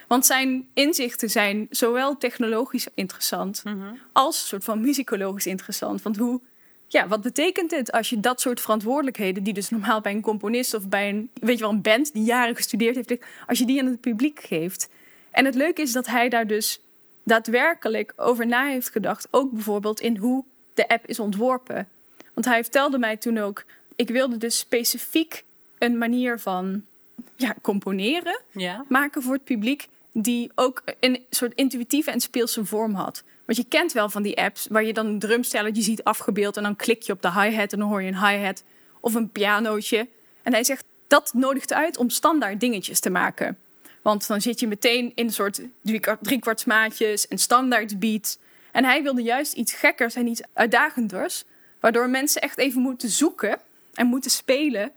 Want 0.09 0.27
zijn 0.27 0.69
inzichten 0.75 1.31
zijn 1.31 1.67
zowel 1.71 2.17
technologisch 2.17 2.87
interessant 2.95 3.63
als 4.13 4.41
een 4.41 4.47
soort 4.47 4.65
van 4.65 4.81
muzikologisch 4.81 5.47
interessant. 5.47 6.03
Want 6.03 6.17
hoe, 6.17 6.41
ja, 6.87 7.09
wat 7.09 7.21
betekent 7.21 7.71
het 7.71 7.93
als 7.93 8.11
je 8.11 8.21
dat 8.21 8.41
soort 8.41 8.61
verantwoordelijkheden, 8.61 9.43
die 9.43 9.53
dus 9.53 9.71
normaal 9.71 10.01
bij 10.01 10.13
een 10.13 10.21
componist 10.21 10.75
of 10.75 10.89
bij 10.89 11.09
een, 11.09 11.31
weet 11.35 11.59
je 11.59 11.65
wel, 11.65 11.73
een 11.73 11.83
band 11.83 12.13
die 12.13 12.25
jaren 12.25 12.57
gestudeerd 12.57 12.95
heeft, 12.95 13.25
als 13.47 13.59
je 13.59 13.67
die 13.67 13.81
aan 13.81 13.87
het 13.87 14.01
publiek 14.01 14.41
geeft? 14.41 14.89
En 15.31 15.45
het 15.45 15.55
leuke 15.55 15.83
is 15.83 15.93
dat 15.93 16.07
hij 16.07 16.29
daar 16.29 16.47
dus 16.47 16.81
daadwerkelijk 17.25 18.13
over 18.17 18.47
na 18.47 18.67
heeft 18.67 18.91
gedacht. 18.91 19.29
Ook 19.31 19.53
bijvoorbeeld 19.53 20.01
in 20.01 20.17
hoe 20.17 20.45
de 20.75 20.89
app 20.89 21.07
is 21.07 21.19
ontworpen. 21.19 21.89
Want 22.35 22.47
hij 22.47 22.63
vertelde 22.63 22.99
mij 22.99 23.17
toen 23.17 23.39
ook, 23.39 23.65
ik 23.97 24.09
wilde 24.09 24.37
dus 24.37 24.59
specifiek 24.59 25.45
een 25.79 25.99
manier 25.99 26.39
van 26.39 26.85
ja, 27.37 27.55
componeren 27.63 28.41
Ja. 28.53 28.85
maken 28.89 29.23
voor 29.23 29.33
het 29.35 29.45
publiek 29.45 29.89
die 30.13 30.51
ook 30.55 30.83
een 31.01 31.25
soort 31.31 31.55
intuïtieve 31.55 32.11
en 32.11 32.21
speelse 32.21 32.65
vorm 32.65 32.95
had. 32.95 33.23
Want 33.45 33.59
je 33.59 33.65
kent 33.65 33.93
wel 33.93 34.09
van 34.09 34.23
die 34.23 34.37
apps 34.39 34.67
waar 34.71 34.85
je 34.85 34.93
dan 34.93 35.07
een 35.07 35.19
drumstelletje 35.19 35.83
ziet 35.83 36.05
afgebeeld 36.05 36.57
en 36.57 36.63
dan 36.63 36.77
klik 36.77 37.03
je 37.03 37.13
op 37.13 37.23
de 37.23 37.33
hi-hat 37.33 37.73
en 37.73 37.79
dan 37.79 37.89
hoor 37.89 38.03
je 38.03 38.09
een 38.13 38.27
hi-hat 38.29 38.63
of 39.01 39.15
een 39.15 39.31
pianootje. 39.31 40.09
En 40.43 40.53
hij 40.53 40.65
zegt 40.65 40.85
dat 41.07 41.33
nodigt 41.35 41.73
uit 41.73 41.97
om 41.97 42.11
standaard 42.11 42.61
dingetjes 42.61 43.01
te 43.01 43.11
maken. 43.11 43.59
Want 44.03 44.27
dan 44.27 44.41
zit 44.41 44.61
je 44.61 44.67
meteen 44.67 45.13
in 45.15 45.25
een 45.27 45.33
soort 45.33 45.61
drie- 45.83 46.01
driekwartsmaatjes 46.21 47.29
en 47.29 47.39
standaard 47.39 47.99
beats. 47.99 48.39
En 48.73 48.85
hij 48.85 49.03
wilde 49.03 49.23
juist 49.23 49.53
iets 49.53 49.73
gekkers 49.73 50.15
en 50.15 50.27
iets 50.27 50.43
uitdagenders, 50.53 51.45
waardoor 51.81 52.11
mensen 52.11 52.43
echt 52.43 52.59
even 52.59 52.81
moeten 52.81 53.09
zoeken 53.09 53.59
en 53.95 54.07
moeten 54.07 54.31
spelen 54.31 54.91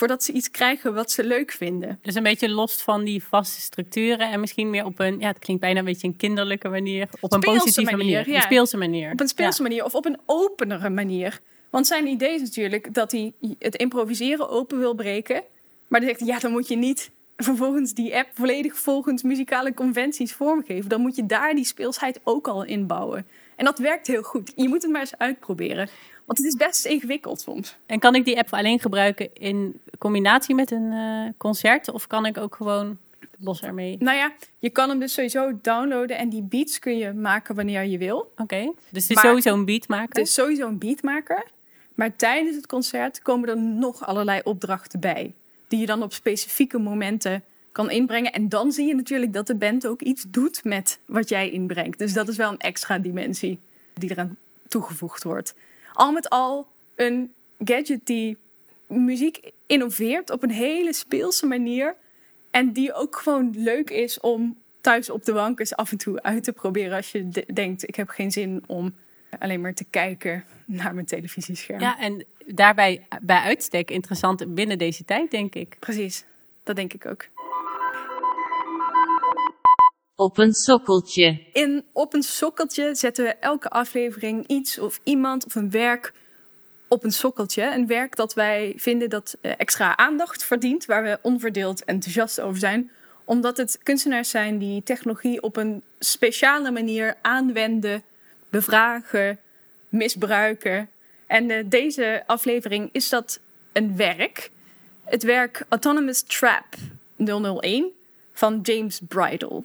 voordat 0.00 0.24
ze 0.24 0.32
iets 0.32 0.50
krijgen 0.50 0.94
wat 0.94 1.10
ze 1.10 1.24
leuk 1.24 1.50
vinden. 1.52 1.98
Dus 2.02 2.14
een 2.14 2.22
beetje 2.22 2.48
los 2.48 2.82
van 2.82 3.04
die 3.04 3.24
vaste 3.24 3.60
structuren 3.60 4.30
en 4.30 4.40
misschien 4.40 4.70
meer 4.70 4.84
op 4.84 4.98
een, 4.98 5.18
ja, 5.18 5.26
het 5.26 5.38
klinkt 5.38 5.62
bijna 5.62 5.78
een 5.78 5.84
beetje 5.84 6.06
een 6.06 6.16
kinderlijke 6.16 6.68
manier, 6.68 7.08
op 7.20 7.32
een 7.32 7.42
Speelse 7.42 7.58
positieve 7.58 7.96
manier, 7.96 8.16
manier, 8.16 8.28
ja. 8.28 8.36
een 8.36 8.42
speelse 8.42 8.76
manier. 8.76 9.12
Op 9.12 9.20
een 9.20 9.28
speelse 9.28 9.62
manier 9.62 9.84
of 9.84 9.94
op 9.94 10.06
een 10.06 10.18
openere 10.26 10.90
manier. 10.90 11.40
Want 11.70 11.86
zijn 11.86 12.06
idee 12.06 12.34
is 12.34 12.40
natuurlijk 12.40 12.94
dat 12.94 13.12
hij 13.12 13.32
het 13.58 13.76
improviseren 13.76 14.48
open 14.48 14.78
wil 14.78 14.94
breken. 14.94 15.42
Maar 15.88 16.00
dan 16.00 16.08
zegt 16.08 16.20
hij, 16.20 16.28
ja, 16.28 16.38
dan 16.38 16.50
moet 16.50 16.68
je 16.68 16.76
niet 16.76 17.10
vervolgens 17.36 17.94
die 17.94 18.16
app 18.16 18.28
volledig 18.34 18.76
volgens 18.76 19.22
muzikale 19.22 19.74
conventies 19.74 20.32
vormgeven. 20.32 20.88
Dan 20.88 21.00
moet 21.00 21.16
je 21.16 21.26
daar 21.26 21.54
die 21.54 21.64
speelsheid 21.64 22.20
ook 22.24 22.48
al 22.48 22.64
inbouwen. 22.64 23.26
En 23.56 23.64
dat 23.64 23.78
werkt 23.78 24.06
heel 24.06 24.22
goed. 24.22 24.52
Je 24.56 24.68
moet 24.68 24.82
het 24.82 24.90
maar 24.90 25.00
eens 25.00 25.18
uitproberen. 25.18 25.88
Want 26.30 26.42
het 26.42 26.52
is 26.52 26.66
best 26.66 26.84
ingewikkeld 26.84 27.40
soms. 27.40 27.76
En 27.86 27.98
kan 27.98 28.14
ik 28.14 28.24
die 28.24 28.38
app 28.38 28.52
alleen 28.52 28.80
gebruiken 28.80 29.34
in 29.34 29.80
combinatie 29.98 30.54
met 30.54 30.70
een 30.70 30.92
uh, 30.92 31.28
concert? 31.36 31.90
Of 31.90 32.06
kan 32.06 32.26
ik 32.26 32.38
ook 32.38 32.54
gewoon 32.54 32.98
los 33.38 33.62
ermee? 33.62 33.96
Nou 33.98 34.16
ja, 34.16 34.32
je 34.58 34.70
kan 34.70 34.88
hem 34.88 34.98
dus 34.98 35.12
sowieso 35.12 35.58
downloaden 35.62 36.18
en 36.18 36.28
die 36.28 36.42
beats 36.42 36.78
kun 36.78 36.98
je 36.98 37.12
maken 37.12 37.54
wanneer 37.54 37.84
je 37.84 37.98
wil. 37.98 38.32
Oké, 38.36 38.72
dus 38.90 39.08
het 39.08 39.16
is 39.16 39.20
sowieso 39.20 39.54
een 39.54 39.64
beatmaker? 39.64 40.08
Het 40.08 40.26
is 40.26 40.34
sowieso 40.34 40.66
een 40.66 40.78
beatmaker. 40.78 41.44
Maar 41.94 42.16
tijdens 42.16 42.56
het 42.56 42.66
concert 42.66 43.22
komen 43.22 43.48
er 43.48 43.58
nog 43.58 44.06
allerlei 44.06 44.40
opdrachten 44.44 45.00
bij. 45.00 45.34
Die 45.68 45.80
je 45.80 45.86
dan 45.86 46.02
op 46.02 46.12
specifieke 46.12 46.78
momenten 46.78 47.44
kan 47.72 47.90
inbrengen. 47.90 48.32
En 48.32 48.48
dan 48.48 48.72
zie 48.72 48.86
je 48.86 48.94
natuurlijk 48.94 49.32
dat 49.32 49.46
de 49.46 49.54
band 49.54 49.86
ook 49.86 50.00
iets 50.00 50.24
doet 50.28 50.64
met 50.64 50.98
wat 51.06 51.28
jij 51.28 51.50
inbrengt. 51.50 51.98
Dus 51.98 52.12
dat 52.12 52.28
is 52.28 52.36
wel 52.36 52.50
een 52.50 52.58
extra 52.58 52.98
dimensie 52.98 53.58
die 53.94 54.10
eraan 54.10 54.36
toegevoegd 54.68 55.22
wordt. 55.22 55.54
Al 56.00 56.12
met 56.12 56.30
al 56.30 56.66
een 56.94 57.32
gadget 57.64 58.06
die 58.06 58.36
muziek 58.86 59.50
innoveert 59.66 60.30
op 60.30 60.42
een 60.42 60.50
hele 60.50 60.92
speelse 60.92 61.46
manier. 61.46 61.96
En 62.50 62.72
die 62.72 62.92
ook 62.92 63.16
gewoon 63.16 63.54
leuk 63.56 63.90
is 63.90 64.20
om 64.20 64.58
thuis 64.80 65.10
op 65.10 65.24
de 65.24 65.32
bank 65.32 65.60
eens 65.60 65.76
af 65.76 65.90
en 65.90 65.98
toe 65.98 66.22
uit 66.22 66.44
te 66.44 66.52
proberen. 66.52 66.96
Als 66.96 67.12
je 67.12 67.28
denkt, 67.52 67.88
ik 67.88 67.94
heb 67.94 68.08
geen 68.08 68.30
zin 68.30 68.62
om 68.66 68.94
alleen 69.38 69.60
maar 69.60 69.74
te 69.74 69.84
kijken 69.90 70.44
naar 70.64 70.94
mijn 70.94 71.06
televisiescherm. 71.06 71.80
Ja, 71.80 71.98
en 71.98 72.24
daarbij 72.46 73.06
bij 73.22 73.40
uitstek 73.40 73.90
interessant 73.90 74.54
binnen 74.54 74.78
deze 74.78 75.04
tijd, 75.04 75.30
denk 75.30 75.54
ik. 75.54 75.76
Precies, 75.78 76.24
dat 76.62 76.76
denk 76.76 76.92
ik 76.92 77.06
ook. 77.06 77.28
Op 80.20 80.38
een 80.38 80.52
sokkeltje. 80.52 81.40
In 81.52 81.84
Op 81.92 82.14
een 82.14 82.22
sokkeltje 82.22 82.94
zetten 82.94 83.24
we 83.24 83.30
elke 83.30 83.68
aflevering 83.68 84.46
iets 84.46 84.78
of 84.78 85.00
iemand 85.04 85.46
of 85.46 85.54
een 85.54 85.70
werk 85.70 86.12
op 86.88 87.04
een 87.04 87.12
sokkeltje. 87.12 87.74
Een 87.74 87.86
werk 87.86 88.16
dat 88.16 88.34
wij 88.34 88.72
vinden 88.76 89.10
dat 89.10 89.36
eh, 89.40 89.52
extra 89.56 89.96
aandacht 89.96 90.44
verdient, 90.44 90.84
waar 90.84 91.02
we 91.02 91.18
onverdeeld 91.22 91.84
enthousiast 91.84 92.40
over 92.40 92.58
zijn 92.58 92.90
omdat 93.24 93.56
het 93.56 93.78
kunstenaars 93.82 94.30
zijn 94.30 94.58
die 94.58 94.82
technologie 94.82 95.42
op 95.42 95.56
een 95.56 95.82
speciale 95.98 96.70
manier 96.70 97.16
aanwenden, 97.22 98.02
bevragen, 98.48 99.38
misbruiken. 99.88 100.88
En 101.26 101.50
uh, 101.50 101.64
deze 101.66 102.22
aflevering 102.26 102.88
is 102.92 103.08
dat 103.08 103.40
een 103.72 103.96
werk. 103.96 104.50
Het 105.04 105.22
werk 105.22 105.64
Autonomous 105.68 106.22
Trap 106.22 106.66
001 107.16 107.92
van 108.32 108.60
James 108.62 109.00
Bridle. 109.08 109.62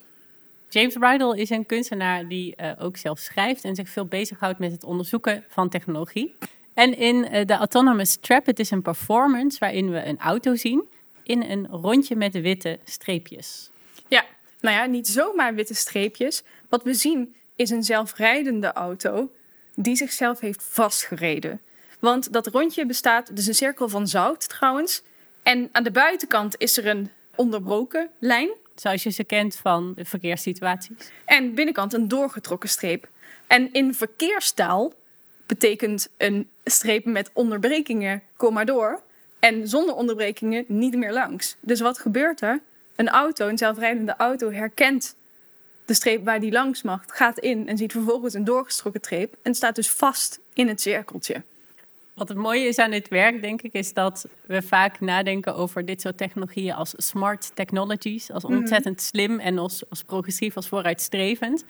James 0.76 0.94
Bridle 0.94 1.38
is 1.38 1.50
een 1.50 1.66
kunstenaar 1.66 2.28
die 2.28 2.56
uh, 2.62 2.72
ook 2.80 2.98
zelf 2.98 3.20
schrijft 3.20 3.64
en 3.64 3.76
zich 3.76 3.90
veel 3.90 4.06
bezighoudt 4.06 4.60
met 4.60 4.72
het 4.72 4.84
onderzoeken 4.84 5.44
van 5.48 5.70
technologie. 5.70 6.36
En 6.74 6.98
in 6.98 7.22
de 7.46 7.54
Autonomous 7.54 8.16
Trap, 8.16 8.46
het 8.46 8.60
is 8.60 8.72
een 8.72 8.82
performance 8.82 9.60
waarin 9.60 9.92
we 9.92 10.06
een 10.06 10.20
auto 10.20 10.56
zien 10.56 10.90
in 11.24 11.42
een 11.42 11.68
rondje 11.68 12.16
met 12.16 12.42
witte 12.42 12.80
streepjes. 12.84 13.70
Ja, 14.08 14.26
nou 14.60 14.76
ja, 14.76 14.86
niet 14.86 15.08
zomaar 15.08 15.56
witte 15.56 15.74
streepjes. 15.74 16.44
Wat 16.70 16.84
we 16.84 16.94
zien 16.94 17.36
is 17.56 17.70
een 17.70 17.84
zelfrijdende 17.84 18.74
auto 18.74 19.32
die 19.76 19.96
zichzelf 19.96 20.40
heeft 20.40 20.64
vastgereden. 20.64 21.62
Want 22.00 22.34
dat 22.34 22.48
rondje 22.48 22.86
bestaat, 22.86 23.36
dus 23.36 23.48
een 23.48 23.56
cirkel 23.56 23.90
van 23.90 24.08
zout 24.08 24.50
trouwens. 24.50 25.02
En 25.44 25.70
aan 25.72 25.84
de 25.84 25.92
buitenkant 25.92 26.56
is 26.58 26.78
er 26.78 26.88
een 26.88 27.10
onderbroken 27.36 28.10
lijn. 28.20 28.50
Zoals 28.76 29.04
je 29.04 29.10
ze 29.10 29.24
kent 29.24 29.56
van 29.56 29.94
de 29.96 30.06
verkeerssituaties. 30.06 31.12
En 31.26 31.54
binnenkant 31.54 31.94
een 31.94 32.08
doorgetrokken 32.08 32.70
streep. 32.70 33.08
En 33.48 33.74
in 33.74 33.94
verkeerstaal 33.94 34.94
betekent 35.46 36.08
een 36.18 36.50
streep 36.64 37.06
met 37.06 37.30
onderbrekingen, 37.34 38.22
kom 38.38 38.54
maar 38.54 38.66
door. 38.66 39.02
En 39.40 39.68
zonder 39.68 39.96
onderbrekingen 39.96 40.66
niet 40.68 40.96
meer 40.96 41.12
langs. 41.12 41.56
Dus 41.60 41.80
wat 41.80 42.00
gebeurt 42.00 42.42
er? 42.42 42.62
Een 42.96 43.10
auto, 43.10 43.48
een 43.48 43.58
zelfrijdende 43.58 44.16
auto, 44.16 44.52
herkent 44.52 45.16
de 45.86 45.94
streep 45.94 46.26
waar 46.26 46.40
die 46.40 46.52
langs 46.52 46.82
mag, 46.82 47.04
gaat 47.08 47.40
in 47.40 47.68
en 47.68 47.78
ziet 47.78 47.92
vervolgens 47.92 48.34
een 48.34 48.44
doorgestrokken 48.44 49.02
streep 49.04 49.36
en 49.42 49.56
staat 49.56 49.76
dus 49.76 49.90
vast 49.90 50.40
in 50.54 50.68
het 50.68 50.82
cirkeltje. 50.82 51.44
Wat 52.16 52.30
het 52.30 52.38
mooie 52.38 52.68
is 52.68 52.78
aan 52.78 52.92
dit 52.92 53.08
werk, 53.08 53.42
denk 53.42 53.62
ik, 53.62 53.74
is 53.74 53.94
dat 53.94 54.28
we 54.46 54.62
vaak 54.62 55.00
nadenken 55.00 55.56
over 55.56 55.86
dit 55.86 56.02
soort 56.02 56.18
technologieën 56.18 56.74
als 56.74 56.94
smart 56.98 57.52
technologies, 57.56 58.32
als 58.32 58.44
mhm. 58.44 58.54
ontzettend 58.54 59.02
slim 59.02 59.40
en 59.40 59.58
als, 59.58 59.84
als 59.90 60.04
progressief, 60.04 60.56
als 60.56 60.68
vooruitstrevend. 60.68 61.66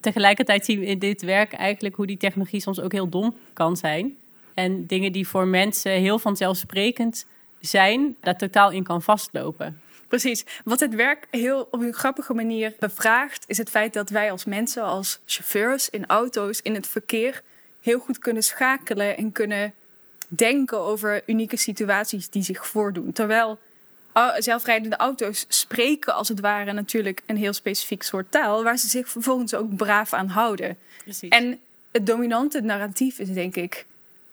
Tegelijkertijd 0.00 0.64
zien 0.64 0.78
we 0.78 0.86
in 0.86 0.98
dit 0.98 1.22
werk 1.22 1.52
eigenlijk 1.52 1.94
hoe 1.94 2.06
die 2.06 2.16
technologie 2.16 2.60
soms 2.60 2.80
ook 2.80 2.92
heel 2.92 3.08
dom 3.08 3.36
kan 3.52 3.76
zijn. 3.76 4.16
En 4.54 4.86
dingen 4.86 5.12
die 5.12 5.28
voor 5.28 5.46
mensen 5.46 5.92
heel 5.92 6.18
vanzelfsprekend 6.18 7.26
zijn, 7.60 8.16
daar 8.20 8.36
totaal 8.36 8.70
in 8.70 8.82
kan 8.82 9.02
vastlopen. 9.02 9.80
Precies. 10.08 10.44
Wat 10.64 10.80
het 10.80 10.94
werk 10.94 11.26
heel 11.30 11.68
op 11.70 11.80
een 11.80 11.92
grappige 11.92 12.34
manier 12.34 12.74
bevraagt, 12.78 13.44
is 13.46 13.58
het 13.58 13.70
feit 13.70 13.92
dat 13.92 14.10
wij 14.10 14.30
als 14.30 14.44
mensen, 14.44 14.82
als 14.82 15.20
chauffeurs 15.26 15.90
in 15.90 16.06
auto's, 16.06 16.60
in 16.62 16.74
het 16.74 16.86
verkeer, 16.86 17.42
heel 17.80 17.98
goed 17.98 18.18
kunnen 18.18 18.42
schakelen 18.42 19.16
en 19.16 19.32
kunnen 19.32 19.72
denken 20.36 20.78
over 20.78 21.22
unieke 21.26 21.56
situaties 21.56 22.30
die 22.30 22.42
zich 22.42 22.66
voordoen. 22.66 23.12
Terwijl 23.12 23.58
zelfrijdende 24.38 24.96
auto's 24.96 25.44
spreken 25.48 26.14
als 26.14 26.28
het 26.28 26.40
ware 26.40 26.72
natuurlijk 26.72 27.22
een 27.26 27.36
heel 27.36 27.52
specifiek 27.52 28.02
soort 28.02 28.30
taal, 28.30 28.62
waar 28.62 28.78
ze 28.78 28.88
zich 28.88 29.08
vervolgens 29.08 29.54
ook 29.54 29.76
braaf 29.76 30.12
aan 30.12 30.28
houden. 30.28 30.76
Precies. 31.02 31.28
En 31.28 31.60
het 31.92 32.06
dominante 32.06 32.60
narratief 32.60 33.18
is 33.18 33.32
denk 33.32 33.56
ik 33.56 33.86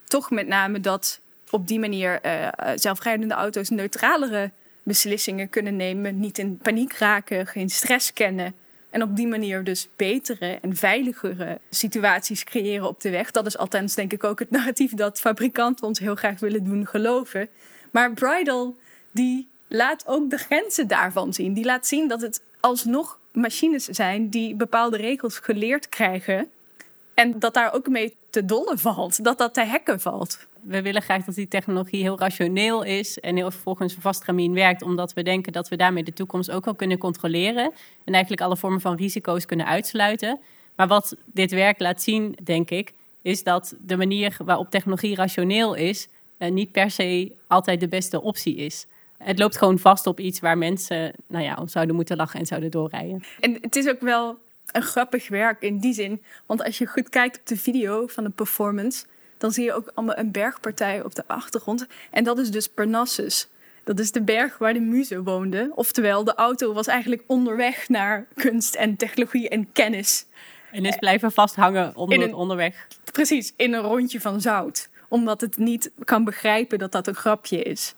toch 0.04 0.32
met 0.32 0.48
name 0.48 0.80
dat 0.80 1.20
op 1.50 1.68
die 1.68 1.80
manier 1.80 2.26
uh, 2.26 2.48
zelfrijdende 2.76 3.34
auto's 3.34 3.70
neutralere 3.70 4.52
beslissingen 4.84 5.50
kunnen 5.50 5.76
nemen, 5.76 6.20
niet 6.20 6.38
in 6.38 6.58
paniek 6.58 6.94
raken, 6.94 7.48
geen 7.48 7.70
stress 7.70 8.14
kennen. 8.14 8.56
En 8.90 9.02
op 9.02 9.16
die 9.16 9.28
manier 9.28 9.64
dus 9.64 9.88
betere 9.96 10.58
en 10.62 10.76
veiligere 10.76 11.60
situaties 11.70 12.44
creëren 12.44 12.88
op 12.88 13.02
de 13.02 13.10
weg. 13.10 13.32
Dat 13.32 13.46
is 13.46 13.58
althans 13.58 13.96
denk 13.96 14.14
ik 14.14 14.24
ook 14.24 14.40
het 14.40 14.52
narratief 14.52 14.94
dat 14.94 15.20
fabrikanten 15.20 15.88
ons 15.88 16.00
heel 16.00 16.16
graag 16.16 16.40
willen 16.40 16.64
doen 16.64 16.88
geloven. 16.88 17.48
Maar 17.92 18.14
Bridal 18.14 18.76
die 19.12 19.48
laat 19.68 20.08
ook 20.08 20.30
de 20.30 20.38
grenzen 20.38 20.88
daarvan 20.88 21.34
zien. 21.34 21.54
Die 21.54 21.66
laat 21.66 21.88
zien 21.88 22.08
dat 22.08 22.22
het 22.22 22.44
alsnog 22.60 23.20
machines 23.32 23.86
zijn 23.86 24.30
die 24.30 24.56
bepaalde 24.56 24.98
regels 24.98 25.40
geleerd 25.40 25.90
krijgen. 25.90 26.50
En 27.20 27.40
dat 27.40 27.54
daar 27.54 27.74
ook 27.74 27.88
mee 27.88 28.16
te 28.30 28.46
dollen 28.46 28.80
valt, 28.80 29.24
dat 29.24 29.38
dat 29.38 29.54
te 29.54 29.66
hacken 29.66 30.00
valt 30.00 30.48
we 30.64 30.82
willen 30.82 31.02
graag 31.02 31.24
dat 31.24 31.36
die 31.36 31.48
technologie 31.48 32.02
heel 32.02 32.20
rationeel 32.20 32.84
is 32.84 33.20
en 33.20 33.36
heel 33.36 33.52
volgens 33.52 33.96
een 33.96 34.02
vast 34.02 34.22
stramien 34.22 34.54
werkt, 34.54 34.82
omdat 34.82 35.14
we 35.14 35.24
denken 35.24 35.52
dat 35.52 35.70
we 35.70 35.76
daarmee 35.76 36.04
de 36.04 36.14
toekomst 36.14 36.52
ook 36.52 36.66
wel 36.66 36.76
kunnen 36.76 36.98
controleren 36.98 37.72
en 38.04 38.14
eigenlijk 38.14 38.42
alle 38.42 38.58
vormen 38.58 38.82
van 38.82 38.96
risico's 38.96 39.46
kunnen 39.46 39.66
uitsluiten. 39.66 40.40
Maar 40.76 40.88
wat 40.88 41.16
dit 41.26 41.52
werk 41.52 41.80
laat 41.80 42.02
zien, 42.02 42.38
denk 42.44 42.70
ik, 42.70 42.94
is 43.22 43.44
dat 43.44 43.76
de 43.82 43.98
manier 43.98 44.38
waarop 44.46 44.70
technologie 44.70 45.16
rationeel 45.16 45.74
is, 45.74 46.08
eh, 46.38 46.52
niet 46.52 46.72
per 46.72 46.92
se 46.92 47.32
altijd 47.48 47.80
de 47.80 47.88
beste 47.88 48.22
optie 48.22 48.56
is. 48.56 48.88
Het 49.18 49.40
loopt 49.40 49.58
gewoon 49.58 49.80
vast 49.80 50.08
op 50.08 50.20
iets 50.20 50.40
waar 50.40 50.58
mensen 50.58 51.14
nou 51.28 51.44
ja, 51.44 51.68
zouden 51.68 51.96
moeten 51.96 52.18
lachen 52.18 52.40
en 52.40 52.46
zouden 52.46 52.72
doorrijden. 52.72 53.24
En 53.40 53.58
het 53.62 53.76
is 53.76 53.88
ook 53.88 54.02
wel 54.02 54.38
een 54.72 54.82
grappig 54.82 55.28
werk 55.28 55.62
in 55.62 55.78
die 55.78 55.94
zin. 55.94 56.24
Want 56.46 56.64
als 56.64 56.78
je 56.78 56.86
goed 56.86 57.10
kijkt 57.10 57.40
op 57.40 57.46
de 57.46 57.58
video 57.58 58.08
van 58.08 58.24
de 58.24 58.30
performance, 58.30 59.06
dan 59.38 59.52
zie 59.52 59.64
je 59.64 59.74
ook 59.74 59.92
allemaal 59.94 60.18
een 60.18 60.32
bergpartij 60.32 61.04
op 61.04 61.16
de 61.16 61.24
achtergrond. 61.28 61.88
En 62.12 62.24
dat 62.24 62.40
is 62.40 62.52
dus 62.52 62.68
Parnassus. 62.68 63.48
Dat 63.84 64.00
is 64.00 64.12
de 64.12 64.22
berg 64.22 64.58
waar 64.58 64.74
de 64.74 64.80
muze 64.80 65.24
woonden. 65.24 65.72
Oftewel, 65.76 66.24
de 66.24 66.36
auto 66.36 66.74
was 66.74 66.88
eigenlijk 66.88 67.24
onderweg 67.26 67.90
naar 67.90 68.26
kunst 68.36 68.76
en 68.76 68.96
technologie 68.96 69.50
en 69.50 69.72
kennis. 69.72 70.26
En 70.72 70.86
is 70.86 70.96
blijven 70.96 71.32
vasthangen 71.32 71.96
onder 71.96 72.22
een, 72.22 72.34
onderweg. 72.34 72.88
Precies, 73.12 73.54
in 73.56 73.74
een 73.74 73.82
rondje 73.82 74.22
van 74.22 74.42
zout. 74.42 74.90
Omdat 75.08 75.42
het 75.42 75.58
niet 75.58 75.92
kan 76.04 76.24
begrijpen 76.24 76.80
dat 76.80 76.92
dat 76.92 77.08
een 77.08 77.16
grapje 77.16 77.64
is. 77.64 77.94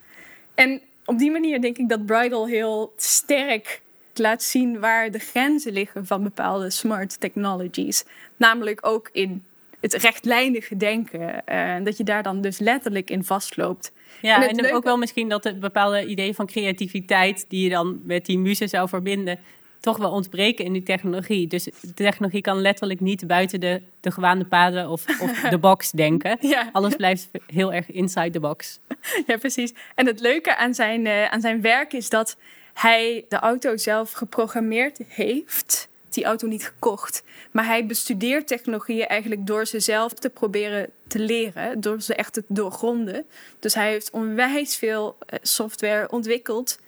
En 0.56 0.82
op 1.06 1.18
die 1.18 1.32
manier 1.32 1.62
denk 1.62 1.78
ik 1.78 1.89
dat 1.89 2.06
Bridal 2.06 2.48
heel 2.48 2.93
sterk 2.98 3.82
laat 4.20 4.43
zien 4.43 4.80
waar 4.80 5.12
de 5.12 5.20
grenzen 5.20 5.74
liggen 5.74 6.05
van 6.05 6.24
bepaalde 6.24 6.70
smart 6.70 7.20
technologies. 7.20 8.03
Namelijk 8.38 8.88
ook 8.88 9.09
in 9.12 9.43
het 9.82 9.93
rechtlijnige 9.93 10.78
denken. 10.78 11.43
Uh, 11.49 11.76
dat 11.84 11.97
je 11.97 12.03
daar 12.03 12.24
dan 12.24 12.41
dus 12.41 12.59
letterlijk 12.59 13.09
in 13.09 13.24
vastloopt. 13.24 13.91
Ja, 14.22 14.47
en, 14.49 14.74
ook 14.74 14.84
wel 14.84 14.97
misschien 14.97 15.30
dat 15.30 15.43
het 15.43 15.59
bepaalde 15.59 16.05
idee 16.05 16.34
van 16.34 16.45
creativiteit... 16.45 17.45
die 17.47 17.64
je 17.64 17.70
dan 17.70 18.01
met 18.03 18.26
die 18.26 18.38
muze 18.38 18.68
zou 18.68 18.89
verbinden... 18.89 19.39
toch 19.80 19.97
wel 19.97 20.12
ontbreken 20.12 20.66
in 20.66 20.74
die 20.74 20.84
technologie. 20.84 21.47
Dus 21.47 21.64
de 21.64 21.93
technologie 21.93 22.41
kan 22.41 22.62
letterlijk 22.62 22.99
niet 22.99 23.28
buiten 23.28 23.59
de, 23.59 23.82
de 23.99 24.12
gewaande 24.12 24.45
paden 24.45 24.89
of, 24.89 25.05
of 25.22 25.39
de 25.39 25.57
box 25.68 25.91
denken. 25.91 26.38
Ja. 26.39 26.70
Alles 26.72 26.95
blijft 26.95 27.30
heel 27.47 27.74
erg 27.74 27.91
inside 27.91 28.30
the 28.30 28.39
box. 28.39 28.80
Ja, 29.28 29.38
precies. 29.38 29.74
En 29.95 30.05
het 30.05 30.20
leuke 30.20 30.55
aan 30.55 30.74
zijn, 30.74 31.05
uh, 31.05 31.26
aan 31.26 31.41
zijn 31.41 31.62
werk 31.62 31.93
is 31.93 32.09
dat 32.09 32.38
hij 32.82 33.26
de 33.30 33.36
auto 33.36 33.78
zelf 33.78 34.12
geprogrammeerd 34.12 35.00
heeft 35.08 35.90
die 36.10 36.24
auto 36.24 36.48
niet 36.48 36.66
gekocht. 36.66 37.24
Maar 37.52 37.66
hij 37.66 37.86
bestudeert 37.86 38.48
technologieën 38.48 39.08
eigenlijk 39.08 39.48
door 39.48 39.66
ze 39.66 39.80
zelf 39.80 40.14
te 40.14 40.30
proberen 40.30 40.90
te 41.08 41.20
leren, 41.20 41.82
door 41.82 42.02
ze 42.02 42.16
echt 42.16 42.34
te 42.34 42.44
doorgronden. 42.48 43.26
Dus 43.60 43.74
hij 43.74 43.90
heeft 43.90 44.12
onwijs 44.12 44.76
veel 44.76 45.18
eh, 45.20 45.40
software 45.42 46.12
ontwikkeld 46.12 46.80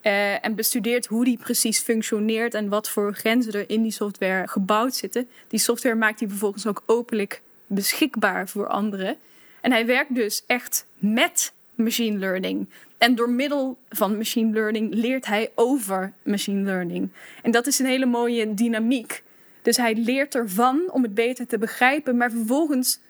eh, 0.00 0.44
en 0.44 0.54
bestudeert 0.54 1.06
hoe 1.06 1.24
die 1.24 1.38
precies 1.38 1.80
functioneert 1.80 2.54
en 2.54 2.68
wat 2.68 2.88
voor 2.88 3.14
grenzen 3.14 3.52
er 3.52 3.70
in 3.70 3.82
die 3.82 3.92
software 3.92 4.48
gebouwd 4.48 4.94
zitten. 4.94 5.28
Die 5.48 5.60
software 5.60 5.94
maakt 5.94 6.20
hij 6.20 6.28
vervolgens 6.28 6.66
ook 6.66 6.82
openlijk 6.86 7.42
beschikbaar 7.66 8.48
voor 8.48 8.68
anderen. 8.68 9.16
En 9.60 9.72
hij 9.72 9.86
werkt 9.86 10.14
dus 10.14 10.42
echt 10.46 10.86
met 10.98 11.52
machine 11.74 12.18
learning. 12.18 12.68
En 12.98 13.14
door 13.14 13.30
middel 13.30 13.78
van 13.88 14.16
machine 14.16 14.52
learning 14.52 14.94
leert 14.94 15.26
hij 15.26 15.50
over 15.54 16.12
machine 16.22 16.62
learning. 16.62 17.08
En 17.42 17.50
dat 17.50 17.66
is 17.66 17.78
een 17.78 17.86
hele 17.86 18.06
mooie 18.06 18.54
dynamiek. 18.54 19.22
Dus 19.62 19.76
hij 19.76 19.94
leert 19.94 20.34
ervan 20.34 20.90
om 20.90 21.02
het 21.02 21.14
beter 21.14 21.46
te 21.46 21.58
begrijpen, 21.58 22.16
maar 22.16 22.30
vervolgens 22.30 23.00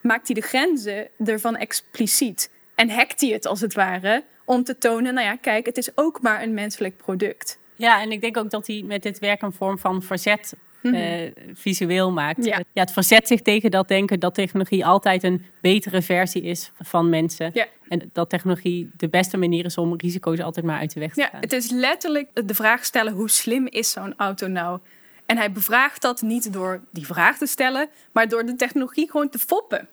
maakt 0.00 0.26
hij 0.26 0.34
de 0.34 0.46
grenzen 0.46 1.08
ervan 1.24 1.56
expliciet. 1.56 2.50
En 2.74 2.90
hackt 2.90 3.20
hij 3.20 3.30
het 3.30 3.46
als 3.46 3.60
het 3.60 3.74
ware 3.74 4.24
om 4.44 4.64
te 4.64 4.78
tonen, 4.78 5.14
nou 5.14 5.26
ja, 5.26 5.36
kijk, 5.36 5.66
het 5.66 5.76
is 5.76 5.90
ook 5.94 6.20
maar 6.22 6.42
een 6.42 6.54
menselijk 6.54 6.96
product. 6.96 7.58
Ja, 7.76 8.00
en 8.00 8.12
ik 8.12 8.20
denk 8.20 8.36
ook 8.36 8.50
dat 8.50 8.66
hij 8.66 8.82
met 8.86 9.02
dit 9.02 9.18
werk 9.18 9.42
een 9.42 9.52
vorm 9.52 9.78
van 9.78 10.02
verzet 10.02 10.54
eh, 10.82 11.30
visueel 11.54 12.12
maakt. 12.12 12.38
Mhm. 12.38 12.48
Ja. 12.48 12.56
ja, 12.72 12.80
het 12.82 12.92
verzet 12.92 13.26
zich 13.26 13.42
tegen 13.42 13.70
dat 13.70 13.88
denken 13.88 14.20
dat 14.20 14.34
technologie 14.34 14.86
altijd 14.86 15.22
een 15.22 15.44
betere 15.60 16.02
versie 16.02 16.42
is 16.42 16.70
van 16.80 17.08
mensen. 17.08 17.50
Ja. 17.54 17.66
En 17.88 18.10
dat 18.12 18.30
technologie 18.30 18.90
de 18.96 19.08
beste 19.08 19.36
manier 19.36 19.64
is 19.64 19.78
om 19.78 19.94
risico's 19.96 20.38
altijd 20.40 20.66
maar 20.66 20.78
uit 20.78 20.94
de 20.94 21.00
weg 21.00 21.12
te 21.12 21.20
Ja, 21.20 21.26
gaan. 21.26 21.40
het 21.40 21.52
is 21.52 21.70
letterlijk 21.70 22.46
de 22.46 22.54
vraag 22.54 22.84
stellen: 22.84 23.12
hoe 23.12 23.30
slim 23.30 23.66
is 23.66 23.90
zo'n 23.90 24.14
auto 24.16 24.46
nou? 24.46 24.78
En 25.26 25.36
hij 25.36 25.52
bevraagt 25.52 26.02
dat 26.02 26.22
niet 26.22 26.52
door 26.52 26.80
die 26.92 27.06
vraag 27.06 27.38
te 27.38 27.46
stellen, 27.46 27.88
maar 28.12 28.28
door 28.28 28.46
de 28.46 28.56
technologie 28.56 29.10
gewoon 29.10 29.28
te 29.28 29.38
foppen. 29.38 29.88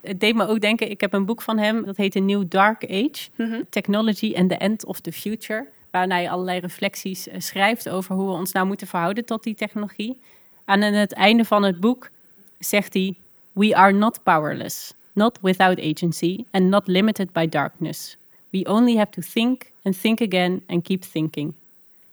Het 0.00 0.20
deed 0.20 0.34
me 0.34 0.46
ook 0.46 0.60
denken, 0.60 0.90
ik 0.90 1.00
heb 1.00 1.12
een 1.12 1.24
boek 1.24 1.42
van 1.42 1.58
hem, 1.58 1.84
dat 1.84 1.96
heet 1.96 2.12
The 2.12 2.18
New 2.18 2.44
Dark 2.48 2.84
Age. 2.84 3.28
Mhm. 3.36 3.62
Technology 3.70 4.34
and 4.36 4.48
the 4.50 4.56
End 4.56 4.84
of 4.84 5.00
the 5.00 5.12
Future. 5.12 5.66
Waarin 5.90 6.10
hij 6.10 6.30
allerlei 6.30 6.60
reflecties 6.60 7.28
eh, 7.28 7.40
schrijft 7.40 7.88
over 7.88 8.14
hoe 8.14 8.26
we 8.26 8.32
ons 8.32 8.52
nou 8.52 8.66
moeten 8.66 8.86
verhouden 8.86 9.24
tot 9.24 9.42
die 9.42 9.54
technologie. 9.54 10.18
En 10.64 10.82
aan 10.82 10.92
het 10.92 11.12
einde 11.12 11.44
van 11.44 11.62
het 11.62 11.80
boek 11.80 12.10
zegt 12.58 12.94
hij... 12.94 13.14
We 13.52 13.76
are 13.76 13.92
not 13.92 14.22
powerless, 14.22 14.94
not 15.12 15.38
without 15.42 15.80
agency 15.80 16.44
and 16.50 16.68
not 16.68 16.86
limited 16.86 17.32
by 17.32 17.46
darkness. 17.48 18.16
We 18.50 18.64
only 18.66 18.96
have 18.96 19.10
to 19.10 19.22
think 19.22 19.72
and 19.82 20.00
think 20.00 20.20
again 20.20 20.62
and 20.66 20.84
keep 20.84 21.02
thinking. 21.02 21.54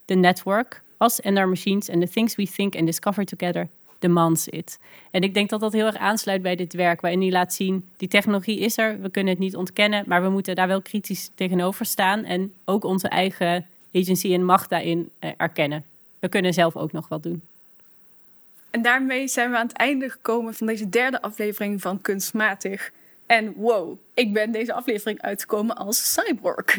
The 0.06 0.16
network, 0.16 0.82
us 1.00 1.22
and 1.22 1.38
our 1.38 1.48
machines 1.48 1.90
and 1.90 2.02
the 2.02 2.08
things 2.08 2.36
we 2.36 2.46
think 2.46 2.76
and 2.76 2.86
discover 2.86 3.26
together 3.26 3.70
demands 4.00 4.48
it. 4.48 4.80
En 5.12 5.22
ik 5.22 5.34
denk 5.34 5.50
dat 5.50 5.60
dat 5.60 5.74
heel 5.74 5.86
erg 5.86 5.98
aansluit 5.98 6.42
bij 6.42 6.56
dit 6.56 6.74
werk, 6.74 7.02
waarin 7.02 7.22
hij 7.22 7.32
laat 7.32 7.54
zien, 7.54 7.90
die 7.98 8.08
technologie 8.08 8.60
is 8.60 8.78
er, 8.78 9.02
we 9.02 9.10
kunnen 9.10 9.34
het 9.34 9.42
niet 9.42 9.56
ontkennen, 9.56 10.04
maar 10.08 10.24
we 10.24 10.30
moeten 10.30 10.56
daar 10.56 10.68
wel 10.68 10.82
kritisch 10.82 11.30
tegenover 11.36 11.86
staan 11.86 12.24
en 12.24 12.54
ook 12.66 12.84
onze 12.84 13.08
eigen 13.08 13.66
agency 13.94 14.34
en 14.34 14.46
macht 14.46 14.70
daarin 14.70 15.10
eh, 15.20 15.32
erkennen. 15.38 15.86
We 16.20 16.30
kunnen 16.30 16.54
zelf 16.54 16.76
ook 16.76 16.92
nog 16.92 17.08
wat 17.08 17.24
doen. 17.24 17.42
En 18.70 18.82
daarmee 18.82 19.28
zijn 19.28 19.52
we 19.52 19.58
aan 19.58 19.68
het 19.68 19.78
einde 19.78 20.10
gekomen 20.10 20.54
van 20.54 20.68
deze 20.68 20.90
derde 20.90 21.22
aflevering 21.22 21.82
van 21.82 22.02
Kunstmatig. 22.02 22.92
En 23.28 23.54
wow, 23.56 23.98
ik 24.14 24.34
ben 24.34 24.52
deze 24.52 24.74
aflevering 24.74 25.22
uitgekomen 25.22 25.76
als 25.76 26.14
cyborg. 26.14 26.76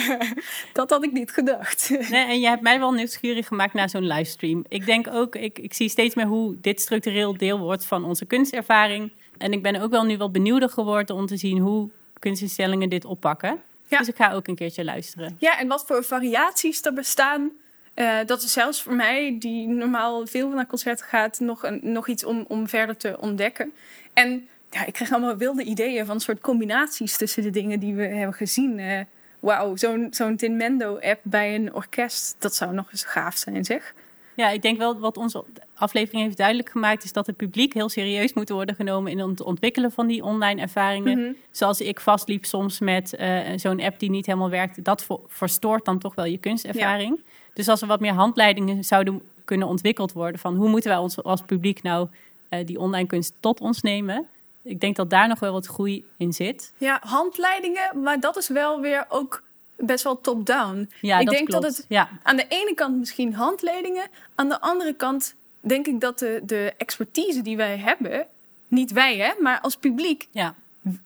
dat 0.72 0.90
had 0.90 1.04
ik 1.04 1.12
niet 1.12 1.30
gedacht. 1.30 1.90
Nee, 2.10 2.24
en 2.26 2.40
je 2.40 2.48
hebt 2.48 2.62
mij 2.62 2.78
wel 2.78 2.92
nieuwsgierig 2.92 3.46
gemaakt 3.46 3.72
naar 3.74 3.88
zo'n 3.88 4.06
livestream. 4.06 4.64
Ik 4.68 4.86
denk 4.86 5.08
ook, 5.08 5.36
ik, 5.36 5.58
ik 5.58 5.74
zie 5.74 5.88
steeds 5.88 6.14
meer 6.14 6.26
hoe 6.26 6.56
dit 6.60 6.80
structureel 6.80 7.36
deel 7.36 7.58
wordt 7.58 7.84
van 7.84 8.04
onze 8.04 8.24
kunstervaring. 8.24 9.12
En 9.38 9.52
ik 9.52 9.62
ben 9.62 9.80
ook 9.80 9.90
wel 9.90 10.04
nu 10.04 10.16
wat 10.16 10.32
benieuwder 10.32 10.68
geworden 10.68 11.16
om 11.16 11.26
te 11.26 11.36
zien 11.36 11.58
hoe 11.58 11.90
kunstinstellingen 12.18 12.88
dit 12.88 13.04
oppakken. 13.04 13.60
Ja. 13.88 13.98
Dus 13.98 14.08
ik 14.08 14.16
ga 14.16 14.32
ook 14.32 14.46
een 14.46 14.54
keertje 14.54 14.84
luisteren. 14.84 15.36
Ja, 15.38 15.58
en 15.58 15.68
wat 15.68 15.84
voor 15.86 16.04
variaties 16.04 16.84
er 16.84 16.92
bestaan. 16.92 17.50
eh, 17.94 18.18
dat 18.26 18.42
is 18.42 18.52
zelfs 18.52 18.82
voor 18.82 18.94
mij, 18.94 19.36
die 19.38 19.68
normaal 19.68 20.26
veel 20.26 20.48
naar 20.48 20.66
concerten 20.66 21.06
gaat, 21.06 21.40
nog, 21.40 21.62
een, 21.62 21.80
nog 21.82 22.08
iets 22.08 22.24
om, 22.24 22.44
om 22.48 22.68
verder 22.68 22.96
te 22.96 23.16
ontdekken. 23.20 23.72
En 24.12 24.48
ja, 24.72 24.86
ik 24.86 24.92
krijg 24.92 25.12
allemaal 25.12 25.36
wilde 25.36 25.62
ideeën 25.64 26.06
van 26.06 26.20
soort 26.20 26.40
combinaties 26.40 27.16
tussen 27.16 27.42
de 27.42 27.50
dingen 27.50 27.80
die 27.80 27.94
we 27.94 28.02
hebben 28.02 28.34
gezien. 28.34 28.78
Eh, 28.78 29.00
Wauw, 29.40 29.76
zo'n 29.76 30.06
zo'n 30.10 30.36
Tinmendo-app 30.36 31.20
bij 31.22 31.54
een 31.54 31.74
orkest, 31.74 32.36
dat 32.38 32.54
zou 32.54 32.74
nog 32.74 32.90
eens 32.92 33.04
gaaf 33.04 33.36
zijn, 33.36 33.64
zeg. 33.64 33.94
Ja, 34.34 34.48
ik 34.48 34.62
denk 34.62 34.78
wel 34.78 34.98
wat 34.98 35.16
onze 35.16 35.44
aflevering 35.74 36.22
heeft 36.22 36.36
duidelijk 36.36 36.68
gemaakt, 36.70 37.04
is 37.04 37.12
dat 37.12 37.26
het 37.26 37.36
publiek 37.36 37.72
heel 37.72 37.88
serieus 37.88 38.32
moet 38.32 38.48
worden 38.48 38.74
genomen 38.74 39.12
in 39.12 39.18
het 39.18 39.42
ontwikkelen 39.42 39.92
van 39.92 40.06
die 40.06 40.22
online 40.22 40.60
ervaringen. 40.60 41.18
Mhm. 41.18 41.32
Zoals 41.50 41.80
ik 41.80 42.00
vastliep 42.00 42.44
soms 42.44 42.80
met 42.80 43.14
eh, 43.14 43.38
zo'n 43.56 43.80
app 43.80 43.98
die 43.98 44.10
niet 44.10 44.26
helemaal 44.26 44.50
werkt, 44.50 44.84
dat 44.84 45.04
ver- 45.04 45.18
verstoort 45.26 45.84
dan 45.84 45.98
toch 45.98 46.14
wel 46.14 46.24
je 46.24 46.38
kunstervaring. 46.38 47.20
Dus 47.54 47.68
als 47.68 47.80
er 47.82 47.86
wat 47.88 48.00
meer 48.00 48.12
handleidingen 48.12 48.84
zouden 48.84 49.22
kunnen 49.44 49.68
ontwikkeld 49.68 50.12
worden 50.12 50.40
van 50.40 50.56
hoe 50.56 50.68
moeten 50.68 50.90
wij 50.90 50.98
ons 50.98 51.22
als 51.22 51.42
publiek 51.42 51.82
nou 51.82 52.08
eh, 52.48 52.66
die 52.66 52.78
online 52.78 53.06
kunst 53.06 53.34
tot 53.40 53.60
ons 53.60 53.82
nemen. 53.82 54.26
Ik 54.62 54.80
denk 54.80 54.96
dat 54.96 55.10
daar 55.10 55.28
nog 55.28 55.40
wel 55.40 55.52
wat 55.52 55.66
groei 55.66 56.04
in 56.16 56.32
zit. 56.32 56.72
Ja, 56.78 57.00
handleidingen, 57.04 58.02
maar 58.02 58.20
dat 58.20 58.36
is 58.36 58.48
wel 58.48 58.80
weer 58.80 59.04
ook 59.08 59.42
best 59.76 60.04
wel 60.04 60.20
top-down. 60.20 60.90
Ja, 61.00 61.18
ik 61.18 61.26
dat 61.26 61.34
denk 61.34 61.48
klopt. 61.48 61.62
dat 61.64 61.76
het 61.76 61.86
Ja, 61.88 62.08
aan 62.22 62.36
de 62.36 62.46
ene 62.48 62.74
kant 62.74 62.98
misschien 62.98 63.34
handleidingen, 63.34 64.06
aan 64.34 64.48
de 64.48 64.60
andere 64.60 64.94
kant 64.94 65.34
denk 65.60 65.86
ik 65.86 66.00
dat 66.00 66.18
de, 66.18 66.40
de 66.44 66.74
expertise 66.76 67.42
die 67.42 67.56
wij 67.56 67.78
hebben, 67.78 68.26
niet 68.68 68.92
wij 68.92 69.16
hè, 69.16 69.32
maar 69.40 69.60
als 69.60 69.76
publiek, 69.76 70.28
ja. 70.30 70.54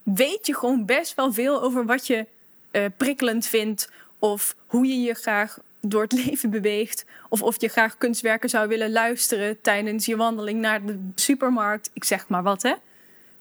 weet 0.02 0.46
je 0.46 0.54
gewoon 0.54 0.84
best 0.84 1.14
wel 1.14 1.32
veel 1.32 1.62
over 1.62 1.86
wat 1.86 2.06
je 2.06 2.26
eh, 2.70 2.84
prikkelend 2.96 3.46
vindt 3.46 3.90
of 4.18 4.56
hoe 4.66 4.86
je 4.86 5.00
je 5.00 5.14
graag 5.14 5.58
door 5.80 6.02
het 6.02 6.12
leven 6.24 6.50
beweegt 6.50 7.04
of 7.28 7.42
of 7.42 7.60
je 7.60 7.68
graag 7.68 7.98
kunstwerken 7.98 8.48
zou 8.48 8.68
willen 8.68 8.92
luisteren 8.92 9.60
tijdens 9.60 10.06
je 10.06 10.16
wandeling 10.16 10.60
naar 10.60 10.84
de 10.84 11.08
supermarkt. 11.14 11.90
Ik 11.92 12.04
zeg 12.04 12.28
maar 12.28 12.42
wat 12.42 12.62
hè. 12.62 12.74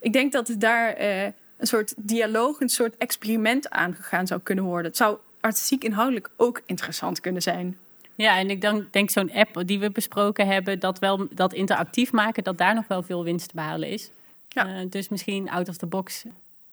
Ik 0.06 0.12
denk 0.12 0.32
dat 0.32 0.54
daar 0.58 0.92
eh, 0.92 1.24
een 1.56 1.66
soort 1.66 1.94
dialoog, 1.96 2.60
een 2.60 2.68
soort 2.68 2.96
experiment 2.96 3.70
aangegaan 3.70 4.26
zou 4.26 4.40
kunnen 4.40 4.64
worden. 4.64 4.86
Het 4.86 4.96
zou 4.96 5.18
artistiek 5.40 5.84
inhoudelijk 5.84 6.30
ook 6.36 6.62
interessant 6.66 7.20
kunnen 7.20 7.42
zijn. 7.42 7.78
Ja, 8.14 8.38
en 8.38 8.50
ik 8.50 8.60
denk, 8.60 8.92
denk 8.92 9.10
zo'n 9.10 9.32
app 9.32 9.62
die 9.66 9.78
we 9.78 9.90
besproken 9.90 10.46
hebben, 10.46 10.80
dat 10.80 10.98
wel 10.98 11.26
dat 11.30 11.52
interactief 11.52 12.12
maken, 12.12 12.44
dat 12.44 12.58
daar 12.58 12.74
nog 12.74 12.86
wel 12.86 13.02
veel 13.02 13.24
winst 13.24 13.48
te 13.48 13.54
behalen 13.54 13.88
is. 13.88 14.10
Ja. 14.48 14.66
Eh, 14.66 14.90
dus 14.90 15.08
misschien 15.08 15.50
out 15.50 15.68
of 15.68 15.76
the 15.76 15.86
box 15.86 16.24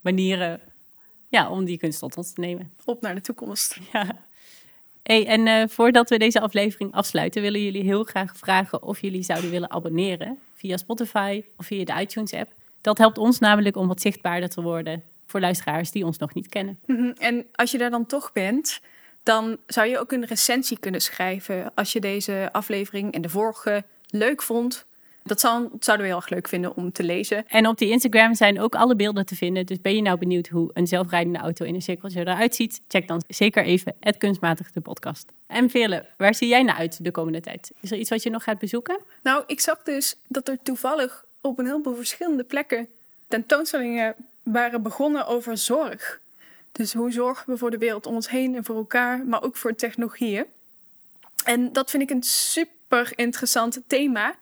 manieren 0.02 0.60
ja, 1.28 1.50
om 1.50 1.66
die 1.66 1.78
kunst 1.78 2.00
tot 2.00 2.18
ons 2.18 2.34
te 2.34 2.40
nemen. 2.40 2.72
Op 2.86 3.02
naar 3.02 3.16
de 3.16 3.22
toekomst. 3.22 3.78
Ja. 3.94 4.16
Hey, 5.04 5.28
en 5.28 5.48
eh, 5.48 5.68
voordat 5.68 6.10
we 6.10 6.18
deze 6.18 6.40
aflevering 6.40 6.94
afsluiten, 6.94 7.42
willen 7.42 7.64
jullie 7.64 7.84
heel 7.84 8.04
graag 8.04 8.38
vragen 8.38 8.84
of 8.84 9.02
jullie 9.02 9.24
zouden 9.24 9.50
willen 9.50 9.72
abonneren 9.72 10.40
via 10.56 10.78
Spotify 10.78 11.44
of 11.58 11.66
via 11.66 11.86
de 11.86 12.02
iTunes 12.02 12.34
app. 12.34 12.52
Dat 12.84 12.98
helpt 12.98 13.18
ons 13.18 13.40
namelijk 13.40 13.76
om 13.76 13.88
wat 13.88 14.02
zichtbaarder 14.02 14.50
te 14.50 14.62
worden 14.62 15.04
voor 15.26 15.40
luisteraars 15.40 15.92
die 15.92 16.06
ons 16.06 16.18
nog 16.18 16.34
niet 16.34 16.50
kennen. 16.50 16.80
Mhm. 16.86 17.12
En 17.18 17.46
als 17.52 17.72
je 17.72 17.78
daar 17.78 17.90
dan 17.90 18.06
toch 18.06 18.32
bent, 18.32 18.80
dan 19.24 19.58
zou 19.68 19.88
je 19.88 20.00
ook 20.00 20.12
een 20.12 20.26
recensie 20.26 20.80
kunnen 20.80 21.02
schrijven 21.02 21.72
als 21.76 21.94
je 21.94 22.00
deze 22.00 22.50
aflevering 22.52 23.14
en 23.14 23.22
de 23.22 23.30
vorige 23.30 23.84
leuk 24.08 24.42
vond. 24.42 24.86
Dat 25.24 25.40
zou, 25.40 25.70
zouden 25.80 26.06
we 26.06 26.12
heel 26.12 26.22
erg 26.22 26.30
leuk 26.30 26.48
vinden 26.48 26.76
om 26.76 26.92
te 26.92 27.04
lezen. 27.04 27.48
En 27.48 27.68
op 27.68 27.78
die 27.78 27.90
Instagram 27.90 28.36
zijn 28.36 28.60
ook 28.60 28.76
alle 28.76 28.96
beelden 28.96 29.26
te 29.26 29.36
vinden. 29.36 29.66
Dus 29.66 29.82
ben 29.82 29.96
je 29.96 30.02
nou 30.02 30.18
benieuwd 30.18 30.48
hoe 30.48 30.70
een 30.74 30.88
zelfrijdende 30.88 31.40
auto 31.40 31.66
in 31.66 31.76
een 31.76 31.82
cirkeltje 31.82 32.20
eruit 32.20 32.56
ziet? 32.56 32.82
Check 32.88 33.08
dan 33.08 33.24
zeker 33.28 33.64
even 33.64 33.96
het 34.00 34.18
Kunstmatig 34.18 34.72
de 34.72 34.82
podcast. 34.82 35.32
En 35.48 35.70
Veerle, 35.70 36.06
waar 36.18 36.36
zie 36.36 36.48
jij 36.48 36.64
naar 36.64 36.76
uit 36.76 37.04
de 37.04 37.12
komende 37.12 37.40
tijd? 37.40 37.72
Is 37.82 37.92
er 37.92 37.98
iets 37.98 38.10
wat 38.10 38.24
je 38.24 38.30
nog 38.30 38.44
gaat 38.44 38.60
bezoeken? 38.60 39.00
Nou, 39.22 39.44
ik 39.48 39.60
zag 39.60 39.84
dus 39.84 40.16
dat 40.28 40.48
er 40.48 40.58
toevallig 40.64 41.26
op 41.44 41.60
een 41.60 41.66
heleboel 41.66 41.96
verschillende 41.96 42.44
plekken 42.44 42.88
tentoonstellingen 43.28 44.16
waren 44.44 44.82
begonnen 44.82 45.28
over 45.28 45.58
zorg. 45.58 46.22
Dus 46.72 46.94
hoe 46.94 47.12
zorgen 47.12 47.50
we 47.52 47.58
voor 47.58 47.72
de 47.72 47.78
wereld 47.78 48.06
om 48.06 48.16
ons 48.16 48.30
heen 48.30 48.56
en 48.56 48.64
voor 48.64 48.76
elkaar, 48.76 49.26
maar 49.26 49.44
ook 49.44 49.56
voor 49.56 49.76
technologieën. 49.76 50.46
En 51.44 51.74
dat 51.74 51.90
vind 51.90 52.04
ik 52.04 52.10
een 52.10 52.24
super 52.24 53.14
interessant 53.16 53.82
thema, 53.88 54.36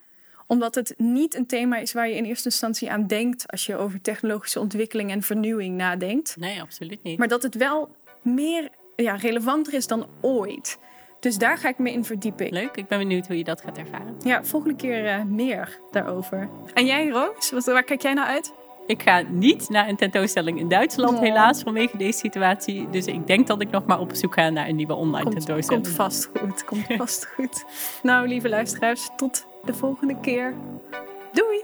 omdat 0.48 0.76
het 0.76 0.94
niet 0.98 1.36
een 1.36 1.46
thema 1.46 1.78
is 1.78 1.94
waar 1.94 2.10
je 2.10 2.16
in 2.16 2.26
eerste 2.26 2.50
instantie 2.50 2.92
aan 2.92 3.08
denkt 3.08 3.52
als 3.52 3.66
je 3.66 3.78
over 3.78 4.02
technologische 4.02 4.60
ontwikkeling 4.60 5.12
en 5.12 5.22
vernieuwing 5.22 5.78
nadenkt. 5.78 6.36
Nee, 6.38 6.62
absoluut 6.62 7.04
niet. 7.04 7.18
Maar 7.18 7.28
dat 7.28 7.44
het 7.44 7.56
wel 7.56 7.96
meer 8.22 8.70
ja, 8.96 9.16
relevanter 9.16 9.74
is 9.74 9.88
dan 9.88 10.08
ooit. 10.22 10.78
Dus 11.22 11.38
daar 11.38 11.58
ga 11.58 11.68
ik 11.70 11.78
me 11.78 11.92
in 11.92 12.06
verdiepen. 12.06 12.50
Leuk, 12.54 12.76
ik 12.76 12.88
ben 12.88 12.98
benieuwd 12.98 13.28
hoe 13.28 13.38
je 13.38 13.44
dat 13.44 13.62
gaat 13.62 13.78
ervaren. 13.78 14.16
Ja, 14.24 14.44
volgende 14.44 14.76
keer 14.76 15.06
eh, 15.08 15.24
meer 15.24 15.80
daarover. 15.92 16.50
En 16.74 16.86
jij, 16.86 17.08
Roos? 17.08 17.52
Wat, 17.52 17.66
waar 17.66 17.84
kijk 17.84 18.02
jij 18.02 18.14
nou 18.14 18.28
uit? 18.28 18.54
Ik 18.86 19.02
ga 19.02 19.24
niet 19.30 19.70
naar 19.70 19.88
een 19.90 19.96
tentoonstelling 19.96 20.60
in 20.60 20.68
Duitsland, 20.70 21.18
Oh. 21.18 21.24
helaas, 21.24 21.62
vanwege 21.62 21.98
deze 21.98 22.18
situatie. 22.18 22.90
Dus 22.90 23.06
ik 23.06 23.28
denk 23.28 23.48
dat 23.48 23.62
ik 23.62 23.70
nog 23.72 23.86
maar 23.86 24.00
op 24.00 24.10
zoek 24.16 24.34
ga 24.34 24.50
naar 24.50 24.68
een 24.68 24.76
nieuwe 24.76 24.94
online 24.94 25.24
Komt, 25.24 25.36
tentoonstelling. 25.36 25.84
komt 25.84 25.96
vast 25.96 26.30
goed. 26.40 26.64
Komt 26.64 26.86
vast 26.98 27.26
goed. 27.36 27.66
Nou, 28.04 28.28
lieve 28.28 28.50
luisteraars, 28.50 29.10
tot 29.16 29.46
de 29.64 29.74
volgende 29.74 30.16
keer. 30.22 30.54
Doei! 31.32 31.62